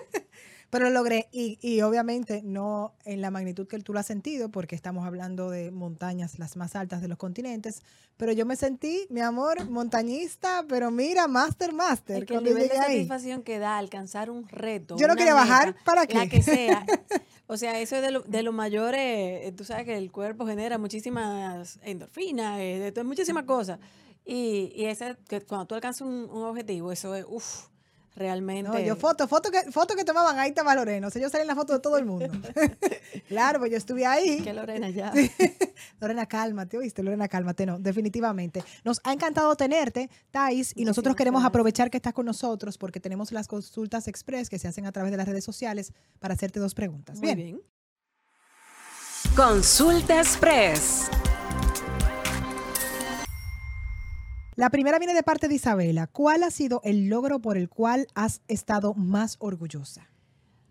Pero 0.69 0.89
lo 0.89 0.91
logré 0.91 1.29
y, 1.31 1.57
y, 1.61 1.81
obviamente 1.83 2.41
no 2.43 2.95
en 3.05 3.21
la 3.21 3.31
magnitud 3.31 3.65
que 3.65 3.79
tú 3.79 3.93
lo 3.93 3.99
has 3.99 4.07
sentido, 4.07 4.49
porque 4.49 4.75
estamos 4.75 5.05
hablando 5.05 5.49
de 5.49 5.71
montañas 5.71 6.37
las 6.37 6.57
más 6.57 6.75
altas 6.75 7.01
de 7.01 7.07
los 7.07 7.17
continentes, 7.17 7.81
pero 8.17 8.33
yo 8.33 8.45
me 8.45 8.57
sentí, 8.57 9.07
mi 9.09 9.21
amor, 9.21 9.69
montañista, 9.69 10.65
pero 10.67 10.91
mira, 10.91 11.29
master, 11.29 11.71
master. 11.71 12.17
El, 12.17 12.25
que 12.25 12.35
el 12.35 12.43
nivel 12.43 12.67
de 12.67 12.75
satisfacción 12.75 13.43
que 13.43 13.57
da 13.57 13.77
alcanzar 13.77 14.29
un 14.29 14.49
reto. 14.49 14.97
Yo 14.97 15.07
no 15.07 15.15
quería 15.15 15.33
bajar, 15.33 15.77
¿para 15.85 16.07
qué? 16.07 16.15
La 16.15 16.27
que 16.27 16.41
sea. 16.41 16.85
O 17.47 17.57
sea, 17.57 17.79
eso 17.79 17.95
es 17.95 18.01
de 18.01 18.09
lo, 18.09 18.21
de 18.21 18.41
lo 18.41 18.51
mayor, 18.51 18.95
eh, 18.97 19.53
tú 19.55 19.65
sabes 19.65 19.85
que 19.85 19.95
el 19.95 20.11
cuerpo 20.11 20.47
genera 20.47 20.79
muchísimas 20.79 21.77
endorfinas, 21.83 22.57
eh, 22.59 22.91
muchísimas 23.03 23.43
cosas. 23.43 23.77
Y, 24.25 24.73
y 24.75 24.85
ese, 24.85 25.15
que 25.29 25.41
cuando 25.41 25.67
tú 25.67 25.75
alcanzas 25.75 26.01
un, 26.01 26.27
un 26.31 26.43
objetivo, 26.43 26.91
eso 26.91 27.13
es, 27.13 27.23
uff, 27.29 27.67
realmente. 28.15 28.69
No, 28.69 28.79
yo 28.79 28.95
foto, 28.95 29.27
foto 29.27 29.51
que, 29.51 29.71
foto 29.71 29.95
que 29.95 30.03
tomaban 30.03 30.39
ahí 30.39 30.49
estaba 30.49 30.73
Lorena. 30.75 31.07
O 31.07 31.09
sea, 31.09 31.21
yo 31.21 31.29
salí 31.29 31.41
en 31.41 31.47
la 31.47 31.55
foto 31.55 31.73
de 31.73 31.79
todo 31.79 31.97
el 31.97 32.05
mundo. 32.05 32.27
claro, 33.27 33.59
pues 33.59 33.71
yo 33.71 33.77
estuve 33.77 34.05
ahí. 34.05 34.41
Que 34.41 34.53
Lorena 34.53 34.89
ya. 34.89 35.13
Lorena, 35.99 36.25
cálmate, 36.25 36.77
¿oíste? 36.77 37.03
Lorena, 37.03 37.27
cálmate. 37.27 37.65
No, 37.65 37.79
definitivamente. 37.79 38.63
Nos 38.83 39.01
ha 39.03 39.13
encantado 39.13 39.55
tenerte, 39.55 40.09
Thais, 40.31 40.73
y 40.75 40.85
nosotros 40.85 41.15
queremos 41.15 41.43
aprovechar 41.43 41.89
que 41.89 41.97
estás 41.97 42.13
con 42.13 42.25
nosotros 42.25 42.77
porque 42.77 42.99
tenemos 42.99 43.31
las 43.31 43.47
consultas 43.47 44.07
express 44.07 44.49
que 44.49 44.59
se 44.59 44.67
hacen 44.67 44.85
a 44.85 44.91
través 44.91 45.11
de 45.11 45.17
las 45.17 45.27
redes 45.27 45.43
sociales 45.43 45.93
para 46.19 46.33
hacerte 46.33 46.59
dos 46.59 46.73
preguntas. 46.73 47.19
Muy 47.19 47.35
bien. 47.35 47.61
Consulta 49.35 50.19
express. 50.19 51.09
La 54.55 54.69
primera 54.69 54.99
viene 54.99 55.13
de 55.13 55.21
parte 55.21 55.49
de 55.49 55.55
Isabela. 55.55 56.07
¿Cuál 56.07 56.41
ha 56.43 56.49
sido 56.49 56.79
el 56.85 57.09
logro 57.09 57.39
por 57.39 57.57
el 57.57 57.67
cual 57.67 58.07
has 58.15 58.41
estado 58.47 58.93
más 58.93 59.35
orgullosa? 59.39 60.09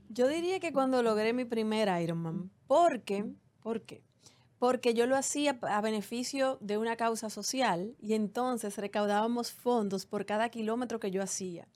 Yo 0.09 0.27
diría 0.27 0.59
que 0.59 0.73
cuando 0.73 1.03
logré 1.03 1.35
mi 1.35 1.45
primer 1.45 1.91
Ironman. 2.03 2.51
¿Por 2.67 3.03
qué? 3.03 3.27
¿Por 3.61 3.83
qué? 3.83 4.03
Porque 4.65 4.95
yo 4.95 5.05
lo 5.07 5.15
hacía 5.15 5.59
a 5.61 5.83
beneficio 5.83 6.57
de 6.63 6.79
una 6.79 6.97
causa 6.97 7.29
social 7.29 7.95
y 8.01 8.15
entonces 8.15 8.79
recaudábamos 8.79 9.53
fondos 9.53 10.07
por 10.07 10.25
cada 10.25 10.49
kilómetro 10.49 10.99
que 10.99 11.11
yo 11.11 11.23
hacía. 11.23 11.69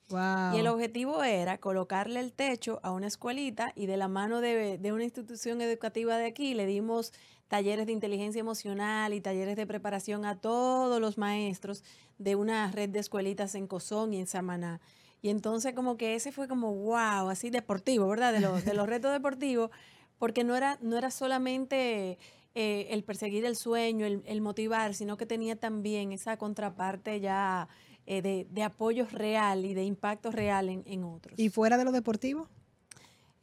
Y 0.55 0.59
el 0.59 0.67
objetivo 0.69 1.23
era 1.23 1.59
colocarle 1.59 2.21
el 2.21 2.33
techo 2.33 2.81
a 2.83 2.93
una 2.93 3.07
escuelita 3.07 3.73
y 3.77 3.85
de 3.85 3.99
la 3.99 4.09
mano 4.09 4.41
de, 4.41 4.79
de 4.79 4.93
una 4.93 5.05
institución 5.05 5.61
educativa 5.61 6.17
de 6.17 6.25
aquí 6.25 6.55
le 6.55 6.65
dimos 6.65 7.13
talleres 7.49 7.85
de 7.85 7.93
inteligencia 7.93 8.41
emocional 8.41 9.13
y 9.13 9.21
talleres 9.21 9.57
de 9.57 9.67
preparación 9.67 10.25
a 10.25 10.41
todos 10.41 10.99
los 10.99 11.19
maestros 11.19 11.85
de 12.17 12.37
una 12.37 12.73
red 12.73 12.89
de 12.89 13.01
escuelitas 13.01 13.55
en 13.55 13.67
Cozón 13.67 14.15
y 14.15 14.21
en 14.21 14.27
Samaná. 14.27 14.81
Y 15.21 15.29
entonces 15.29 15.75
como 15.75 15.99
que 15.99 16.15
ese 16.15 16.33
fue 16.33 16.49
como, 16.49 16.73
wow, 16.73 17.29
así 17.29 17.51
deportivo, 17.51 18.09
¿verdad? 18.09 18.33
De 18.33 18.41
los, 18.41 18.65
de 18.65 18.73
los 18.73 18.87
retos 18.89 19.13
deportivos, 19.13 19.71
porque 20.19 20.43
no 20.43 20.57
era, 20.57 20.79
no 20.81 20.97
era 20.97 21.11
solamente 21.11 22.19
eh, 22.61 22.89
el 22.91 23.05
perseguir 23.05 23.45
el 23.45 23.55
sueño, 23.55 24.05
el, 24.05 24.41
motivar, 24.41 24.93
sino 24.93 25.17
que 25.17 25.27
tenía 25.27 25.55
también 25.55 26.11
esa 26.11 26.37
contraparte 26.39 27.21
ya 27.21 27.69
eh, 28.05 28.21
de, 28.21 28.49
de, 28.51 28.65
apoyo 28.65 29.07
real 29.13 29.65
y 29.65 29.75
de 29.75 29.85
impacto 29.85 30.33
real 30.33 30.69
en, 30.69 30.83
en 30.85 31.05
otros. 31.05 31.39
¿Y 31.39 31.51
fuera 31.51 31.79
de 31.79 31.85
lo 31.85 31.93
deportivo? 31.93 32.49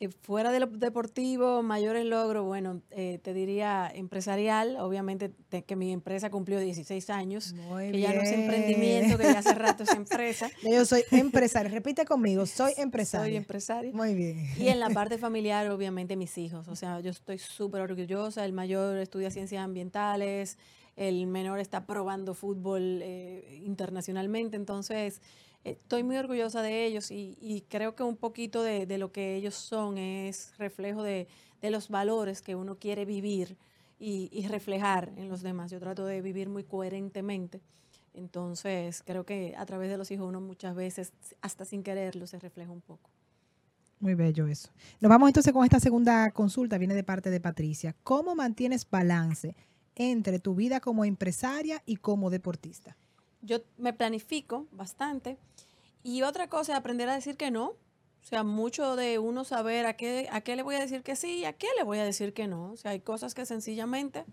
Eh, 0.01 0.09
fuera 0.09 0.51
de 0.51 0.59
lo 0.59 0.67
deportivo, 0.67 1.63
mayores 1.63 2.05
logros, 2.05 2.45
bueno, 2.45 2.81
eh, 2.91 3.19
te 3.23 3.33
diría 3.33 3.89
empresarial, 3.93 4.75
obviamente 4.77 5.31
que 5.65 5.75
mi 5.77 5.93
empresa 5.93 6.29
cumplió 6.29 6.59
16 6.59 7.09
años, 7.11 7.55
que 7.79 8.01
ya 8.01 8.13
no 8.13 8.21
es 8.21 8.31
emprendimiento, 8.33 9.17
que 9.17 9.23
ya 9.23 9.39
hace 9.39 9.53
rato 9.53 9.83
es 9.83 9.89
empresa. 9.95 10.51
Yo 10.69 10.83
soy 10.85 11.03
empresaria, 11.11 11.71
repite 11.71 12.03
conmigo, 12.03 12.45
soy 12.45 12.73
empresaria. 12.77 13.25
Soy 13.27 13.35
empresaria. 13.37 13.91
Muy 13.93 14.15
bien. 14.15 14.45
Y 14.57 14.67
en 14.67 14.81
la 14.81 14.89
parte 14.93 15.17
familiar, 15.17 15.69
obviamente 15.69 16.17
mis 16.17 16.37
hijos, 16.37 16.67
o 16.67 16.75
sea, 16.75 16.99
yo 16.99 17.11
estoy 17.11 17.37
súper 17.37 17.79
orgullosa, 17.79 18.43
el 18.43 18.51
mayor 18.51 18.97
estudia 18.97 19.31
ciencias 19.31 19.63
ambientales, 19.63 20.57
el 20.97 21.27
menor 21.27 21.59
está 21.59 21.85
probando 21.85 22.33
fútbol 22.33 22.99
eh, 23.01 23.61
internacionalmente, 23.63 24.57
entonces 24.57 25.21
estoy 25.65 26.03
muy 26.03 26.15
orgullosa 26.15 26.61
de 26.61 26.85
ellos 26.85 27.11
y, 27.11 27.65
creo 27.69 27.95
que 27.95 28.03
un 28.03 28.15
poquito 28.15 28.63
de, 28.63 28.97
lo 28.97 29.11
que 29.11 29.35
ellos 29.35 29.55
son 29.55 29.97
es 29.97 30.53
reflejo 30.57 31.03
de, 31.03 31.27
los 31.61 31.89
valores 31.89 32.43
que 32.43 32.55
uno 32.55 32.77
quiere 32.77 33.05
vivir 33.05 33.57
y, 33.99 34.47
reflejar 34.47 35.11
en 35.17 35.27
los 35.27 35.41
demás. 35.41 35.71
Yo 35.71 35.79
trato 35.79 36.05
de 36.05 36.21
vivir 36.21 36.47
muy 36.47 36.63
coherentemente. 36.63 37.61
Entonces, 38.13 39.03
creo 39.03 39.25
que 39.25 39.55
a 39.57 39.65
través 39.65 39.89
de 39.89 39.97
los 39.97 40.09
hijos 40.11 40.29
uno 40.29 40.39
muchas 40.39 40.75
veces, 40.75 41.11
hasta 41.41 41.65
sin 41.65 41.83
quererlo, 41.83 42.27
se 42.27 42.39
refleja 42.39 42.71
un 42.71 42.81
poco. 42.81 43.09
Muy 43.99 44.13
bello 44.13 44.47
eso. 44.47 44.69
Nos 45.01 45.09
vamos 45.09 45.27
entonces 45.29 45.51
con 45.51 45.63
esta 45.63 45.79
segunda 45.79 46.31
consulta, 46.31 46.77
viene 46.77 46.93
de 46.93 47.03
parte 47.03 47.29
de 47.29 47.41
Patricia. 47.41 47.95
¿Cómo 48.03 48.35
mantienes 48.35 48.89
balance 48.89 49.55
entre 49.95 50.39
tu 50.39 50.53
vida 50.53 50.79
como 50.79 51.03
empresaria 51.03 51.81
y 51.85 51.97
como 51.97 52.29
deportista? 52.29 52.95
Yo 53.45 53.59
me 53.77 53.93
planifico 53.93 54.67
bastante. 54.71 55.37
Y 56.03 56.23
otra 56.23 56.49
cosa 56.49 56.73
es 56.73 56.77
aprender 56.77 57.09
a 57.09 57.15
decir 57.15 57.37
que 57.37 57.51
no. 57.51 57.67
O 57.69 58.27
sea, 58.27 58.43
mucho 58.43 58.95
de 58.95 59.19
uno 59.19 59.43
saber 59.43 59.85
a 59.85 59.95
qué, 59.95 60.27
a 60.31 60.41
qué 60.41 60.55
le 60.55 60.63
voy 60.63 60.75
a 60.75 60.79
decir 60.79 61.03
que 61.03 61.15
sí 61.15 61.39
y 61.39 61.45
a 61.45 61.53
qué 61.53 61.67
le 61.77 61.83
voy 61.83 61.99
a 61.99 62.03
decir 62.03 62.33
que 62.33 62.47
no. 62.47 62.71
O 62.71 62.77
sea, 62.77 62.91
hay 62.91 62.99
cosas 62.99 63.35
que 63.35 63.45
sencillamente, 63.45 64.25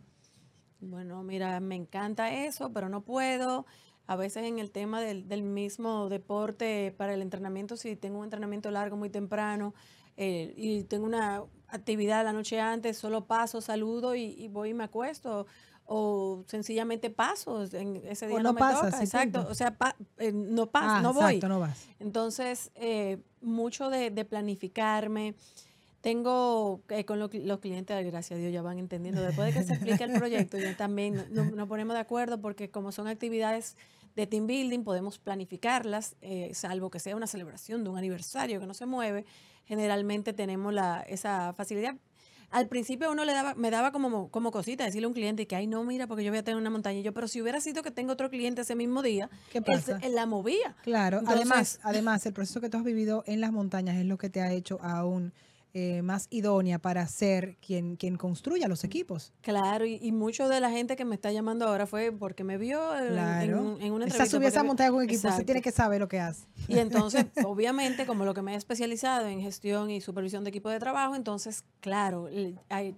bueno, 0.80 1.22
mira, 1.22 1.60
me 1.60 1.76
encanta 1.76 2.32
eso, 2.32 2.72
pero 2.72 2.88
no 2.88 3.02
puedo. 3.02 3.66
A 4.06 4.16
veces 4.16 4.44
en 4.44 4.58
el 4.58 4.70
tema 4.70 5.00
del, 5.02 5.42
mismo 5.42 6.08
deporte 6.08 6.94
para 6.96 7.14
el 7.14 7.22
entrenamiento, 7.22 7.76
si 7.76 7.94
tengo 7.94 8.18
un 8.18 8.24
entrenamiento 8.24 8.70
largo 8.70 8.96
muy 8.96 9.10
temprano 9.10 9.74
eh, 10.16 10.54
y 10.56 10.84
tengo 10.84 11.06
una 11.06 11.44
actividad 11.68 12.24
la 12.24 12.32
noche 12.32 12.60
antes, 12.60 12.98
solo 12.98 13.26
paso, 13.26 13.60
saludo 13.60 14.14
y, 14.14 14.24
y 14.24 14.48
voy 14.48 14.70
y 14.70 14.74
me 14.74 14.84
acuesto 14.84 15.46
o 15.86 16.44
sencillamente 16.46 17.10
paso, 17.10 17.64
en 17.72 17.96
ese 18.06 18.26
día 18.26 18.40
no, 18.40 18.52
me 18.52 18.60
toca, 18.60 18.88
exacto, 19.00 19.46
o 19.48 19.54
sea, 19.54 19.76
eh, 20.18 20.32
no 20.32 20.66
paso, 20.66 20.86
ah, 20.88 21.02
no 21.02 21.12
voy. 21.12 21.40
no 21.40 21.60
vas. 21.60 21.86
Entonces, 21.98 22.70
eh, 22.74 23.18
mucho 23.40 23.90
de, 23.90 24.10
planificarme. 24.24 25.34
Tengo 26.00 26.80
eh, 26.88 27.04
con 27.04 27.20
los 27.20 27.30
clientes, 27.60 28.06
gracias 28.06 28.36
a 28.36 28.40
Dios, 28.40 28.52
ya 28.52 28.60
van 28.60 28.78
entendiendo. 28.78 29.22
Después 29.22 29.54
de 29.54 29.60
que 29.60 29.66
se 29.66 29.74
explique 29.74 30.02
el 30.02 30.12
proyecto, 30.18 30.58
ya 30.58 30.76
también 30.76 31.26
nos, 31.30 31.68
ponemos 31.68 31.94
de 31.94 32.00
acuerdo 32.00 32.40
porque 32.40 32.70
como 32.70 32.90
son 32.90 33.06
actividades 33.06 33.76
de 34.16 34.26
team 34.26 34.46
building, 34.46 34.82
podemos 34.82 35.18
planificarlas, 35.18 36.16
salvo 36.52 36.90
que 36.90 36.98
sea 36.98 37.14
una 37.14 37.28
celebración 37.28 37.84
de 37.84 37.90
un 37.90 37.98
aniversario 37.98 38.58
que 38.58 38.66
no 38.66 38.74
se 38.74 38.86
mueve. 38.86 39.26
Generalmente 39.64 40.32
tenemos 40.32 40.74
la, 40.74 41.02
esa 41.02 41.52
facilidad 41.52 41.94
al 42.52 42.68
principio 42.68 43.10
uno 43.10 43.24
le 43.24 43.32
daba, 43.32 43.54
me 43.54 43.70
daba 43.70 43.92
como, 43.92 44.30
como 44.30 44.50
cosita 44.50 44.84
decirle 44.84 45.06
a 45.06 45.08
un 45.08 45.14
cliente 45.14 45.46
que, 45.46 45.56
ay, 45.56 45.66
no, 45.66 45.82
mira, 45.84 46.06
porque 46.06 46.22
yo 46.22 46.30
voy 46.30 46.38
a 46.38 46.44
tener 46.44 46.60
una 46.60 46.70
montaña. 46.70 47.00
Y 47.00 47.02
yo, 47.02 47.12
pero 47.12 47.26
si 47.26 47.40
hubiera 47.40 47.60
sido 47.60 47.82
que 47.82 47.90
tengo 47.90 48.12
otro 48.12 48.30
cliente 48.30 48.60
ese 48.60 48.74
mismo 48.74 49.02
día, 49.02 49.30
¿Qué 49.50 49.62
pasa? 49.62 49.98
Él, 50.02 50.14
la 50.14 50.26
movía. 50.26 50.76
Claro, 50.82 51.22
además, 51.26 51.80
además, 51.82 52.24
el 52.26 52.34
proceso 52.34 52.60
que 52.60 52.68
tú 52.68 52.76
has 52.76 52.84
vivido 52.84 53.24
en 53.26 53.40
las 53.40 53.52
montañas 53.52 53.96
es 53.96 54.04
lo 54.04 54.18
que 54.18 54.28
te 54.28 54.40
ha 54.40 54.52
hecho 54.52 54.78
aún 54.82 55.32
eh, 55.74 56.02
más 56.02 56.26
idónea 56.28 56.78
para 56.78 57.06
ser 57.06 57.56
quien, 57.56 57.96
quien 57.96 58.16
construya 58.16 58.68
los 58.68 58.84
equipos. 58.84 59.32
Claro, 59.40 59.86
y, 59.86 59.98
y, 60.02 60.12
mucho 60.12 60.48
de 60.50 60.60
la 60.60 60.70
gente 60.70 60.96
que 60.96 61.06
me 61.06 61.14
está 61.14 61.32
llamando 61.32 61.66
ahora 61.66 61.86
fue 61.86 62.12
porque 62.12 62.44
me 62.44 62.58
vio 62.58 62.94
en, 62.94 63.16
en, 63.16 63.54
una 63.54 63.80
entrevista. 63.80 64.24
Esa 64.24 64.26
subida 64.26 64.48
esa 64.48 64.64
montaña 64.64 64.90
con 64.90 64.98
un 64.98 65.04
equipo, 65.04 65.30
se 65.32 65.44
tiene 65.44 65.62
que 65.62 65.72
saber 65.72 66.00
lo 66.00 66.08
que 66.08 66.20
hace. 66.20 66.46
Y 66.68 66.78
entonces, 66.78 67.24
obviamente, 67.46 68.04
como 68.04 68.26
lo 68.26 68.34
que 68.34 68.42
me 68.42 68.52
he 68.52 68.56
especializado 68.56 69.26
en 69.28 69.40
gestión 69.40 69.90
y 69.90 70.02
supervisión 70.02 70.44
de 70.44 70.50
equipo 70.50 70.68
de 70.68 70.78
trabajo, 70.78 71.14
entonces, 71.14 71.64
claro, 71.80 72.28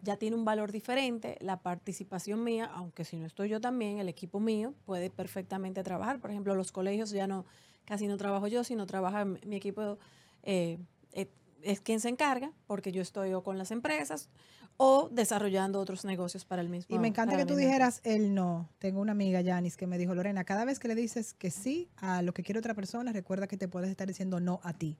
ya 0.02 0.16
tiene 0.16 0.34
un 0.34 0.44
valor 0.44 0.72
diferente. 0.72 1.38
La 1.40 1.60
participación 1.60 2.42
mía, 2.42 2.68
aunque 2.74 3.04
si 3.04 3.16
no 3.16 3.24
estoy 3.24 3.50
yo 3.50 3.60
también, 3.60 3.98
el 3.98 4.08
equipo 4.08 4.40
mío 4.40 4.74
puede 4.84 5.10
perfectamente 5.10 5.84
trabajar. 5.84 6.18
Por 6.18 6.32
ejemplo, 6.32 6.56
los 6.56 6.72
colegios 6.72 7.10
ya 7.10 7.28
no, 7.28 7.44
casi 7.84 8.08
no 8.08 8.16
trabajo 8.16 8.48
yo, 8.48 8.64
sino 8.64 8.84
trabaja 8.86 9.24
mi 9.24 9.54
equipo. 9.54 9.96
Eh, 10.42 10.78
eh, 11.12 11.28
es 11.64 11.80
quien 11.80 12.00
se 12.00 12.08
encarga, 12.08 12.52
porque 12.66 12.92
yo 12.92 13.02
estoy 13.02 13.32
o 13.32 13.42
con 13.42 13.58
las 13.58 13.70
empresas 13.70 14.28
o 14.76 15.08
desarrollando 15.12 15.80
otros 15.80 16.04
negocios 16.04 16.44
para 16.44 16.60
el 16.60 16.68
mismo. 16.68 16.94
Y 16.94 16.98
me 16.98 17.08
encanta 17.08 17.36
que 17.36 17.46
tú 17.46 17.54
dijeras 17.54 18.00
el 18.04 18.34
no. 18.34 18.68
Tengo 18.78 19.00
una 19.00 19.12
amiga, 19.12 19.40
Yanis, 19.40 19.76
que 19.76 19.86
me 19.86 19.98
dijo, 19.98 20.14
Lorena, 20.14 20.44
cada 20.44 20.64
vez 20.64 20.78
que 20.78 20.88
le 20.88 20.94
dices 20.94 21.34
que 21.34 21.50
sí 21.50 21.88
a 21.96 22.22
lo 22.22 22.34
que 22.34 22.42
quiere 22.42 22.58
otra 22.58 22.74
persona, 22.74 23.12
recuerda 23.12 23.46
que 23.46 23.56
te 23.56 23.68
puedes 23.68 23.90
estar 23.90 24.08
diciendo 24.08 24.40
no 24.40 24.60
a 24.62 24.72
ti. 24.72 24.96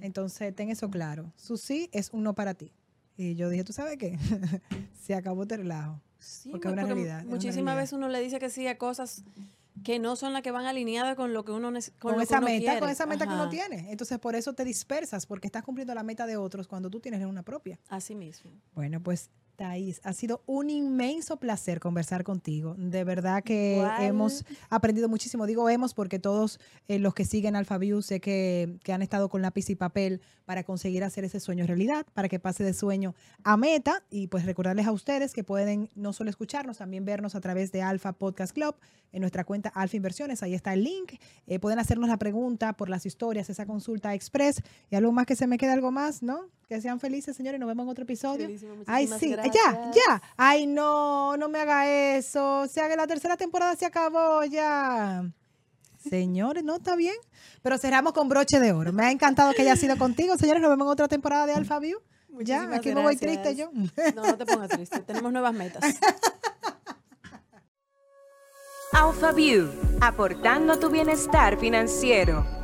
Entonces, 0.00 0.54
ten 0.54 0.70
eso 0.70 0.90
claro. 0.90 1.32
Su 1.36 1.56
sí 1.56 1.88
es 1.92 2.10
un 2.12 2.24
no 2.24 2.34
para 2.34 2.54
ti. 2.54 2.72
Y 3.16 3.34
yo 3.36 3.48
dije, 3.48 3.64
¿tú 3.64 3.72
sabes 3.72 3.96
qué? 3.96 4.18
se 5.00 5.14
acabó 5.14 5.44
el 5.44 5.48
relajo. 5.50 6.00
Sí, 6.18 6.50
porque 6.50 6.68
es 6.68 6.72
una 6.72 6.84
realidad. 6.84 7.24
Muchísimas 7.24 7.76
veces 7.76 7.92
uno 7.92 8.08
le 8.08 8.20
dice 8.20 8.38
que 8.38 8.48
sí 8.48 8.66
a 8.66 8.78
cosas 8.78 9.24
que 9.82 9.98
no 9.98 10.16
son 10.16 10.32
las 10.32 10.42
que 10.42 10.50
van 10.50 10.66
alineadas 10.66 11.16
con 11.16 11.32
lo 11.32 11.44
que 11.44 11.52
uno 11.52 11.70
con, 11.98 12.12
con 12.12 12.20
esa 12.20 12.40
meta, 12.40 12.78
con 12.78 12.88
esa 12.88 13.06
meta 13.06 13.26
que 13.26 13.34
uno 13.34 13.48
tiene. 13.48 13.90
Entonces 13.90 14.18
por 14.18 14.34
eso 14.34 14.52
te 14.52 14.64
dispersas 14.64 15.26
porque 15.26 15.46
estás 15.46 15.62
cumpliendo 15.62 15.94
la 15.94 16.02
meta 16.02 16.26
de 16.26 16.36
otros 16.36 16.68
cuando 16.68 16.90
tú 16.90 17.00
tienes 17.00 17.24
una 17.24 17.42
propia. 17.42 17.78
Así 17.88 18.14
mismo. 18.14 18.50
Bueno, 18.74 19.02
pues 19.02 19.30
Thais, 19.56 20.00
ha 20.04 20.12
sido 20.12 20.42
un 20.46 20.70
inmenso 20.70 21.36
placer 21.38 21.80
conversar 21.80 22.24
contigo. 22.24 22.74
De 22.78 23.04
verdad 23.04 23.42
que 23.42 23.86
hemos 24.00 24.44
aprendido 24.70 25.08
muchísimo. 25.08 25.46
Digo 25.46 25.68
hemos 25.68 25.94
porque 25.94 26.18
todos 26.18 26.58
eh, 26.88 26.98
los 26.98 27.14
que 27.14 27.24
siguen 27.24 27.56
AlphaView 27.56 28.02
sé 28.02 28.20
que, 28.20 28.78
que, 28.82 28.92
han 28.92 29.02
estado 29.02 29.28
con 29.28 29.42
lápiz 29.42 29.70
y 29.70 29.74
papel 29.74 30.20
para 30.44 30.64
conseguir 30.64 31.04
hacer 31.04 31.24
ese 31.24 31.40
sueño 31.40 31.66
realidad, 31.66 32.06
para 32.14 32.28
que 32.28 32.38
pase 32.38 32.64
de 32.64 32.74
sueño 32.74 33.14
a 33.44 33.56
meta. 33.56 34.02
Y 34.10 34.26
pues 34.26 34.44
recordarles 34.44 34.86
a 34.86 34.92
ustedes 34.92 35.32
que 35.32 35.44
pueden 35.44 35.88
no 35.94 36.12
solo 36.12 36.30
escucharnos, 36.30 36.78
también 36.78 37.04
vernos 37.04 37.34
a 37.34 37.40
través 37.40 37.72
de 37.72 37.82
Alfa 37.82 38.12
Podcast 38.12 38.52
Club 38.52 38.74
en 39.12 39.20
nuestra 39.20 39.44
cuenta 39.44 39.68
Alfa 39.68 39.96
Inversiones. 39.96 40.42
Ahí 40.42 40.54
está 40.54 40.72
el 40.72 40.84
link. 40.84 41.14
Eh, 41.46 41.58
pueden 41.58 41.78
hacernos 41.78 42.08
la 42.08 42.16
pregunta 42.16 42.72
por 42.72 42.88
las 42.88 43.06
historias, 43.06 43.48
esa 43.50 43.66
consulta 43.66 44.14
express. 44.14 44.62
Y 44.90 44.96
algo 44.96 45.12
más 45.12 45.26
que 45.26 45.36
se 45.36 45.46
me 45.46 45.58
quede 45.58 45.70
algo 45.70 45.90
más, 45.90 46.22
¿no? 46.22 46.48
Que 46.68 46.80
sean 46.80 46.98
felices, 46.98 47.36
señores. 47.36 47.60
Nos 47.60 47.68
vemos 47.68 47.84
en 47.84 47.90
otro 47.90 48.04
episodio. 48.04 48.48
Ay, 48.86 49.06
sí. 49.06 49.34
Ya, 49.50 49.90
ya. 49.92 50.22
Ay, 50.36 50.66
no, 50.66 51.36
no 51.36 51.48
me 51.48 51.60
haga 51.60 51.88
eso. 51.88 52.60
O 52.60 52.68
sea, 52.68 52.88
que 52.88 52.96
la 52.96 53.06
tercera 53.06 53.36
temporada 53.36 53.74
se 53.76 53.86
acabó 53.86 54.44
ya. 54.44 55.24
Señores, 55.98 56.64
no 56.64 56.76
está 56.76 56.96
bien. 56.96 57.14
Pero 57.62 57.78
cerramos 57.78 58.12
con 58.12 58.28
broche 58.28 58.58
de 58.60 58.72
oro. 58.72 58.92
Me 58.92 59.04
ha 59.04 59.10
encantado 59.10 59.52
que 59.52 59.62
haya 59.62 59.76
sido 59.76 59.96
contigo. 59.96 60.36
Señores, 60.36 60.60
nos 60.60 60.70
vemos 60.70 60.86
en 60.86 60.92
otra 60.92 61.08
temporada 61.08 61.46
de 61.46 61.54
Alpha 61.54 61.78
View. 61.78 62.00
ya, 62.40 62.62
aquí 62.74 62.94
me 62.94 63.02
voy 63.02 63.16
triste 63.16 63.54
yo. 63.54 63.70
No, 64.14 64.22
no 64.22 64.36
te 64.36 64.46
pongas 64.46 64.68
triste. 64.68 65.00
Tenemos 65.00 65.32
nuevas 65.32 65.54
metas. 65.54 65.82
Alpha 68.92 69.32
View, 69.32 69.70
aportando 70.00 70.78
tu 70.78 70.90
bienestar 70.90 71.58
financiero. 71.58 72.61